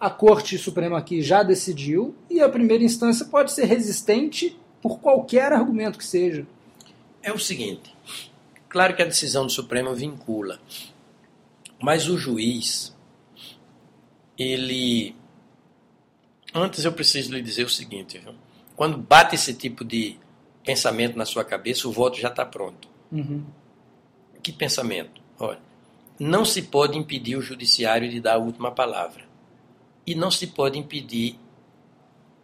a 0.00 0.08
Corte 0.08 0.56
Suprema 0.56 0.96
aqui 0.96 1.20
já 1.20 1.42
decidiu 1.42 2.14
e 2.30 2.40
a 2.40 2.48
primeira 2.48 2.82
instância 2.82 3.26
pode 3.26 3.52
ser 3.52 3.66
resistente 3.66 4.58
por 4.80 4.98
qualquer 4.98 5.52
argumento 5.52 5.98
que 5.98 6.06
seja. 6.06 6.46
É 7.22 7.30
o 7.30 7.38
seguinte: 7.38 7.94
claro 8.66 8.96
que 8.96 9.02
a 9.02 9.06
decisão 9.06 9.44
do 9.44 9.52
Supremo 9.52 9.94
vincula, 9.94 10.58
mas 11.82 12.08
o 12.08 12.16
juiz, 12.16 12.96
ele. 14.38 15.14
Antes 16.56 16.84
eu 16.84 16.92
preciso 16.92 17.34
lhe 17.34 17.42
dizer 17.42 17.64
o 17.64 17.68
seguinte: 17.68 18.18
viu? 18.18 18.34
quando 18.74 18.96
bate 18.96 19.34
esse 19.34 19.54
tipo 19.54 19.84
de 19.84 20.16
pensamento 20.64 21.16
na 21.16 21.24
sua 21.24 21.44
cabeça, 21.44 21.86
o 21.86 21.92
voto 21.92 22.18
já 22.18 22.28
está 22.28 22.44
pronto. 22.44 22.88
Uhum. 23.12 23.44
Que 24.42 24.52
pensamento? 24.52 25.20
Olha, 25.38 25.60
não 26.18 26.44
se 26.44 26.62
pode 26.62 26.96
impedir 26.96 27.36
o 27.36 27.42
judiciário 27.42 28.08
de 28.10 28.20
dar 28.20 28.34
a 28.34 28.38
última 28.38 28.70
palavra 28.70 29.24
e 30.06 30.14
não 30.14 30.30
se 30.30 30.46
pode 30.46 30.78
impedir 30.78 31.38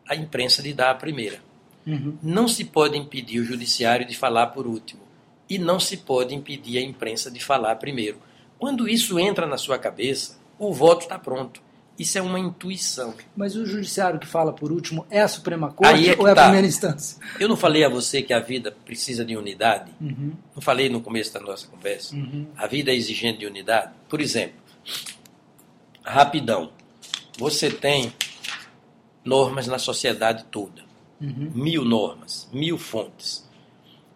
a 0.09 0.15
imprensa 0.15 0.63
de 0.63 0.75
dar 0.75 0.91
a 0.91 0.95
primeira. 0.95 1.41
Uhum. 1.87 2.19
Não 2.23 2.47
se 2.47 2.65
pode 2.65 2.99
impedir 2.99 3.41
o 3.41 3.45
judiciário 3.45 4.07
de 4.07 4.17
falar 4.17 4.49
por 4.49 4.67
último. 4.67 5.03
E 5.49 5.59
não 5.59 5.81
se 5.81 5.97
pode 5.97 6.35
impedir 6.35 6.79
a 6.79 6.83
imprensa 6.83 7.31
de 7.31 7.41
falar 7.41 7.77
primeiro. 7.77 8.19
Quando 8.59 8.89
isso 8.89 9.19
entra 9.19 9.47
na 9.47 9.57
sua 9.57 9.79
cabeça, 9.79 10.39
o 10.59 10.73
voto 10.73 11.03
está 11.03 11.19
pronto. 11.19 11.63
Isso 11.99 12.19
é 12.19 12.23
uma 12.23 12.39
intuição. 12.39 13.15
Mas 13.37 13.55
o 13.55 13.67
judiciário 13.67 14.19
que 14.19 14.27
fala 14.27 14.53
por 14.53 14.73
último 14.73 15.07
é 15.11 15.21
a 15.21 15.29
Suprema 15.29 15.71
Corte 15.71 16.11
é 16.11 16.17
ou 16.19 16.27
é 16.27 16.33
a 16.33 16.35
tá. 16.35 16.45
primeira 16.45 16.67
instância? 16.67 17.19
Eu 17.39 17.49
não 17.49 17.57
falei 17.57 17.85
a 17.85 17.89
você 17.89 18.23
que 18.23 18.33
a 18.33 18.41
vida 18.41 18.75
precisa 18.85 19.25
de 19.25 19.37
unidade? 19.37 19.93
Uhum. 20.01 20.33
Não 20.55 20.63
falei 20.63 20.89
no 20.89 21.01
começo 21.01 21.33
da 21.35 21.41
nossa 21.41 21.67
conversa? 21.67 22.15
Uhum. 22.17 22.47
A 22.57 22.67
vida 22.67 22.91
é 22.91 22.95
exigente 22.95 23.41
de 23.41 23.47
unidade? 23.47 23.93
Por 24.09 24.21
exemplo, 24.21 24.57
rapidão 26.03 26.73
você 27.39 27.71
tem 27.71 28.13
normas 29.25 29.67
na 29.67 29.79
sociedade 29.79 30.45
toda. 30.51 30.83
Uhum. 31.21 31.53
Mil 31.55 31.85
normas, 31.85 32.49
mil 32.53 32.79
fontes. 32.79 33.49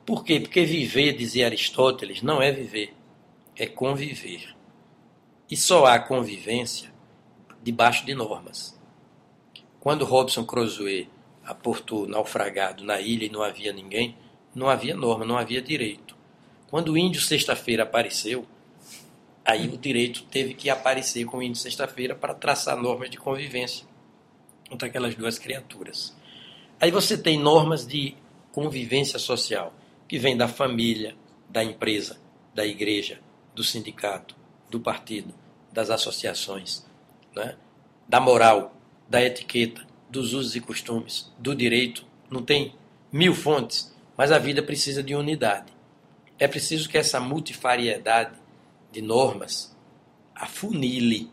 Por 0.05 0.25
quê? 0.25 0.41
Porque 0.41 0.65
viver, 0.65 1.13
dizia 1.13 1.47
Aristóteles, 1.47 2.23
não 2.23 2.41
é 2.41 2.51
viver, 2.51 2.95
é 3.57 3.67
conviver. 3.67 4.55
E 5.51 5.57
só 5.57 5.87
há 5.87 5.99
convivência 5.99 6.96
debaixo 7.67 8.07
de 8.07 8.15
normas. 8.15 8.81
Quando 9.79 10.07
Robson 10.07 10.45
Crusoe 10.45 11.11
aportou 11.45 12.09
naufragado 12.09 12.83
na 12.83 12.99
ilha 13.01 13.27
e 13.27 13.31
não 13.31 13.43
havia 13.43 13.73
ninguém, 13.73 14.17
não 14.55 14.71
havia 14.71 14.97
norma, 14.97 15.27
não 15.27 15.37
havia 15.37 15.61
direito. 15.61 16.17
Quando 16.71 16.93
o 16.93 16.99
índio 16.99 17.21
sexta-feira 17.21 17.83
apareceu, 17.83 18.47
Aí 19.47 19.69
o 19.69 19.79
direito 19.79 20.25
teve 20.25 20.55
que 20.55 20.69
aparecer 20.69 21.25
com 21.25 21.39
o 21.39 21.43
índio 21.43 21.61
sexta-feira 21.61 22.17
para 22.17 22.35
traçar 22.35 22.77
normas 22.77 23.09
de 23.09 23.17
convivência 23.17 23.87
entre 24.69 24.89
aquelas 24.89 25.15
duas 25.15 25.39
criaturas. 25.39 26.17
Aí 26.81 26.91
você 26.91 27.17
tem 27.17 27.39
normas 27.39 27.87
de 27.87 28.17
convivência 28.51 29.21
social, 29.21 29.73
que 30.09 30.19
vem 30.19 30.37
da 30.37 30.49
família, 30.49 31.15
da 31.49 31.63
empresa, 31.63 32.19
da 32.53 32.67
igreja, 32.67 33.21
do 33.55 33.63
sindicato, 33.63 34.35
do 34.69 34.81
partido, 34.81 35.33
das 35.73 35.91
associações, 35.91 36.85
né? 37.37 37.55
da 38.09 38.21
moral, 38.21 38.75
da 39.09 39.23
etiqueta, 39.23 39.87
dos 40.09 40.33
usos 40.33 40.57
e 40.57 40.61
costumes, 40.61 41.31
do 41.39 41.55
direito. 41.55 42.05
Não 42.31 42.43
tem 42.43 42.75
mil 43.13 43.35
fontes, 43.35 43.95
mas 44.17 44.33
a 44.33 44.39
vida 44.39 44.63
precisa 44.63 45.03
de 45.03 45.15
unidade. 45.15 45.73
É 46.39 46.49
preciso 46.49 46.89
que 46.89 46.99
essa 46.99 47.21
multifariedade 47.21 48.35
de 48.91 49.03
normas 49.03 49.77
afunile 50.35 51.31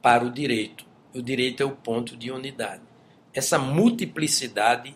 para 0.00 0.24
o 0.24 0.30
direito. 0.30 0.84
O 1.14 1.22
direito 1.22 1.62
é 1.62 1.66
o 1.66 1.70
ponto 1.70 2.16
de 2.16 2.30
unidade. 2.30 2.82
Essa 3.34 3.58
multiplicidade 3.58 4.94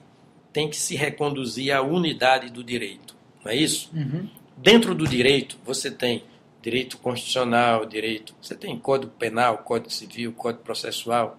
tem 0.53 0.69
que 0.69 0.77
se 0.77 0.97
reconduzir 0.97 1.73
à 1.73 1.83
unidade 1.83 2.51
do 2.51 2.65
direito, 2.65 3.15
não 3.45 3.53
é 3.53 3.57
isso? 3.57 3.91
Uhum. 3.95 4.29
Dentro 4.57 4.95
do 4.95 5.07
direito, 5.07 5.59
você 5.65 5.91
tem 5.91 6.25
direito 6.67 6.99
constitucional, 6.99 7.87
direito, 7.87 8.35
você 8.43 8.57
tem 8.57 8.77
Código 8.77 9.13
Penal, 9.13 9.59
Código 9.59 9.89
Civil, 9.89 10.33
Código 10.33 10.65
Processual, 10.65 11.39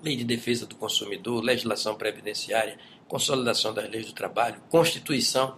Lei 0.00 0.14
de 0.14 0.22
Defesa 0.22 0.64
do 0.64 0.76
Consumidor, 0.76 1.42
legislação 1.42 1.96
previdenciária, 1.96 2.78
consolidação 3.08 3.74
das 3.74 3.90
leis 3.90 4.06
do 4.06 4.12
trabalho, 4.12 4.62
Constituição 4.70 5.56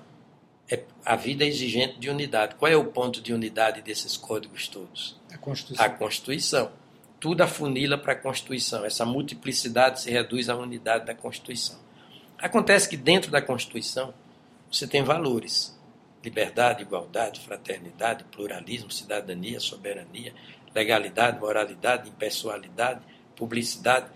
é, 0.70 0.84
a 1.04 1.16
vida 1.16 1.44
é 1.44 1.48
exigente 1.48 1.98
de 1.98 2.08
unidade. 2.08 2.54
Qual 2.54 2.70
é 2.70 2.76
o 2.76 2.84
ponto 2.86 3.20
de 3.20 3.32
unidade 3.34 3.82
desses 3.82 4.16
códigos 4.16 4.68
todos? 4.68 5.20
A 5.30 5.36
Constituição. 5.36 5.84
A 5.84 5.90
Constituição. 5.90 6.72
Tudo 7.20 7.42
afunila 7.42 7.98
para 7.98 8.14
a 8.14 8.16
Constituição. 8.16 8.86
Essa 8.86 9.04
multiplicidade 9.04 10.00
se 10.00 10.10
reduz 10.10 10.48
à 10.48 10.56
unidade 10.56 11.04
da 11.04 11.14
Constituição. 11.14 11.78
Acontece 12.38 12.88
que 12.88 12.96
dentro 12.96 13.30
da 13.30 13.42
Constituição 13.42 14.14
você 14.70 14.86
tem 14.86 15.02
valores. 15.02 15.77
Liberdade, 16.28 16.82
igualdade, 16.82 17.40
fraternidade, 17.40 18.24
pluralismo, 18.24 18.90
cidadania, 18.90 19.58
soberania, 19.58 20.34
legalidade, 20.74 21.40
moralidade, 21.40 22.10
impessoalidade, 22.10 23.00
publicidade. 23.34 24.10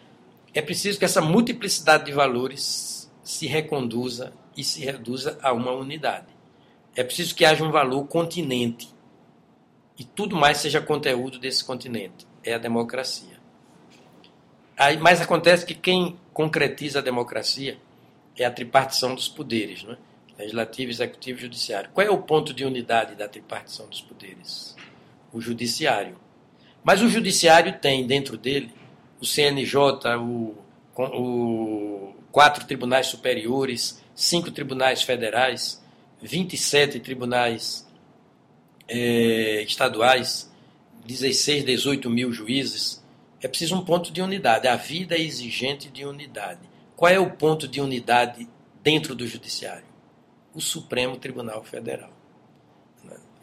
É 0.53 0.61
preciso 0.61 0.99
que 0.99 1.07
essa 1.07 1.23
multiplicidade 1.23 2.05
de 2.05 2.13
valores 2.13 3.11
se 3.25 3.47
reconduza 3.47 4.33
e 4.55 4.63
se 4.63 4.85
reduza 4.85 5.39
a 5.43 5.53
uma 5.53 5.73
unidade. 5.73 6.27
É 6.95 7.03
preciso 7.03 7.35
que 7.35 7.47
haja 7.47 7.65
um 7.65 7.71
valor 7.71 8.05
continente 8.07 8.91
e 9.99 10.05
tudo 10.05 10.37
mais 10.37 10.59
seja 10.59 10.81
conteúdo 10.83 11.39
desse 11.39 11.65
continente. 11.65 12.27
É 12.45 12.53
a 12.53 12.59
democracia. 12.59 13.41
Aí, 14.77 14.99
mas 14.99 15.21
acontece 15.21 15.65
que 15.65 15.75
quem 15.75 16.19
concretiza 16.35 16.99
a 16.99 17.03
democracia 17.03 17.79
é 18.37 18.45
a 18.45 18.51
tripartição 18.51 19.15
dos 19.15 19.29
poderes, 19.29 19.85
não 19.85 19.93
é? 19.93 20.12
Legislativo, 20.39 20.91
executivo 20.91 21.39
e 21.39 21.43
judiciário. 21.43 21.91
Qual 21.93 22.07
é 22.07 22.11
o 22.11 22.18
ponto 22.18 22.53
de 22.53 22.64
unidade 22.64 23.14
da 23.14 23.28
tripartição 23.28 23.87
dos 23.87 24.01
poderes? 24.01 24.76
O 25.33 25.41
judiciário. 25.41 26.16
Mas 26.83 27.01
o 27.01 27.09
judiciário 27.09 27.78
tem 27.78 28.07
dentro 28.07 28.37
dele 28.37 28.72
o 29.20 29.26
CNJ, 29.26 29.76
o, 30.18 30.57
o 30.97 32.14
quatro 32.33 32.66
tribunais 32.66 33.07
superiores, 33.07 34.03
cinco 34.14 34.51
tribunais 34.51 35.03
federais, 35.03 35.80
27 36.20 36.99
tribunais 37.01 37.87
é, 38.89 39.62
estaduais, 39.62 40.51
16, 41.07 41.64
18 41.64 42.11
mil 42.11 42.33
juízes. 42.33 43.03
É 43.41 43.49
preciso 43.49 43.76
um 43.76 43.85
ponto 43.85 44.12
de 44.12 44.20
unidade. 44.22 44.68
A 44.68 44.76
vida 44.76 45.14
é 45.14 45.20
exigente 45.20 45.89
de 45.89 46.05
unidade. 46.05 46.61
Qual 46.97 47.11
é 47.11 47.18
o 47.18 47.30
ponto 47.30 47.66
de 47.66 47.80
unidade 47.80 48.49
dentro 48.83 49.14
do 49.14 49.26
judiciário? 49.26 49.91
O 50.55 50.61
Supremo 50.61 51.17
Tribunal 51.17 51.63
Federal. 51.65 52.11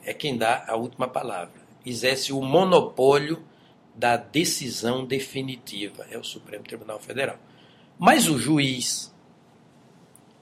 É 0.04 0.14
quem 0.14 0.38
dá 0.38 0.66
a 0.68 0.76
última 0.76 1.08
palavra. 1.08 1.62
Exerce 1.86 2.32
o 2.32 2.42
monopólio 2.42 3.44
da 3.96 4.16
decisão 4.16 5.06
definitiva. 5.06 6.06
É 6.10 6.18
o 6.18 6.24
Supremo 6.24 6.64
Tribunal 6.64 7.00
Federal. 7.00 7.38
Mas 7.98 8.28
o 8.28 8.38
juiz, 8.38 9.14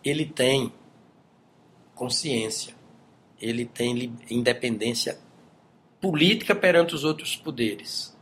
ele 0.03 0.26
tem 0.26 0.72
consciência, 1.95 2.76
ele 3.41 3.65
tem 3.65 4.13
independência 4.30 5.18
política 5.99 6.53
perante 6.53 6.93
os 6.93 7.03
outros 7.03 7.36
poderes 7.36 8.15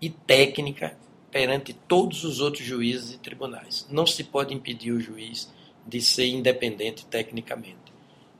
e 0.00 0.08
técnica 0.08 0.96
perante 1.30 1.72
todos 1.72 2.24
os 2.24 2.40
outros 2.40 2.64
juízes 2.64 3.14
e 3.14 3.18
tribunais. 3.18 3.86
Não 3.90 4.06
se 4.06 4.24
pode 4.24 4.54
impedir 4.54 4.92
o 4.92 5.00
juiz 5.00 5.52
de 5.88 6.02
ser 6.02 6.26
independente 6.26 7.06
tecnicamente. 7.06 7.76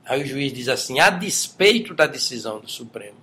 Aí 0.05 0.21
o 0.21 0.25
juiz 0.25 0.53
diz 0.53 0.69
assim: 0.69 0.99
a 0.99 1.09
despeito 1.09 1.93
da 1.93 2.05
decisão 2.05 2.59
do 2.59 2.69
Supremo, 2.69 3.17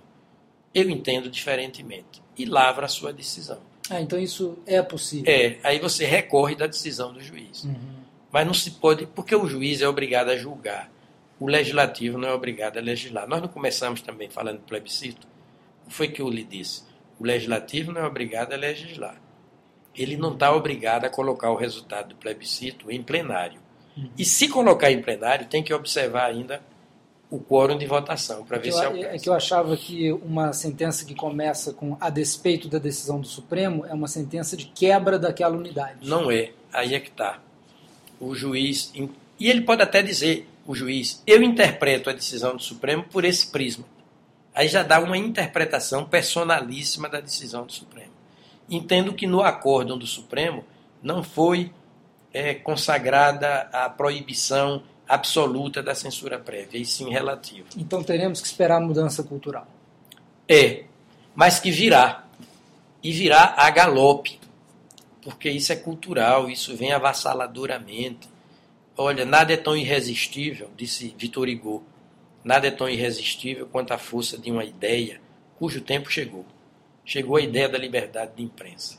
eu 0.73 0.89
entendo 0.89 1.29
diferentemente 1.29 2.21
e 2.37 2.45
lavra 2.45 2.85
a 2.85 2.89
sua 2.89 3.13
decisão. 3.13 3.59
Ah, 3.89 4.01
então 4.01 4.19
isso 4.19 4.57
é 4.65 4.81
possível. 4.81 5.31
É, 5.31 5.57
aí 5.63 5.79
você 5.79 6.05
recorre 6.05 6.55
da 6.55 6.67
decisão 6.67 7.13
do 7.13 7.21
juiz. 7.21 7.63
Uhum. 7.63 7.97
Mas 8.29 8.45
não 8.45 8.53
se 8.53 8.71
pode, 8.71 9.07
porque 9.07 9.33
o 9.33 9.47
juiz 9.47 9.81
é 9.81 9.87
obrigado 9.87 10.29
a 10.29 10.35
julgar. 10.35 10.91
O 11.39 11.47
legislativo 11.47 12.17
não 12.17 12.27
é 12.27 12.33
obrigado 12.33 12.77
a 12.77 12.81
legislar. 12.81 13.27
Nós 13.27 13.41
não 13.41 13.47
começamos 13.47 14.01
também 14.01 14.29
falando 14.29 14.57
de 14.57 14.65
plebiscito? 14.65 15.25
O 15.85 15.89
que 15.89 15.95
foi 15.95 16.07
que 16.09 16.21
eu 16.21 16.29
lhe 16.29 16.43
disse? 16.43 16.83
O 17.17 17.23
legislativo 17.23 17.91
não 17.91 18.01
é 18.01 18.05
obrigado 18.05 18.53
a 18.53 18.57
legislar. 18.57 19.21
Ele 19.95 20.17
não 20.17 20.33
está 20.33 20.53
obrigado 20.53 21.05
a 21.05 21.09
colocar 21.09 21.49
o 21.49 21.55
resultado 21.55 22.09
do 22.09 22.15
plebiscito 22.15 22.91
em 22.91 23.01
plenário. 23.01 23.61
Uhum. 23.97 24.09
E 24.17 24.23
se 24.23 24.47
colocar 24.47 24.91
em 24.91 25.01
plenário, 25.01 25.47
tem 25.47 25.63
que 25.63 25.73
observar 25.73 26.25
ainda 26.25 26.61
o 27.29 27.39
quórum 27.39 27.77
de 27.77 27.85
votação 27.85 28.45
para 28.45 28.57
ver 28.57 28.69
eu, 28.69 28.73
se 28.73 28.85
alcança. 28.85 29.07
É 29.07 29.19
que 29.19 29.27
eu 29.27 29.33
achava 29.33 29.75
que 29.75 30.11
uma 30.13 30.53
sentença 30.53 31.03
que 31.03 31.13
começa 31.13 31.73
com 31.73 31.97
a 31.99 32.09
despeito 32.09 32.69
da 32.69 32.77
decisão 32.77 33.19
do 33.19 33.27
Supremo 33.27 33.85
é 33.85 33.93
uma 33.93 34.07
sentença 34.07 34.55
de 34.55 34.65
quebra 34.65 35.19
daquela 35.19 35.57
unidade. 35.57 36.07
Não 36.07 36.31
é. 36.31 36.51
Aí 36.71 36.93
é 36.93 36.99
que 36.99 37.09
está. 37.09 37.39
O 38.19 38.33
juiz. 38.33 38.93
E 39.39 39.49
ele 39.49 39.61
pode 39.61 39.81
até 39.81 40.01
dizer, 40.01 40.47
o 40.65 40.73
juiz, 40.73 41.21
eu 41.25 41.43
interpreto 41.43 42.09
a 42.09 42.13
decisão 42.13 42.55
do 42.55 42.61
Supremo 42.61 43.03
por 43.03 43.25
esse 43.25 43.47
prisma. 43.47 43.85
Aí 44.55 44.67
já 44.67 44.81
dá 44.81 44.99
uma 44.99 45.17
interpretação 45.17 46.05
personalíssima 46.05 47.09
da 47.09 47.19
decisão 47.19 47.65
do 47.65 47.73
Supremo. 47.73 48.11
Entendo 48.69 49.13
que 49.13 49.27
no 49.27 49.41
acórdão 49.41 49.97
do 49.97 50.07
Supremo 50.07 50.63
não 51.01 51.23
foi 51.23 51.71
é, 52.37 52.53
consagrada 52.53 53.69
a 53.73 53.89
proibição 53.89 54.83
absoluta 55.07 55.81
da 55.81 55.95
censura 55.95 56.37
prévia, 56.37 56.79
e 56.79 56.85
sim 56.85 57.09
relativa. 57.09 57.67
Então 57.77 58.03
teremos 58.03 58.41
que 58.41 58.47
esperar 58.47 58.79
mudança 58.79 59.23
cultural. 59.23 59.67
É, 60.47 60.83
mas 61.35 61.59
que 61.59 61.71
virá. 61.71 62.25
E 63.01 63.11
virá 63.11 63.53
a 63.57 63.69
galope, 63.69 64.39
porque 65.21 65.49
isso 65.49 65.71
é 65.71 65.75
cultural, 65.75 66.49
isso 66.49 66.75
vem 66.75 66.91
avassaladoramente. 66.91 68.27
Olha, 68.97 69.23
nada 69.23 69.53
é 69.53 69.57
tão 69.57 69.77
irresistível, 69.77 70.69
disse 70.75 71.15
Vitor 71.17 71.47
Hugo, 71.47 71.85
nada 72.43 72.67
é 72.67 72.71
tão 72.71 72.89
irresistível 72.89 73.67
quanto 73.67 73.93
a 73.93 73.97
força 73.97 74.37
de 74.37 74.51
uma 74.51 74.65
ideia 74.65 75.21
cujo 75.57 75.81
tempo 75.81 76.09
chegou. 76.09 76.45
Chegou 77.05 77.37
a 77.37 77.41
ideia 77.41 77.69
da 77.69 77.77
liberdade 77.77 78.33
de 78.35 78.43
imprensa. 78.43 78.97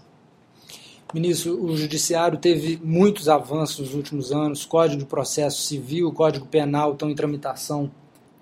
Ministro, 1.14 1.64
o 1.64 1.74
Judiciário 1.74 2.36
teve 2.36 2.78
muitos 2.84 3.30
avanços 3.30 3.78
nos 3.78 3.94
últimos 3.94 4.30
anos, 4.30 4.66
Código 4.66 5.00
de 5.00 5.06
Processo 5.06 5.62
Civil, 5.62 6.12
Código 6.12 6.46
Penal 6.46 6.92
estão 6.92 7.08
em 7.08 7.14
tramitação 7.14 7.90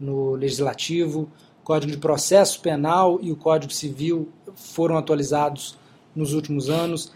no 0.00 0.32
Legislativo, 0.34 1.30
Código 1.62 1.92
de 1.92 1.98
Processo 1.98 2.60
Penal 2.60 3.20
e 3.22 3.30
o 3.30 3.36
Código 3.36 3.72
Civil 3.72 4.28
foram 4.54 4.96
atualizados 4.96 5.78
nos 6.14 6.32
últimos 6.32 6.68
anos. 6.68 7.12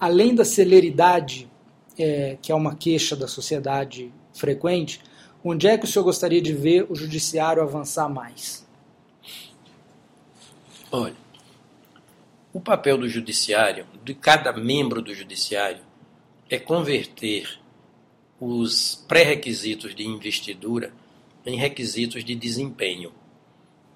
Além 0.00 0.34
da 0.34 0.44
celeridade, 0.44 1.50
é, 1.98 2.38
que 2.40 2.50
é 2.50 2.54
uma 2.54 2.74
queixa 2.74 3.14
da 3.14 3.28
sociedade 3.28 4.10
frequente, 4.32 5.02
onde 5.44 5.66
é 5.66 5.76
que 5.76 5.84
o 5.84 5.88
senhor 5.88 6.04
gostaria 6.04 6.40
de 6.40 6.54
ver 6.54 6.86
o 6.90 6.94
Judiciário 6.94 7.62
avançar 7.62 8.08
mais? 8.08 8.66
Olha, 10.90 11.23
o 12.54 12.60
papel 12.60 12.96
do 12.96 13.08
judiciário, 13.08 13.84
de 14.04 14.14
cada 14.14 14.52
membro 14.52 15.02
do 15.02 15.12
judiciário, 15.12 15.82
é 16.48 16.56
converter 16.56 17.58
os 18.38 19.04
pré-requisitos 19.08 19.92
de 19.92 20.06
investidura 20.06 20.94
em 21.44 21.56
requisitos 21.56 22.22
de 22.24 22.32
desempenho. 22.36 23.12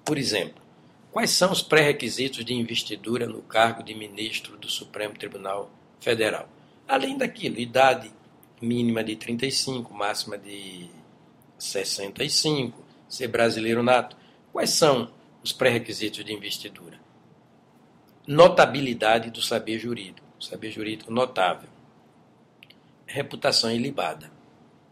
Por 0.03 0.17
exemplo, 0.17 0.61
quais 1.09 1.29
são 1.29 1.53
os 1.53 1.61
pré-requisitos 1.61 2.43
de 2.43 2.53
investidura 2.53 3.25
no 3.25 3.41
cargo 3.41 3.81
de 3.81 3.95
ministro 3.95 4.57
do 4.57 4.69
Supremo 4.69 5.13
Tribunal 5.13 5.71
Federal? 6.01 6.49
Além 6.85 7.17
daquilo, 7.17 7.59
idade 7.59 8.11
mínima 8.61 9.01
de 9.05 9.15
35, 9.15 9.93
máxima 9.93 10.37
de 10.37 10.89
65, 11.57 12.77
ser 13.07 13.29
brasileiro 13.29 13.81
nato. 13.81 14.17
Quais 14.51 14.71
são 14.71 15.09
os 15.41 15.53
pré-requisitos 15.53 16.25
de 16.25 16.33
investidura? 16.33 16.98
Notabilidade 18.29 19.31
do 19.31 19.41
saber 19.41 19.79
jurídico, 19.79 20.27
saber 20.39 20.69
jurídico 20.69 21.11
notável, 21.11 21.67
reputação 23.07 23.71
ilibada. 23.71 24.31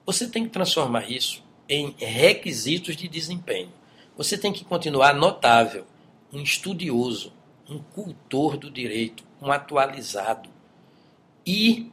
Você 0.08 0.28
tem 0.28 0.46
que 0.46 0.50
transformar 0.50 1.08
isso 1.08 1.44
em 1.70 1.94
requisitos 2.00 2.96
de 2.96 3.08
desempenho. 3.08 3.72
Você 4.18 4.40
tem 4.40 4.52
que 4.52 4.66
continuar 4.66 5.14
notável, 5.14 5.86
um 6.34 6.42
estudioso, 6.42 7.32
um 7.70 7.78
cultor 7.78 8.58
do 8.58 8.72
direito, 8.72 9.24
um 9.40 9.52
atualizado 9.52 10.50
e 11.46 11.92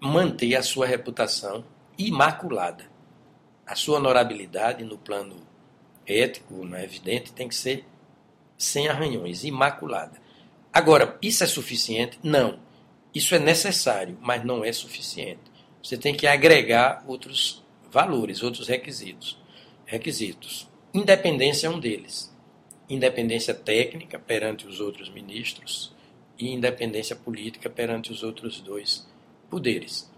manter 0.00 0.56
a 0.56 0.62
sua 0.62 0.86
reputação 0.86 1.64
imaculada. 1.96 2.90
A 3.64 3.76
sua 3.76 3.98
honorabilidade 3.98 4.82
no 4.82 4.98
plano 4.98 5.36
ético, 6.04 6.64
não 6.64 6.76
é 6.76 6.82
evidente, 6.82 7.32
tem 7.32 7.48
que 7.48 7.54
ser 7.54 7.84
sem 8.56 8.88
arranhões, 8.88 9.44
imaculada. 9.44 10.20
Agora, 10.72 11.18
isso 11.22 11.42
é 11.44 11.46
suficiente? 11.46 12.18
Não. 12.22 12.58
Isso 13.14 13.34
é 13.34 13.38
necessário, 13.38 14.18
mas 14.20 14.44
não 14.44 14.64
é 14.64 14.72
suficiente. 14.72 15.40
Você 15.82 15.96
tem 15.96 16.14
que 16.14 16.26
agregar 16.26 17.02
outros 17.06 17.64
valores, 17.90 18.42
outros 18.42 18.68
requisitos. 18.68 19.38
Requisitos. 19.86 20.68
Independência 20.92 21.66
é 21.66 21.70
um 21.70 21.78
deles. 21.78 22.34
Independência 22.88 23.54
técnica 23.54 24.18
perante 24.18 24.66
os 24.66 24.80
outros 24.80 25.08
ministros 25.08 25.94
e 26.38 26.50
independência 26.50 27.16
política 27.16 27.70
perante 27.70 28.12
os 28.12 28.22
outros 28.22 28.60
dois 28.60 29.06
poderes. 29.48 30.10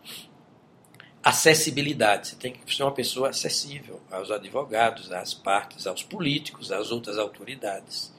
Acessibilidade. 1.23 2.29
Você 2.29 2.37
tem 2.37 2.53
que 2.53 2.75
ser 2.75 2.83
uma 2.83 2.93
pessoa 2.93 3.31
acessível 3.31 4.01
aos 4.11 4.31
advogados, 4.31 5.13
às 5.13 5.35
partes, 5.35 5.87
aos 5.87 6.03
políticos, 6.03 6.73
às 6.73 6.91
outras 6.91 7.19
autoridades. 7.19 8.13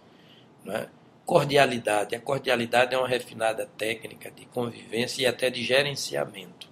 Né? 0.64 0.90
Cordialidade. 1.26 2.16
A 2.16 2.20
cordialidade 2.20 2.96
é 2.96 2.98
uma 2.98 3.08
refinada 3.08 3.66
técnica 3.66 4.32
de 4.32 4.46
convivência 4.46 5.22
e 5.22 5.26
até 5.26 5.50
de 5.50 5.64
gerenciamento. 5.64 6.68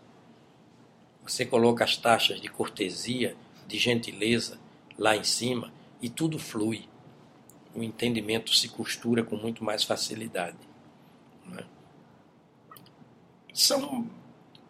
Você 1.23 1.45
coloca 1.45 1.83
as 1.83 1.97
taxas 1.97 2.39
de 2.39 2.47
cortesia, 2.47 3.35
de 3.67 3.77
gentileza, 3.77 4.57
lá 4.97 5.15
em 5.15 5.23
cima 5.23 5.71
e 6.01 6.09
tudo 6.09 6.39
flui. 6.39 6.87
O 7.75 7.83
entendimento 7.83 8.55
se 8.55 8.69
costura 8.69 9.23
com 9.23 9.35
muito 9.35 9.63
mais 9.63 9.83
facilidade. 9.83 10.57
Né? 11.45 11.63
São, 13.53 14.09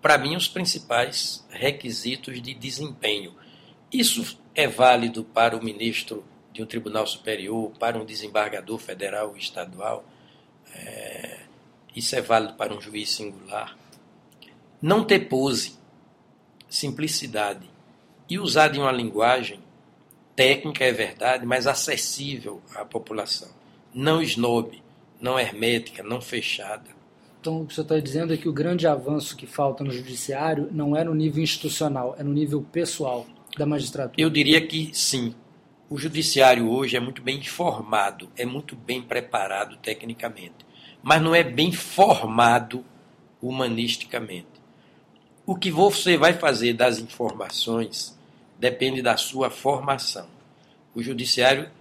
para 0.02 0.18
mim, 0.18 0.36
os 0.36 0.48
principais 0.48 1.46
requisitos 1.50 2.42
de 2.42 2.54
desempenho. 2.54 3.36
Isso 3.92 4.38
é 4.54 4.68
válido 4.68 5.24
para 5.24 5.56
o 5.56 5.64
ministro 5.64 6.26
de 6.58 6.64
um 6.64 6.66
tribunal 6.66 7.06
superior, 7.06 7.72
para 7.80 8.00
um 8.00 8.04
desembargador 8.04 8.80
federal 8.80 9.30
ou 9.30 9.38
estadual. 9.38 10.04
É, 10.74 11.42
isso 11.96 12.16
é 12.16 12.22
válido 12.22 12.56
para 12.56 12.76
um 12.76 12.82
juiz 12.82 13.12
singular. 13.12 13.78
Não 14.82 15.04
ter 15.04 15.30
pose, 15.30 15.78
simplicidade 16.68 17.70
e 18.28 18.40
usar 18.40 18.70
de 18.70 18.80
uma 18.80 18.92
linguagem 18.92 19.60
técnica, 20.36 20.84
é 20.84 20.92
verdade, 20.92 21.46
mas 21.46 21.68
acessível 21.68 22.62
à 22.76 22.84
população. 22.84 23.50
Não 23.94 24.20
snob, 24.22 24.82
não 25.22 25.40
hermética, 25.40 26.02
não 26.02 26.20
fechada. 26.20 26.90
Então, 27.40 27.62
o 27.62 27.68
que 27.68 27.74
você 27.76 27.82
está 27.82 28.00
dizendo 28.00 28.34
é 28.34 28.38
que 28.38 28.50
o 28.50 28.54
grande 28.54 28.88
avanço 28.88 29.38
que 29.38 29.46
falta 29.46 29.84
no 29.84 29.92
judiciário 29.92 30.70
não 30.72 30.96
é 30.96 31.04
no 31.04 31.14
nível 31.14 31.44
institucional, 31.44 32.16
é 32.18 32.24
no 32.24 32.34
nível 32.34 32.66
pessoal 32.72 33.28
da 33.56 33.66
magistratura. 33.66 34.20
Eu 34.20 34.30
diria 34.30 34.66
que 34.66 34.90
sim. 34.94 35.36
O 35.90 35.98
judiciário 35.98 36.70
hoje 36.70 36.98
é 36.98 37.00
muito 37.00 37.22
bem 37.22 37.38
informado, 37.38 38.30
é 38.36 38.46
muito 38.46 38.76
bem 38.76 39.02
preparado 39.02 39.78
tecnicamente, 39.78 40.66
mas 41.02 41.22
não 41.22 41.34
é 41.34 41.44
bem 41.44 41.72
formado 41.72 42.84
humanisticamente. 43.42 44.50
O 45.46 45.56
que 45.56 45.72
você 45.72 46.18
vai 46.18 46.34
fazer 46.34 46.74
das 46.74 47.00
informações 47.00 48.20
depende 48.60 49.02
da 49.02 49.16
sua 49.16 49.50
formação. 49.50 50.28
O 50.94 51.02
judiciário, 51.02 51.72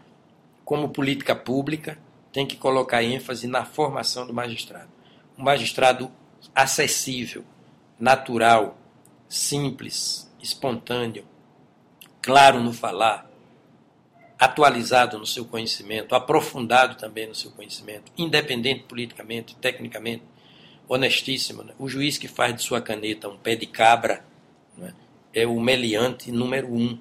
como 0.64 0.90
política 0.90 1.34
pública, 1.34 1.98
tem 2.32 2.46
que 2.46 2.57
colocar 2.57 3.02
ênfase 3.02 3.48
na 3.48 3.64
formação 3.64 4.24
do 4.24 4.32
magistrado. 4.32 4.90
Um 5.36 5.42
magistrado 5.42 6.12
acessível, 6.54 7.44
natural, 7.98 8.78
simples, 9.28 10.30
espontâneo, 10.40 11.24
claro 12.22 12.62
no 12.62 12.72
falar, 12.72 13.28
atualizado 14.39 15.18
no 15.18 15.26
seu 15.26 15.45
conhecimento, 15.45 16.14
aprofundado 16.14 16.97
também 16.97 17.26
no 17.26 17.34
seu 17.34 17.51
conhecimento, 17.51 18.12
independente 18.16 18.84
politicamente, 18.84 19.57
tecnicamente, 19.57 20.22
honestíssimo. 20.89 21.62
Né? 21.62 21.72
O 21.78 21.89
juiz 21.89 22.18
que 22.18 22.28
faz 22.28 22.55
de 22.55 22.62
sua 22.62 22.80
caneta 22.80 23.28
um 23.28 23.39
pé 23.39 23.57
de 23.57 23.66
cabra 23.66 24.24
né? 24.76 24.93
é 25.32 25.47
o 25.47 25.59
meliante 25.59 26.30
número 26.30 26.72
um, 26.72 26.99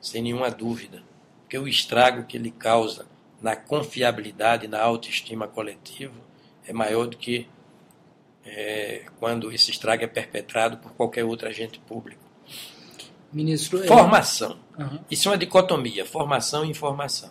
sem 0.00 0.22
nenhuma 0.22 0.50
dúvida, 0.50 1.02
porque 1.42 1.58
o 1.58 1.68
estrago 1.68 2.24
que 2.24 2.36
ele 2.36 2.50
causa 2.50 3.06
na 3.40 3.54
confiabilidade, 3.54 4.66
na 4.66 4.80
autoestima 4.80 5.46
coletiva, 5.46 6.14
é 6.66 6.72
maior 6.72 7.06
do 7.06 7.16
que 7.16 7.46
é, 8.44 9.04
quando 9.18 9.52
esse 9.52 9.70
estrago 9.70 10.04
é 10.04 10.06
perpetrado 10.06 10.78
por 10.78 10.92
qualquer 10.92 11.24
outro 11.24 11.48
agente 11.48 11.78
público. 11.80 12.25
Ministro, 13.32 13.84
formação. 13.86 14.58
Uhum. 14.78 15.00
Isso 15.10 15.28
é 15.28 15.32
uma 15.32 15.38
dicotomia, 15.38 16.04
formação 16.04 16.64
e 16.64 16.70
informação. 16.70 17.30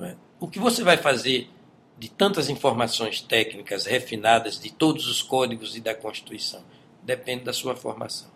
É? 0.00 0.16
O 0.40 0.48
que 0.48 0.58
você 0.58 0.82
vai 0.82 0.96
fazer 0.96 1.50
de 1.98 2.08
tantas 2.08 2.48
informações 2.48 3.20
técnicas 3.20 3.86
refinadas 3.86 4.58
de 4.58 4.72
todos 4.72 5.06
os 5.06 5.22
códigos 5.22 5.76
e 5.76 5.80
da 5.80 5.94
Constituição 5.94 6.64
depende 7.02 7.44
da 7.44 7.52
sua 7.52 7.76
formação. 7.76 8.30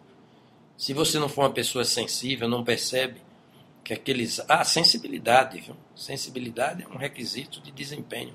Se 0.77 0.93
você 0.93 1.19
não 1.19 1.29
for 1.29 1.43
uma 1.43 1.51
pessoa 1.51 1.85
sensível, 1.85 2.49
não 2.49 2.63
percebe 2.63 3.21
que 3.83 3.95
aqueles. 3.95 4.41
Ah, 4.49 4.65
sensibilidade, 4.65 5.61
viu? 5.61 5.77
Sensibilidade 5.95 6.83
é 6.83 6.89
um 6.89 6.99
requisito 6.99 7.61
de 7.61 7.71
desempenho. 7.71 8.35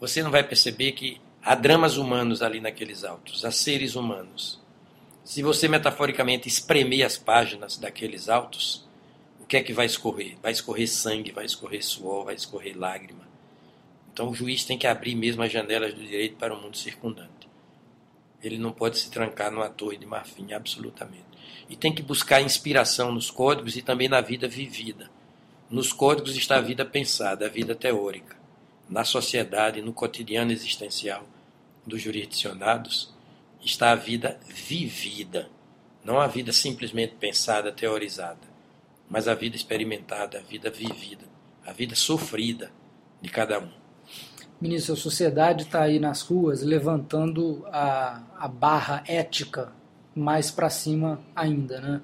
Você 0.00 0.22
não 0.22 0.30
vai 0.30 0.42
perceber 0.42 0.92
que 0.92 1.20
há 1.42 1.54
dramas 1.54 1.96
humanos 1.96 2.42
ali 2.42 2.60
naqueles 2.60 3.04
autos, 3.04 3.44
há 3.44 3.50
seres 3.50 3.94
humanos 3.94 4.61
se 5.24 5.42
você 5.42 5.68
metaforicamente 5.68 6.48
espremer 6.48 7.06
as 7.06 7.16
páginas 7.16 7.76
daqueles 7.76 8.28
autos, 8.28 8.84
o 9.40 9.46
que 9.46 9.56
é 9.56 9.62
que 9.62 9.72
vai 9.72 9.86
escorrer? 9.86 10.36
Vai 10.42 10.52
escorrer 10.52 10.88
sangue, 10.88 11.30
vai 11.30 11.44
escorrer 11.44 11.84
suor, 11.84 12.24
vai 12.24 12.34
escorrer 12.34 12.76
lágrima. 12.76 13.28
Então 14.12 14.28
o 14.28 14.34
juiz 14.34 14.64
tem 14.64 14.76
que 14.76 14.86
abrir 14.86 15.14
mesmo 15.14 15.42
as 15.42 15.52
janelas 15.52 15.94
do 15.94 16.00
direito 16.00 16.36
para 16.36 16.54
o 16.54 16.60
mundo 16.60 16.76
circundante. 16.76 17.48
Ele 18.42 18.58
não 18.58 18.72
pode 18.72 18.98
se 18.98 19.10
trancar 19.10 19.52
numa 19.52 19.70
torre 19.70 19.96
de 19.96 20.04
marfim, 20.04 20.52
absolutamente. 20.52 21.24
E 21.70 21.76
tem 21.76 21.94
que 21.94 22.02
buscar 22.02 22.42
inspiração 22.42 23.12
nos 23.12 23.30
códigos 23.30 23.76
e 23.76 23.82
também 23.82 24.08
na 24.08 24.20
vida 24.20 24.48
vivida. 24.48 25.08
Nos 25.70 25.92
códigos 25.92 26.36
está 26.36 26.56
a 26.56 26.60
vida 26.60 26.84
pensada, 26.84 27.46
a 27.46 27.48
vida 27.48 27.74
teórica. 27.74 28.36
Na 28.90 29.04
sociedade, 29.04 29.80
no 29.80 29.92
cotidiano 29.92 30.50
existencial 30.50 31.24
dos 31.86 32.02
jurisdicionados, 32.02 33.14
está 33.62 33.92
a 33.92 33.96
vida 33.96 34.38
vivida, 34.46 35.48
não 36.04 36.20
a 36.20 36.26
vida 36.26 36.52
simplesmente 36.52 37.14
pensada, 37.14 37.70
teorizada, 37.72 38.40
mas 39.08 39.28
a 39.28 39.34
vida 39.34 39.56
experimentada, 39.56 40.38
a 40.38 40.42
vida 40.42 40.70
vivida, 40.70 41.24
a 41.64 41.72
vida 41.72 41.94
sofrida 41.94 42.70
de 43.20 43.28
cada 43.30 43.58
um. 43.60 43.70
Ministro, 44.60 44.94
a 44.94 44.96
sociedade 44.96 45.64
está 45.64 45.82
aí 45.82 45.98
nas 45.98 46.22
ruas 46.22 46.62
levantando 46.62 47.64
a, 47.66 48.22
a 48.38 48.48
barra 48.48 49.02
ética 49.06 49.72
mais 50.14 50.50
para 50.50 50.70
cima 50.70 51.20
ainda, 51.34 51.80
né? 51.80 52.00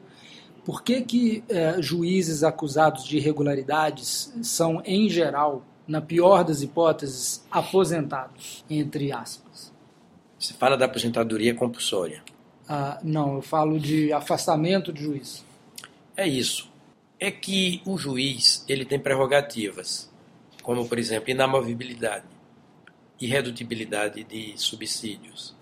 Por 0.64 0.82
que, 0.82 1.00
que 1.00 1.44
é, 1.48 1.80
juízes 1.80 2.44
acusados 2.44 3.04
de 3.04 3.16
irregularidades 3.16 4.34
são, 4.42 4.82
em 4.84 5.08
geral, 5.08 5.64
na 5.86 6.00
pior 6.02 6.44
das 6.44 6.60
hipóteses, 6.60 7.42
aposentados, 7.50 8.64
entre 8.68 9.10
aspas? 9.10 9.72
Você 10.38 10.54
fala 10.54 10.76
da 10.76 10.84
aposentadoria 10.84 11.54
compulsória. 11.54 12.22
Ah, 12.68 13.00
não, 13.02 13.36
eu 13.36 13.42
falo 13.42 13.80
de 13.80 14.12
afastamento 14.12 14.92
de 14.92 15.02
juiz. 15.02 15.44
É 16.16 16.28
isso. 16.28 16.70
É 17.18 17.30
que 17.30 17.82
o 17.84 17.98
juiz 17.98 18.64
ele 18.68 18.84
tem 18.84 19.00
prerrogativas, 19.00 20.10
como, 20.62 20.86
por 20.88 20.98
exemplo, 20.98 21.30
inamovibilidade, 21.30 22.26
irredutibilidade 23.20 24.22
de 24.22 24.52
subsídios 24.56 25.56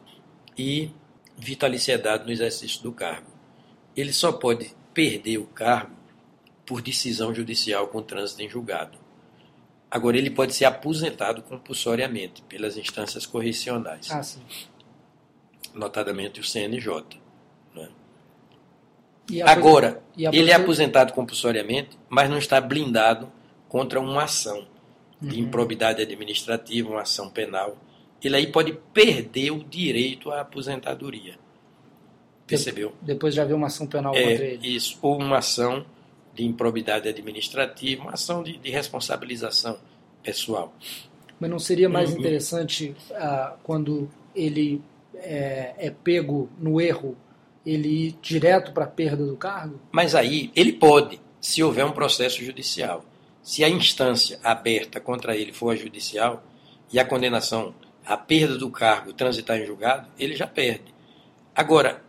e 0.58 0.90
vitaliciedade 1.38 2.24
no 2.24 2.32
exercício 2.32 2.82
do 2.82 2.92
cargo. 2.92 3.30
Ele 3.96 4.12
só 4.12 4.32
pode 4.32 4.74
perder 4.92 5.38
o 5.38 5.46
cargo 5.46 5.96
por 6.66 6.82
decisão 6.82 7.34
judicial 7.34 7.86
com 7.88 8.02
trânsito 8.02 8.42
em 8.42 8.48
julgado. 8.48 8.98
Agora, 9.96 10.18
ele 10.18 10.28
pode 10.30 10.54
ser 10.54 10.66
aposentado 10.66 11.40
compulsoriamente 11.42 12.42
pelas 12.42 12.76
instâncias 12.76 13.24
correcionais. 13.24 14.10
Ah, 14.10 14.22
sim. 14.22 14.40
Notadamente 15.74 16.38
o 16.40 16.44
CNJ. 16.44 17.02
Né? 17.74 17.88
A 19.44 19.50
Agora, 19.52 20.02
e 20.16 20.26
a 20.26 20.30
ele 20.30 20.50
é 20.50 20.54
aposen- 20.54 20.62
aposentado 20.64 21.12
compulsoriamente, 21.12 21.98
mas 22.08 22.28
não 22.30 22.38
está 22.38 22.60
blindado 22.60 23.30
contra 23.68 23.98
uma 24.00 24.24
ação 24.24 24.66
de 25.20 25.36
Uhum. 25.40 25.46
improbidade 25.46 26.02
administrativa, 26.02 26.90
uma 26.90 27.02
ação 27.02 27.30
penal. 27.30 27.76
Ele 28.22 28.36
aí 28.36 28.46
pode 28.48 28.72
perder 28.92 29.50
o 29.50 29.64
direito 29.64 30.30
à 30.30 30.40
aposentadoria. 30.42 31.38
Percebeu? 32.46 32.92
Depois 33.00 33.34
de 33.34 33.40
haver 33.40 33.54
uma 33.54 33.66
ação 33.66 33.86
penal 33.86 34.12
contra 34.12 34.28
É 34.30 34.52
ele. 34.54 34.68
isso, 34.68 34.98
ou 35.02 35.18
uma 35.18 35.38
ação 35.38 35.84
de 36.36 36.44
improbidade 36.44 37.08
administrativa, 37.08 38.02
uma 38.02 38.12
ação 38.12 38.42
de, 38.42 38.58
de 38.58 38.70
responsabilização 38.70 39.78
pessoal. 40.22 40.72
Mas 41.40 41.50
não 41.50 41.58
seria 41.58 41.88
mais 41.88 42.10
Uhum. 42.12 42.18
interessante 42.18 42.94
ah, 43.14 43.56
quando 43.62 44.08
ele 44.34 44.80
é, 45.14 45.74
é 45.78 45.90
pego 45.90 46.48
no 46.58 46.80
erro, 46.80 47.16
ele 47.64 47.88
ir 48.08 48.18
direto 48.22 48.72
para 48.72 48.84
a 48.84 48.88
perda 48.88 49.26
do 49.26 49.36
cargo? 49.36 49.80
Mas 49.90 50.14
aí 50.14 50.50
ele 50.54 50.72
pode, 50.72 51.20
se 51.40 51.62
houver 51.62 51.84
um 51.84 51.92
processo 51.92 52.44
judicial. 52.44 53.04
Se 53.42 53.62
a 53.64 53.68
instância 53.68 54.38
aberta 54.42 55.00
contra 55.00 55.36
ele 55.36 55.52
for 55.52 55.70
a 55.72 55.76
judicial 55.76 56.42
e 56.92 56.98
a 56.98 57.04
condenação 57.04 57.74
à 58.04 58.16
perda 58.16 58.56
do 58.56 58.70
cargo 58.70 59.12
transitar 59.12 59.58
em 59.58 59.66
julgado, 59.66 60.08
ele 60.18 60.34
já 60.36 60.46
perde. 60.46 60.94
Agora, 61.54 62.02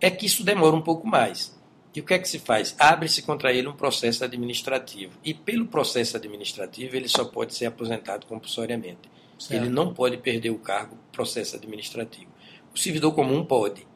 é 0.00 0.10
que 0.10 0.26
isso 0.26 0.44
demora 0.44 0.74
um 0.74 0.82
pouco 0.82 1.06
mais. 1.06 1.54
E 1.94 2.00
o 2.00 2.04
que 2.04 2.14
é 2.14 2.18
que 2.18 2.28
se 2.28 2.38
faz? 2.38 2.74
Abre-se 2.78 3.22
contra 3.22 3.52
ele 3.52 3.68
um 3.68 3.74
processo 3.74 4.24
administrativo. 4.24 5.12
E 5.22 5.34
pelo 5.34 5.66
processo 5.66 6.16
administrativo, 6.16 6.96
ele 6.96 7.08
só 7.08 7.24
pode 7.24 7.54
ser 7.54 7.66
aposentado 7.66 8.26
compulsoriamente. 8.26 9.10
Certo. 9.38 9.60
Ele 9.60 9.68
não 9.68 9.92
pode 9.92 10.16
perder 10.16 10.50
o 10.50 10.58
cargo 10.58 10.96
processo 11.10 11.56
administrativo. 11.56 12.30
O 12.74 12.78
servidor 12.78 13.12
comum 13.12 13.44
pode, 13.44 13.86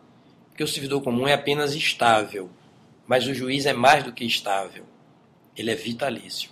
porque 0.50 0.62
o 0.62 0.68
servidor 0.68 1.02
comum 1.02 1.26
é 1.26 1.32
apenas 1.32 1.74
estável, 1.74 2.50
mas 3.06 3.26
o 3.26 3.32
juiz 3.32 3.64
é 3.64 3.72
mais 3.72 4.04
do 4.04 4.12
que 4.12 4.24
estável. 4.24 4.84
Ele 5.56 5.70
é 5.70 5.74
vitalício. 5.74 6.50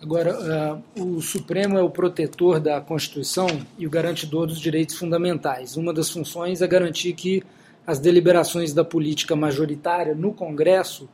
Agora, 0.00 0.32
ah, 0.32 1.00
o 1.00 1.20
Supremo 1.20 1.76
é 1.76 1.82
o 1.82 1.90
protetor 1.90 2.60
da 2.60 2.80
Constituição 2.80 3.48
e 3.76 3.84
o 3.84 3.90
garantidor 3.90 4.46
dos 4.46 4.60
direitos 4.60 4.96
fundamentais. 4.96 5.76
Uma 5.76 5.92
das 5.92 6.08
funções 6.08 6.62
é 6.62 6.66
garantir 6.68 7.14
que 7.14 7.42
as 7.88 7.98
deliberações 7.98 8.74
da 8.74 8.84
política 8.84 9.34
majoritária 9.34 10.14
no 10.14 10.34
Congresso 10.34 11.08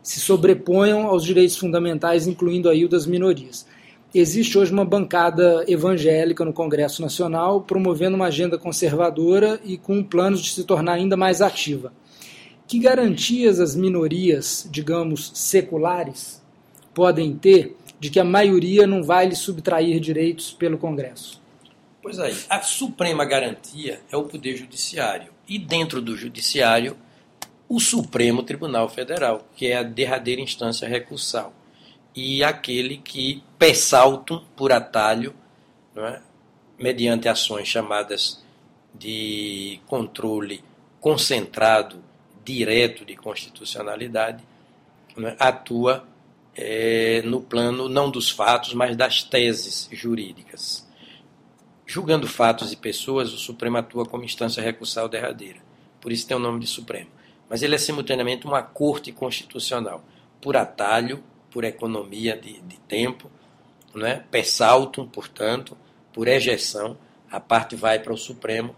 se 0.00 0.20
sobreponham 0.20 1.08
aos 1.08 1.24
direitos 1.24 1.56
fundamentais, 1.56 2.28
incluindo 2.28 2.68
aí 2.68 2.84
o 2.84 2.88
das 2.88 3.04
minorias. 3.04 3.66
Existe 4.14 4.56
hoje 4.56 4.72
uma 4.72 4.84
bancada 4.84 5.64
evangélica 5.66 6.44
no 6.44 6.52
Congresso 6.52 7.02
Nacional 7.02 7.62
promovendo 7.62 8.14
uma 8.14 8.26
agenda 8.26 8.56
conservadora 8.56 9.60
e 9.64 9.76
com 9.76 10.04
planos 10.04 10.40
de 10.40 10.52
se 10.52 10.62
tornar 10.62 10.92
ainda 10.92 11.16
mais 11.16 11.42
ativa. 11.42 11.92
Que 12.64 12.78
garantias 12.78 13.58
as 13.58 13.74
minorias, 13.74 14.68
digamos, 14.70 15.32
seculares, 15.34 16.40
podem 16.94 17.34
ter 17.34 17.76
de 17.98 18.08
que 18.08 18.20
a 18.20 18.24
maioria 18.24 18.86
não 18.86 19.02
vai 19.02 19.26
lhe 19.26 19.34
subtrair 19.34 19.98
direitos 19.98 20.52
pelo 20.52 20.78
Congresso? 20.78 21.40
Pois 22.00 22.20
aí, 22.20 22.36
a 22.48 22.62
suprema 22.62 23.24
garantia 23.24 24.00
é 24.12 24.16
o 24.16 24.22
Poder 24.22 24.56
Judiciário. 24.56 25.39
E 25.50 25.58
dentro 25.58 26.00
do 26.00 26.16
Judiciário, 26.16 26.96
o 27.68 27.80
Supremo 27.80 28.44
Tribunal 28.44 28.88
Federal, 28.88 29.44
que 29.56 29.66
é 29.66 29.78
a 29.78 29.82
derradeira 29.82 30.40
instância 30.40 30.86
recursal, 30.86 31.52
e 32.14 32.44
aquele 32.44 32.98
que 32.98 33.42
pessaltam 33.58 34.44
por 34.54 34.70
atalho, 34.70 35.34
é? 35.96 36.20
mediante 36.78 37.28
ações 37.28 37.66
chamadas 37.66 38.40
de 38.94 39.80
controle 39.88 40.62
concentrado, 41.00 42.00
direto 42.44 43.04
de 43.04 43.16
constitucionalidade, 43.16 44.44
é? 45.18 45.36
atua 45.36 46.06
é, 46.54 47.22
no 47.24 47.40
plano 47.40 47.88
não 47.88 48.08
dos 48.08 48.30
fatos, 48.30 48.72
mas 48.72 48.96
das 48.96 49.24
teses 49.24 49.88
jurídicas. 49.90 50.88
Julgando 51.90 52.28
fatos 52.28 52.72
e 52.72 52.76
pessoas, 52.76 53.32
o 53.32 53.38
Supremo 53.38 53.78
atua 53.78 54.06
como 54.06 54.24
instância 54.24 54.62
recursal 54.62 55.08
derradeira. 55.08 55.58
Por 56.00 56.12
isso 56.12 56.26
tem 56.26 56.36
o 56.36 56.40
nome 56.40 56.60
de 56.60 56.66
Supremo 56.66 57.10
mas 57.50 57.64
ele 57.64 57.74
é 57.74 57.78
simultaneamente 57.78 58.46
uma 58.46 58.62
corte 58.62 59.10
constitucional, 59.10 60.04
por 60.40 60.56
atalho, 60.56 61.20
por 61.50 61.64
economia 61.64 62.36
de, 62.36 62.60
de 62.60 62.78
tempo, 62.86 63.28
né? 63.92 64.24
per 64.30 64.48
saltum, 64.48 65.04
portanto, 65.04 65.76
por 66.12 66.28
ejeção, 66.28 66.96
a 67.28 67.40
parte 67.40 67.74
vai 67.74 67.98
para 67.98 68.12
o 68.12 68.16
Supremo 68.16 68.72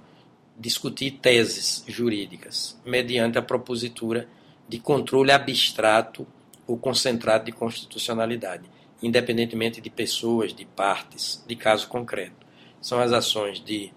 discutir 0.56 1.18
teses 1.20 1.84
jurídicas, 1.86 2.80
mediante 2.82 3.36
a 3.36 3.42
propositura 3.42 4.26
de 4.66 4.78
controle 4.78 5.32
abstrato 5.32 6.26
ou 6.66 6.78
concentrado 6.78 7.44
de 7.44 7.52
constitucionalidade, 7.52 8.70
independentemente 9.02 9.82
de 9.82 9.90
pessoas, 9.90 10.54
de 10.54 10.64
partes, 10.64 11.44
de 11.46 11.56
caso 11.56 11.88
concreto. 11.88 12.41
São 12.82 13.00
as 13.00 13.12
ações 13.12 13.64
de 13.64 13.90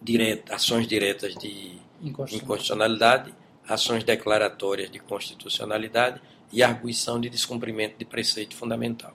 direta, 0.00 0.54
ações 0.54 0.86
diretas 0.86 1.34
de 1.34 1.78
inconstitucionalidade 2.00 3.34
ações 3.70 4.02
declaratórias 4.02 4.90
de 4.90 4.98
constitucionalidade 4.98 6.20
e 6.52 6.62
arguição 6.62 7.20
de 7.20 7.30
descumprimento 7.30 7.96
de 7.96 8.04
preceito 8.04 8.56
fundamental. 8.56 9.14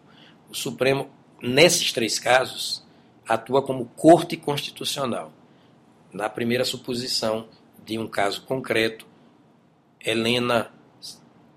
O 0.50 0.56
Supremo, 0.56 1.10
nesses 1.42 1.92
três 1.92 2.18
casos, 2.18 2.82
atua 3.28 3.62
como 3.62 3.86
corte 3.98 4.38
constitucional. 4.38 5.34
Na 6.14 6.30
primeira 6.30 6.64
suposição 6.64 7.48
de 7.86 8.00
um 8.00 8.08
caso 8.08 8.44
concreto, 8.44 9.06
Helena 10.00 10.72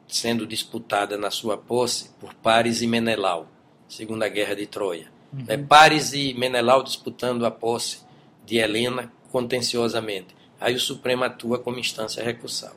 sendo 0.09 0.47
disputada 0.47 1.17
na 1.17 1.31
sua 1.31 1.57
posse 1.57 2.11
por 2.19 2.35
Pares 2.35 2.83
e 2.83 2.87
Menelau, 2.87 3.47
Segunda 3.87 4.29
Guerra 4.29 4.57
de 4.57 4.67
Troia. 4.67 5.18
Uhum. 5.33 5.45
É, 5.47 5.57
Pares 5.57 6.13
e 6.13 6.35
Menelau 6.35 6.83
disputando 6.83 7.45
a 7.45 7.51
posse 7.51 8.01
de 8.47 8.57
Helena 8.57 9.13
contenciosamente. 9.31 10.37
Aí 10.61 10.75
o 10.75 10.81
Supremo 10.81 11.25
atua 11.25 11.59
como 11.59 11.79
instância 11.79 12.23
recursal 12.23 12.75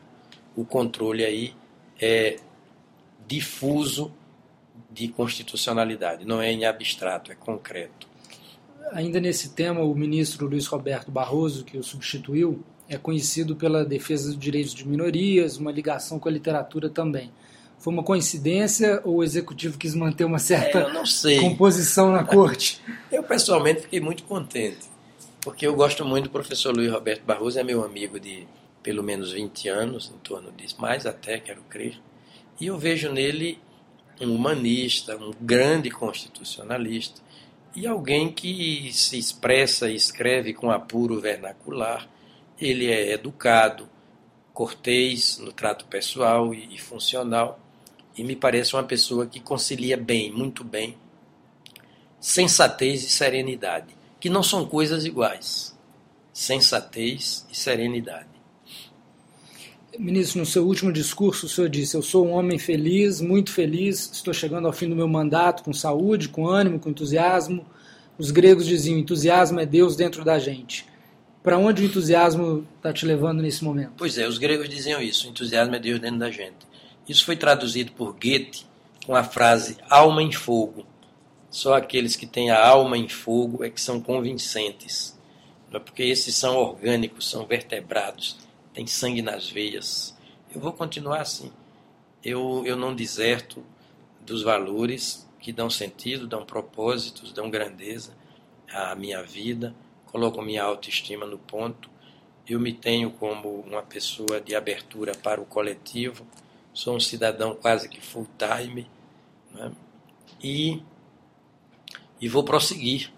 o 0.56 0.66
controle 0.66 1.24
aí 1.24 1.54
é 2.00 2.38
difuso 3.28 4.12
de 4.90 5.08
constitucionalidade, 5.08 6.26
não 6.26 6.42
é 6.42 6.52
em 6.52 6.66
abstrato, 6.66 7.32
é 7.32 7.36
concreto. 7.36 8.10
Ainda 8.92 9.22
nesse 9.22 9.52
tema, 9.52 9.82
o 9.82 9.96
ministro 9.96 10.48
Luiz 10.48 10.68
Roberto 10.68 11.10
Barroso, 11.10 11.64
que 11.64 11.78
o 11.78 11.84
substituiu, 11.84 12.62
é 12.90 12.98
conhecido 12.98 13.56
pela 13.56 13.86
defesa 13.86 14.28
dos 14.28 14.38
direitos 14.38 14.74
de 14.74 14.86
minorias, 14.86 15.56
uma 15.56 15.72
ligação 15.72 16.20
com 16.20 16.28
a 16.28 16.32
literatura 16.32 16.90
também. 16.90 17.32
Foi 17.82 17.92
uma 17.92 18.04
coincidência 18.04 19.02
ou 19.04 19.18
o 19.18 19.24
executivo 19.24 19.76
quis 19.76 19.96
manter 19.96 20.24
uma 20.24 20.38
certa 20.38 20.88
é, 21.28 21.40
composição 21.40 22.12
na 22.12 22.24
corte? 22.24 22.80
eu 23.12 23.24
pessoalmente 23.24 23.82
fiquei 23.82 24.00
muito 24.00 24.24
contente, 24.24 24.88
porque 25.42 25.66
eu 25.66 25.76
gosto 25.76 26.06
muito 26.06 26.26
do 26.26 26.30
professor 26.30 26.76
Luiz 26.76 26.92
Roberto 26.92 27.24
Barroso, 27.24 27.58
é 27.60 27.64
meu 27.64 27.84
amigo 27.84 28.20
de 28.20 28.48
pelo 28.84 29.02
menos 29.02 29.32
20 29.32 29.68
anos, 29.68 30.12
em 30.16 30.20
torno 30.20 30.52
disso, 30.52 30.76
mais 30.80 31.08
até, 31.08 31.40
quero 31.40 31.64
crer, 31.64 32.00
e 32.60 32.68
eu 32.68 32.78
vejo 32.78 33.12
nele 33.12 33.60
um 34.22 34.36
humanista, 34.36 35.18
um 35.18 35.32
grande 35.42 35.90
constitucionalista, 35.90 37.20
e 37.76 37.88
alguém 37.88 38.32
que 38.32 38.92
se 38.94 39.18
expressa 39.18 39.90
e 39.90 39.96
escreve 39.96 40.54
com 40.54 40.70
apuro 40.70 41.20
vernacular. 41.20 42.08
Ele 42.60 42.92
é 42.92 43.14
educado, 43.14 43.90
cortês 44.54 45.40
no 45.40 45.52
trato 45.52 45.86
pessoal 45.86 46.54
e, 46.54 46.78
funcional, 46.78 47.60
e 48.18 48.24
me 48.24 48.36
parece 48.36 48.76
uma 48.76 48.84
pessoa 48.84 49.26
que 49.26 49.40
concilia 49.40 49.98
bem, 49.98 50.32
muito 50.32 50.64
bem, 50.64 50.98
sensatez 52.20 53.04
e 53.04 53.10
serenidade, 53.10 53.96
que 54.20 54.30
não 54.30 54.44
são 54.44 54.66
coisas 54.66 55.06
iguais. 55.06 55.76
Sensatez 56.34 57.46
e 57.52 57.58
serenidade. 57.58 58.30
Ministro, 60.00 60.40
no 60.40 60.46
seu 60.46 60.66
último 60.66 60.92
discurso, 60.92 61.46
o 61.46 61.50
senhor 61.50 61.70
disse: 61.70 61.98
Eu 61.98 62.02
sou 62.02 62.26
um 62.26 62.32
homem 62.32 62.58
feliz, 62.58 63.20
muito 63.20 63.52
feliz, 63.52 64.10
estou 64.14 64.34
chegando 64.34 64.66
ao 64.66 64.72
fim 64.72 64.88
do 64.88 64.96
meu 64.96 65.08
mandato 65.08 65.64
com 65.64 65.74
saúde, 65.74 66.30
com 66.30 66.48
ânimo, 66.48 66.80
com 66.80 66.90
entusiasmo. 66.90 67.66
Os 68.18 68.32
gregos 68.32 68.66
diziam: 68.66 68.98
entusiasmo 68.98 69.60
é 69.60 69.66
Deus 69.66 69.98
dentro 69.98 70.24
da 70.24 70.40
gente. 70.40 70.86
Para 71.44 71.58
onde 71.58 71.82
o 71.82 71.86
entusiasmo 71.86 72.66
está 72.78 72.94
te 72.94 73.06
levando 73.06 73.42
nesse 73.42 73.64
momento? 73.64 73.94
Pois 73.98 74.18
é, 74.18 74.26
os 74.28 74.38
gregos 74.38 74.70
diziam 74.70 75.02
isso: 75.02 75.28
entusiasmo 75.28 75.76
é 75.76 75.80
Deus 75.80 76.00
dentro 76.00 76.20
da 76.20 76.32
gente. 76.32 76.71
Isso 77.12 77.26
foi 77.26 77.36
traduzido 77.36 77.92
por 77.92 78.14
Goethe 78.14 78.66
com 79.06 79.16
a 79.16 79.24
frase 79.24 79.78
alma 79.90 80.24
em 80.24 80.32
fogo. 80.32 80.86
Só 81.50 81.74
aqueles 81.74 82.16
que 82.16 82.26
têm 82.26 82.50
a 82.50 82.66
alma 82.66 82.98
em 82.98 83.10
fogo 83.10 83.64
é 83.64 83.70
que 83.70 83.82
são 83.82 84.00
convincentes. 84.00 85.20
É 85.74 85.80
porque 85.80 86.04
esses 86.04 86.36
são 86.36 86.56
orgânicos, 86.56 87.30
são 87.30 87.46
vertebrados 87.46 88.38
tem 88.74 88.88
sangue 88.88 89.22
nas 89.22 89.50
veias. 89.50 90.18
Eu 90.54 90.62
vou 90.62 90.72
continuar 90.72 91.22
assim. 91.22 91.52
Eu, 92.24 92.64
eu 92.66 92.76
não 92.76 92.96
deserto 92.96 93.64
dos 94.22 94.44
valores 94.44 95.28
que 95.40 95.52
dão 95.52 95.70
sentido, 95.70 96.28
dão 96.28 96.46
propósitos, 96.46 97.34
dão 97.34 97.50
grandeza 97.50 98.16
à 98.72 98.96
minha 98.96 99.24
vida, 99.24 99.76
colocam 100.06 100.44
minha 100.44 100.64
autoestima 100.64 101.26
no 101.26 101.38
ponto. 101.38 101.90
Eu 102.48 102.60
me 102.60 102.74
tenho 102.74 103.12
como 103.12 103.60
uma 103.62 103.82
pessoa 103.82 104.40
de 104.40 104.56
abertura 104.56 105.14
para 105.16 105.42
o 105.42 105.46
coletivo, 105.46 106.26
sou 106.74 106.96
um 106.96 107.00
cidadão 107.00 107.56
quase 107.56 107.90
que 107.90 108.02
full 108.02 108.28
time 108.38 108.88
né? 109.54 109.72
e, 110.42 110.82
e 112.20 112.28
vou 112.28 112.44
prosseguir 112.44 113.12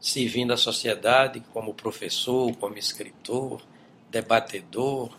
servindo 0.00 0.52
a 0.52 0.56
sociedade 0.56 1.42
como 1.52 1.74
professor, 1.74 2.54
como 2.56 2.78
escritor, 2.78 3.62
debatedor 4.10 5.10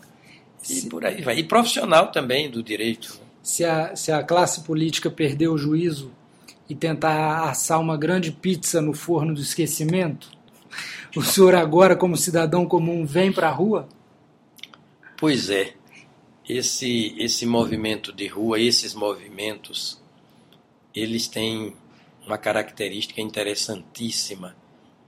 e 0.68 0.82
por 0.82 1.04
aí 1.04 1.22
vai. 1.22 1.38
E 1.38 1.44
profissional 1.44 2.10
também 2.10 2.50
do 2.50 2.62
direito. 2.62 3.14
Né? 3.14 3.26
Se 3.42 3.64
a, 3.64 3.96
se 3.96 4.12
a 4.12 4.22
classe 4.22 4.62
política 4.62 5.10
perder 5.10 5.48
o 5.48 5.58
juízo 5.58 6.12
e 6.68 6.74
tentar 6.74 7.48
assar 7.48 7.80
uma 7.80 7.96
grande 7.96 8.30
pizza 8.30 8.80
no 8.80 8.92
forno 8.92 9.34
do 9.34 9.40
esquecimento, 9.40 10.30
o 11.16 11.22
senhor 11.22 11.54
agora, 11.54 11.96
como 11.96 12.16
cidadão 12.16 12.66
comum, 12.66 13.04
vem 13.04 13.32
para 13.32 13.48
a 13.48 13.52
rua? 13.52 13.88
Pois 15.16 15.50
é. 15.50 15.74
Esse, 16.50 17.14
esse 17.18 17.46
movimento 17.46 18.12
de 18.12 18.26
rua, 18.26 18.58
esses 18.58 18.94
movimentos, 18.94 20.00
eles 20.94 21.28
têm 21.28 21.76
uma 22.26 22.38
característica 22.38 23.20
interessantíssima. 23.20 24.56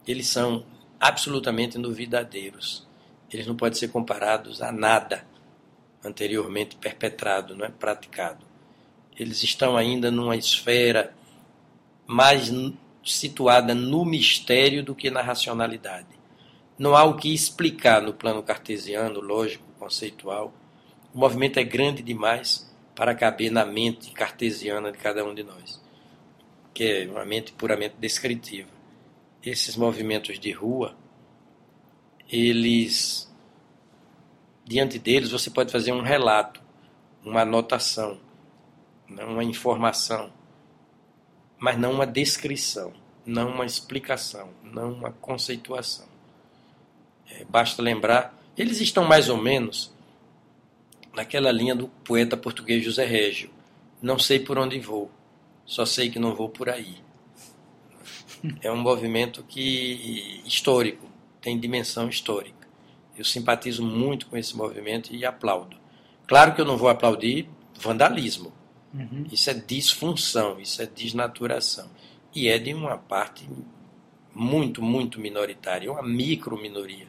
Eles 0.06 0.28
são 0.28 0.64
absolutamente 1.00 1.78
novidadeiros 1.78 2.86
eles 3.32 3.46
não 3.46 3.56
podem 3.56 3.78
ser 3.78 3.88
comparados 3.88 4.60
a 4.60 4.70
nada 4.70 5.26
anteriormente 6.04 6.76
perpetrado, 6.76 7.56
não 7.56 7.64
é 7.64 7.70
praticado. 7.70 8.44
Eles 9.18 9.42
estão 9.42 9.76
ainda 9.76 10.10
numa 10.10 10.36
esfera 10.36 11.14
mais 12.06 12.52
situada 13.04 13.74
no 13.74 14.04
mistério 14.04 14.82
do 14.82 14.94
que 14.94 15.10
na 15.10 15.22
racionalidade. 15.22 16.08
Não 16.78 16.96
há 16.96 17.04
o 17.04 17.16
que 17.16 17.32
explicar 17.32 18.02
no 18.02 18.12
plano 18.12 18.42
cartesiano, 18.42 19.20
lógico, 19.20 19.64
conceitual. 19.78 20.52
O 21.14 21.18
movimento 21.18 21.58
é 21.58 21.64
grande 21.64 22.02
demais 22.02 22.70
para 22.94 23.14
caber 23.14 23.50
na 23.50 23.64
mente 23.64 24.10
cartesiana 24.12 24.92
de 24.92 24.98
cada 24.98 25.24
um 25.24 25.34
de 25.34 25.42
nós, 25.42 25.80
que 26.72 26.84
é 26.84 27.08
uma 27.08 27.24
mente 27.24 27.52
puramente 27.52 27.94
descritiva. 27.98 28.70
Esses 29.42 29.76
movimentos 29.76 30.38
de 30.38 30.52
rua 30.52 30.96
eles 32.30 33.30
diante 34.64 34.98
deles 34.98 35.30
você 35.30 35.50
pode 35.50 35.70
fazer 35.70 35.92
um 35.92 36.00
relato, 36.00 36.62
uma 37.22 37.42
anotação 37.42 38.18
uma 39.20 39.44
informação, 39.44 40.32
mas 41.58 41.78
não 41.78 41.92
uma 41.92 42.06
descrição, 42.06 42.92
não 43.26 43.50
uma 43.50 43.66
explicação, 43.66 44.50
não 44.62 44.92
uma 44.92 45.12
conceituação. 45.12 46.06
É, 47.28 47.44
basta 47.44 47.82
lembrar, 47.82 48.38
eles 48.56 48.80
estão 48.80 49.04
mais 49.04 49.28
ou 49.28 49.36
menos 49.36 49.92
naquela 51.14 51.52
linha 51.52 51.74
do 51.74 51.88
poeta 51.88 52.36
português 52.36 52.84
José 52.84 53.04
Régio. 53.04 53.50
Não 54.00 54.18
sei 54.18 54.40
por 54.40 54.58
onde 54.58 54.78
vou, 54.80 55.10
só 55.64 55.84
sei 55.84 56.10
que 56.10 56.18
não 56.18 56.34
vou 56.34 56.48
por 56.48 56.68
aí. 56.68 56.96
É 58.60 58.72
um 58.72 58.76
movimento 58.76 59.44
que 59.44 60.42
histórico, 60.44 61.08
tem 61.40 61.58
dimensão 61.58 62.08
histórica. 62.08 62.66
Eu 63.16 63.24
simpatizo 63.24 63.84
muito 63.84 64.26
com 64.26 64.36
esse 64.36 64.56
movimento 64.56 65.14
e 65.14 65.24
aplaudo. 65.24 65.76
Claro 66.26 66.54
que 66.54 66.60
eu 66.60 66.64
não 66.64 66.76
vou 66.76 66.88
aplaudir 66.88 67.48
vandalismo. 67.78 68.52
Uhum. 68.92 69.26
Isso 69.30 69.50
é 69.50 69.54
disfunção, 69.54 70.60
isso 70.60 70.82
é 70.82 70.86
desnaturação. 70.86 71.88
E 72.34 72.48
é 72.48 72.58
de 72.58 72.72
uma 72.74 72.96
parte 72.96 73.48
muito, 74.34 74.82
muito 74.82 75.20
minoritária, 75.20 75.92
uma 75.92 76.02
micro 76.02 76.60
minoria, 76.60 77.06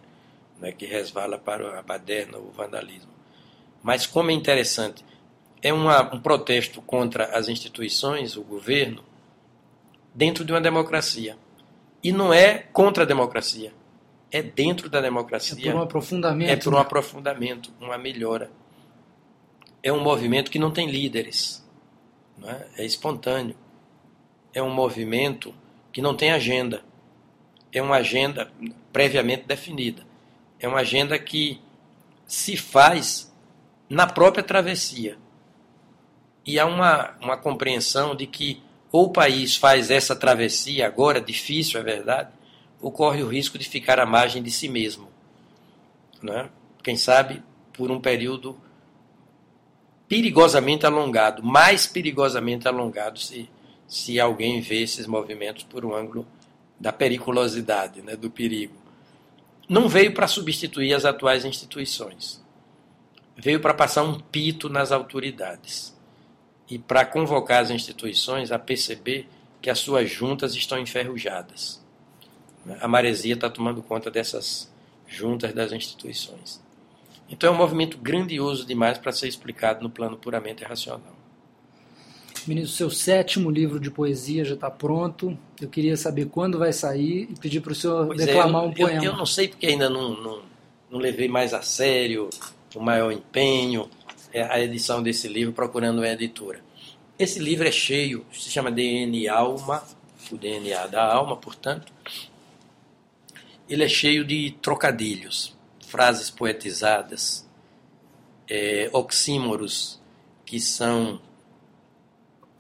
né, 0.60 0.72
que 0.72 0.86
resvala 0.86 1.38
para 1.38 1.80
a 1.80 1.82
baderna, 1.82 2.38
o 2.38 2.51
vandalismo. 2.51 3.12
Mas 3.84 4.08
como 4.08 4.32
é 4.32 4.34
interessante, 4.34 5.04
é 5.62 5.74
uma, 5.74 6.16
um 6.16 6.20
protesto 6.20 6.82
contra 6.82 7.26
as 7.38 7.50
instituições, 7.50 8.38
o 8.38 8.42
governo, 8.42 9.04
dentro 10.16 10.46
de 10.46 10.54
uma 10.54 10.62
democracia. 10.62 11.38
E 12.02 12.12
não 12.12 12.34
é 12.34 12.58
contra 12.58 13.04
a 13.04 13.06
democracia, 13.06 13.74
é 14.32 14.42
dentro 14.42 14.90
da 14.90 15.02
democracia. 15.02 15.70
É 15.70 15.72
por 15.72 15.80
um 15.80 15.82
aprofundamento. 15.82 16.50
É 16.50 16.56
por 16.56 16.74
um 16.74 16.78
né? 16.78 16.82
aprofundamento, 16.82 17.72
uma 17.80 17.98
melhora. 17.98 18.50
É 19.82 19.92
um 19.92 20.02
movimento 20.02 20.50
que 20.50 20.60
não 20.60 20.72
tem 20.72 20.90
líderes, 20.90 21.66
não 22.38 22.50
é? 22.50 22.68
é 22.78 22.86
espontâneo. 22.86 23.56
É 24.54 24.62
um 24.62 24.70
movimento 24.70 25.54
que 25.92 26.02
não 26.02 26.16
tem 26.16 26.32
agenda. 26.32 26.84
É 27.72 27.82
uma 27.82 27.98
agenda 27.98 28.52
previamente 28.92 29.46
definida. 29.46 30.06
É 30.60 30.68
uma 30.68 30.80
agenda 30.80 31.18
que 31.18 31.60
se 32.28 32.56
faz 32.56 33.33
na 33.90 34.08
própria 34.08 34.44
travessia. 34.44 35.18
E 36.46 36.60
há 36.60 36.66
uma, 36.66 37.16
uma 37.22 37.38
compreensão 37.38 38.16
de 38.16 38.28
que 38.28 38.62
ou 38.92 39.06
o 39.06 39.10
país 39.12 39.56
faz 39.56 39.90
essa 39.90 40.16
travessia 40.16 40.86
agora, 40.86 41.20
difícil, 41.20 41.80
é 41.80 41.84
verdade, 41.84 42.30
ou 42.80 42.92
corre 42.92 43.24
o 43.24 43.28
risco 43.28 43.58
de 43.58 43.68
ficar 43.68 44.00
à 44.00 44.06
margem 44.06 44.44
de 44.44 44.52
si 44.52 44.70
mesmo. 44.70 45.08
Né? 46.22 46.50
Quem 46.84 46.96
sabe 46.96 47.42
por 47.72 47.90
um 47.90 48.00
período 48.00 48.56
perigosamente 50.08 50.86
alongado, 50.86 51.42
mais 51.42 51.88
perigosamente 51.88 52.68
alongado 52.68 53.18
se, 53.18 53.50
se 53.88 54.20
alguém 54.20 54.62
vê 54.62 54.84
esses 54.84 55.08
movimentos 55.08 55.64
por 55.64 55.84
um 55.84 55.96
ângulo 55.96 56.28
da 56.80 56.94
periculosidade, 56.94 58.02
né, 58.02 58.16
do 58.16 58.30
perigo. 58.30 58.76
Não 59.68 59.90
veio 59.90 60.14
para 60.14 60.28
substituir 60.28 60.94
as 60.94 61.04
atuais 61.04 61.46
instituições 61.46 62.43
veio 63.36 63.60
para 63.60 63.74
passar 63.74 64.04
um 64.04 64.20
pito 64.20 64.70
nas 64.70 64.92
autoridades 64.92 65.96
e 66.70 66.78
para 66.78 67.06
convocar 67.06 67.62
as 67.62 67.70
instituições 67.70 68.52
a 68.52 68.60
perceber 68.60 69.28
que 69.62 69.70
as 69.70 69.80
suas 69.80 70.10
juntas 70.10 70.56
estão 70.56 70.78
enferrujadas. 70.78 71.82
A 72.80 72.88
maresia 72.88 73.34
está 73.34 73.50
tomando 73.50 73.82
conta 73.82 74.10
dessas 74.10 74.72
juntas 75.08 75.54
das 75.54 75.72
instituições. 75.72 76.62
Então 77.30 77.50
é 77.50 77.56
um 77.56 77.58
movimento 77.58 77.98
grandioso 77.98 78.66
demais 78.66 78.98
para 78.98 79.12
ser 79.12 79.28
explicado 79.28 79.82
no 79.82 79.90
plano 79.90 80.18
puramente 80.18 80.64
racional. 80.64 81.16
Ministro, 82.46 82.76
seu 82.76 82.90
sétimo 82.90 83.50
livro 83.50 83.80
de 83.80 83.90
poesia 83.90 84.44
já 84.44 84.54
está 84.54 84.70
pronto. 84.70 85.38
Eu 85.62 85.70
queria 85.70 85.96
saber 85.96 86.26
quando 86.26 86.60
vai 86.60 86.74
sair 86.74 87.30
e 87.32 87.40
pedir 87.40 87.62
para 87.62 87.72
o 87.72 87.76
senhor 87.76 88.08
pois 88.08 88.18
declamar 88.18 88.64
é, 88.64 88.66
eu, 88.66 88.70
um 88.70 88.74
poema. 88.74 89.04
Eu, 89.04 89.12
eu, 89.12 89.18
não 89.18 89.26
sei 89.26 89.48
porque 89.48 89.68
ainda 89.68 89.90
não, 89.90 90.22
não, 90.22 90.42
não 90.92 91.00
levei 91.00 91.28
mais 91.30 91.54
a 91.54 91.62
sério 91.62 92.30
o 92.76 92.82
maior 92.82 93.11
empenho, 93.11 93.89
é 94.32 94.43
a 94.43 94.59
edição 94.59 95.01
desse 95.01 95.28
livro, 95.28 95.53
procurando 95.53 95.99
uma 95.99 96.07
editora. 96.07 96.63
Esse 97.17 97.39
livro 97.39 97.67
é 97.67 97.71
cheio, 97.71 98.26
se 98.34 98.49
chama 98.49 98.71
DNA 98.71 99.32
Alma, 99.32 99.84
o 100.32 100.38
DNA 100.38 100.88
da 100.88 101.03
alma, 101.13 101.38
portanto. 101.38 101.91
Ele 103.69 103.84
é 103.84 103.88
cheio 103.88 104.26
de 104.26 104.51
trocadilhos, 104.61 105.55
frases 105.88 106.30
poetizadas, 106.30 107.47
é, 108.49 108.89
oxímoros, 108.91 110.01
que 110.45 110.59
são 110.59 111.21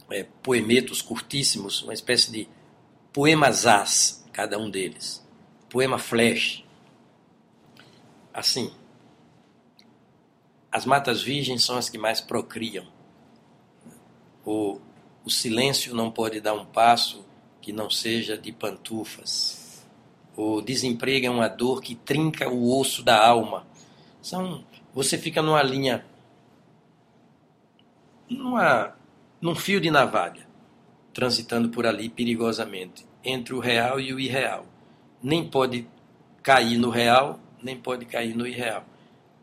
é, 0.09 0.23
poemetos 0.41 1.01
curtíssimos, 1.01 1.81
uma 1.81 1.93
espécie 1.93 2.31
de 2.31 2.47
poemas 3.11 3.65
as, 3.65 4.23
cada 4.31 4.57
um 4.57 4.69
deles. 4.69 5.23
Poema 5.69 5.97
flash. 5.97 6.63
Assim, 8.33 8.71
as 10.73 10.87
matas 10.87 11.21
virgens 11.21 11.63
são 11.63 11.77
as 11.77 11.87
que 11.87 11.99
mais 11.99 12.19
procriam. 12.19 12.83
O, 14.43 14.79
o 15.23 15.29
silêncio 15.29 15.93
não 15.93 16.09
pode 16.09 16.41
dar 16.41 16.55
um 16.55 16.65
passo 16.65 17.23
que 17.61 17.71
não 17.71 17.91
seja 17.91 18.35
de 18.35 18.51
pantufas. 18.51 19.85
O 20.35 20.61
desemprego 20.61 21.27
é 21.27 21.29
uma 21.29 21.47
dor 21.47 21.79
que 21.79 21.93
trinca 21.93 22.49
o 22.49 22.75
osso 22.75 23.03
da 23.03 23.23
alma. 23.23 23.67
São, 24.19 24.65
você 24.95 25.15
fica 25.15 25.43
numa 25.43 25.61
linha, 25.61 26.03
numa, 28.27 28.95
num 29.39 29.53
fio 29.53 29.79
de 29.79 29.91
navalha, 29.91 30.47
transitando 31.13 31.69
por 31.69 31.85
ali 31.85 32.09
perigosamente, 32.09 33.05
entre 33.23 33.53
o 33.53 33.59
real 33.59 33.99
e 33.99 34.11
o 34.11 34.19
irreal. 34.19 34.65
Nem 35.21 35.47
pode 35.47 35.87
cair 36.41 36.79
no 36.79 36.89
real, 36.89 37.39
nem 37.61 37.77
pode 37.77 38.05
cair 38.05 38.35
no 38.35 38.47
irreal 38.47 38.83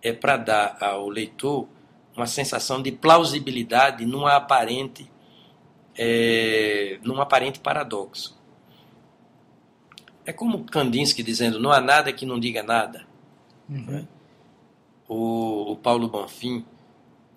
é 0.02 0.12
para 0.12 0.36
dar 0.36 0.76
ao 0.80 1.08
leitor 1.08 1.68
uma 2.16 2.26
sensação 2.26 2.82
de 2.82 2.92
plausibilidade 2.92 4.04
num 4.04 4.26
aparente, 4.26 5.10
é, 5.96 6.98
num 7.02 7.20
aparente 7.20 7.60
paradoxo. 7.60 8.38
É 10.24 10.32
como 10.32 10.64
Kandinsky 10.64 11.22
dizendo: 11.22 11.58
não 11.58 11.72
há 11.72 11.80
nada 11.80 12.12
que 12.12 12.26
não 12.26 12.38
diga 12.38 12.62
nada. 12.62 13.06
Uhum. 13.68 13.84
Né? 13.86 14.08
O, 15.08 15.72
o 15.72 15.76
Paulo 15.76 16.08
Bonfim 16.08 16.64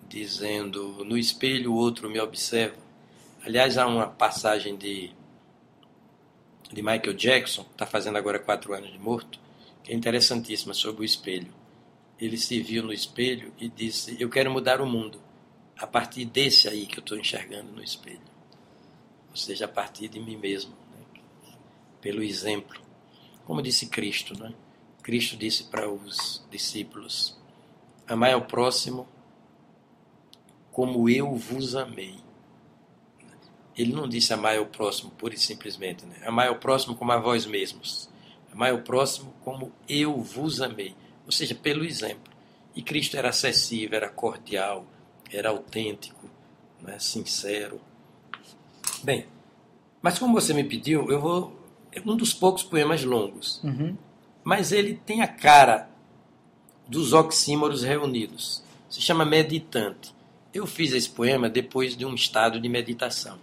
dizendo: 0.08 1.04
no 1.04 1.16
espelho 1.16 1.72
o 1.72 1.76
outro 1.76 2.10
me 2.10 2.20
observa. 2.20 2.82
Aliás, 3.44 3.76
há 3.76 3.86
uma 3.86 4.06
passagem 4.06 4.74
de, 4.74 5.12
de 6.72 6.82
Michael 6.82 7.12
Jackson, 7.12 7.62
que 7.64 7.72
está 7.72 7.84
fazendo 7.84 8.16
agora 8.16 8.38
quatro 8.38 8.72
anos 8.72 8.90
de 8.90 8.98
morto, 8.98 9.38
que 9.82 9.92
é 9.92 9.94
interessantíssima 9.94 10.72
sobre 10.72 11.02
o 11.02 11.04
espelho 11.04 11.52
ele 12.18 12.36
se 12.36 12.60
viu 12.60 12.82
no 12.82 12.92
espelho 12.92 13.52
e 13.58 13.68
disse: 13.68 14.16
Eu 14.20 14.28
quero 14.28 14.50
mudar 14.50 14.80
o 14.80 14.86
mundo 14.86 15.20
a 15.76 15.86
partir 15.86 16.24
desse 16.24 16.68
aí 16.68 16.86
que 16.86 16.98
eu 16.98 17.02
estou 17.02 17.18
enxergando 17.18 17.72
no 17.72 17.82
espelho. 17.82 18.20
Ou 19.30 19.36
seja, 19.36 19.64
a 19.64 19.68
partir 19.68 20.08
de 20.08 20.20
mim 20.20 20.36
mesmo, 20.36 20.72
né? 20.92 21.20
pelo 22.00 22.22
exemplo. 22.22 22.80
Como 23.44 23.60
disse 23.60 23.88
Cristo, 23.88 24.38
né? 24.38 24.54
Cristo 25.02 25.36
disse 25.36 25.64
para 25.64 25.90
os 25.90 26.46
discípulos: 26.50 27.36
Amai 28.06 28.32
ao 28.32 28.42
próximo 28.42 29.08
como 30.70 31.08
eu 31.08 31.34
vos 31.34 31.74
amei. 31.74 32.16
Ele 33.76 33.92
não 33.92 34.08
disse 34.08 34.32
amai 34.32 34.56
ao 34.56 34.66
próximo 34.66 35.10
pura 35.10 35.34
e 35.34 35.38
simplesmente, 35.38 36.06
né? 36.06 36.22
amai 36.24 36.46
ao 36.46 36.56
próximo 36.56 36.94
como 36.94 37.10
a 37.10 37.18
vós 37.18 37.44
mesmos. 37.44 38.08
Amai 38.52 38.70
ao 38.70 38.82
próximo 38.82 39.34
como 39.42 39.72
eu 39.88 40.20
vos 40.20 40.60
amei 40.60 40.94
ou 41.24 41.32
seja, 41.32 41.54
pelo 41.54 41.84
exemplo. 41.84 42.32
E 42.74 42.82
Cristo 42.82 43.16
era 43.16 43.28
acessível, 43.28 43.96
era 43.96 44.08
cordial, 44.08 44.86
era 45.30 45.50
autêntico, 45.50 46.28
né, 46.80 46.98
sincero. 46.98 47.80
Bem, 49.02 49.26
mas 50.02 50.18
como 50.18 50.34
você 50.34 50.52
me 50.52 50.64
pediu, 50.64 51.10
eu 51.10 51.20
vou. 51.20 51.58
É 51.92 52.00
um 52.00 52.16
dos 52.16 52.32
poucos 52.32 52.62
poemas 52.62 53.04
longos. 53.04 53.62
Uhum. 53.62 53.96
Mas 54.42 54.72
ele 54.72 55.00
tem 55.06 55.22
a 55.22 55.28
cara 55.28 55.88
dos 56.86 57.12
oxímoros 57.12 57.82
reunidos. 57.82 58.62
Se 58.88 59.00
chama 59.00 59.24
Meditante. 59.24 60.14
Eu 60.52 60.66
fiz 60.66 60.92
esse 60.92 61.08
poema 61.08 61.48
depois 61.48 61.96
de 61.96 62.04
um 62.04 62.14
estado 62.14 62.60
de 62.60 62.68
meditação. 62.68 63.38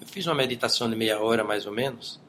Eu 0.00 0.06
fiz 0.06 0.26
uma 0.26 0.34
meditação 0.34 0.90
de 0.90 0.94
meia 0.94 1.18
hora, 1.18 1.42
mais 1.42 1.66
ou 1.66 1.72
menos, 1.72 2.20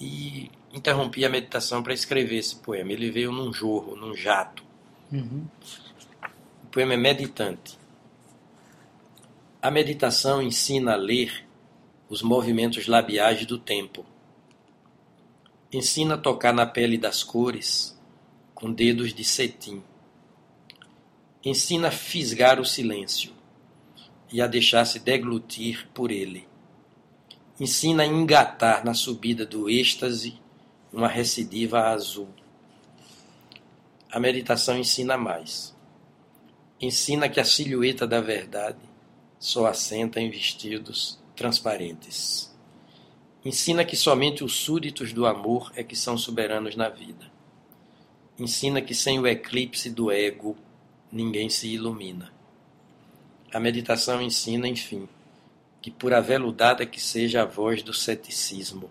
e 0.00 0.50
interrompi 0.72 1.24
a 1.24 1.28
meditação 1.28 1.82
para 1.82 1.92
escrever 1.92 2.36
esse 2.36 2.56
poema. 2.56 2.92
Ele 2.92 3.10
veio 3.10 3.30
num 3.30 3.52
jorro, 3.52 3.94
num 3.96 4.14
jato. 4.14 4.64
Uhum. 5.12 5.46
O 6.64 6.66
poema 6.68 6.94
é 6.94 6.96
meditante. 6.96 7.78
A 9.60 9.70
meditação 9.70 10.42
ensina 10.42 10.94
a 10.94 10.96
ler 10.96 11.46
os 12.08 12.22
movimentos 12.22 12.86
labiais 12.86 13.44
do 13.46 13.58
tempo. 13.58 14.04
Ensina 15.72 16.14
a 16.14 16.18
tocar 16.18 16.52
na 16.52 16.66
pele 16.66 16.98
das 16.98 17.22
cores 17.22 17.98
com 18.54 18.72
dedos 18.72 19.14
de 19.14 19.24
cetim. 19.24 19.82
Ensina 21.44 21.88
a 21.88 21.92
fisgar 21.92 22.60
o 22.60 22.64
silêncio. 22.64 23.32
e 24.32 24.40
a 24.40 24.46
deixar-se 24.46 24.98
deglutir 24.98 25.86
por 25.92 26.10
ele. 26.10 26.48
Ensina 27.60 28.02
a 28.02 28.06
engatar 28.06 28.82
na 28.82 28.94
subida 28.94 29.44
do 29.44 29.68
êxtase 29.68 30.40
uma 30.92 31.08
recidiva 31.08 31.88
azul. 31.88 32.28
A 34.10 34.20
meditação 34.20 34.76
ensina 34.76 35.16
mais. 35.16 35.74
Ensina 36.80 37.28
que 37.28 37.40
a 37.40 37.44
silhueta 37.44 38.06
da 38.06 38.20
verdade 38.20 38.78
só 39.38 39.66
assenta 39.66 40.20
em 40.20 40.30
vestidos 40.30 41.18
transparentes. 41.34 42.52
Ensina 43.44 43.84
que 43.84 43.96
somente 43.96 44.44
os 44.44 44.52
súditos 44.52 45.12
do 45.12 45.26
amor 45.26 45.72
é 45.74 45.82
que 45.82 45.96
são 45.96 46.18
soberanos 46.18 46.76
na 46.76 46.88
vida. 46.88 47.32
Ensina 48.38 48.82
que 48.82 48.94
sem 48.94 49.18
o 49.18 49.26
eclipse 49.26 49.90
do 49.90 50.10
ego 50.12 50.56
ninguém 51.10 51.48
se 51.48 51.68
ilumina. 51.68 52.32
A 53.52 53.58
meditação 53.58 54.22
ensina, 54.22 54.68
enfim, 54.68 55.08
que 55.80 55.90
por 55.90 56.12
aveludada 56.12 56.86
que 56.86 57.00
seja 57.00 57.42
a 57.42 57.44
voz 57.44 57.82
do 57.82 57.92
ceticismo, 57.92 58.90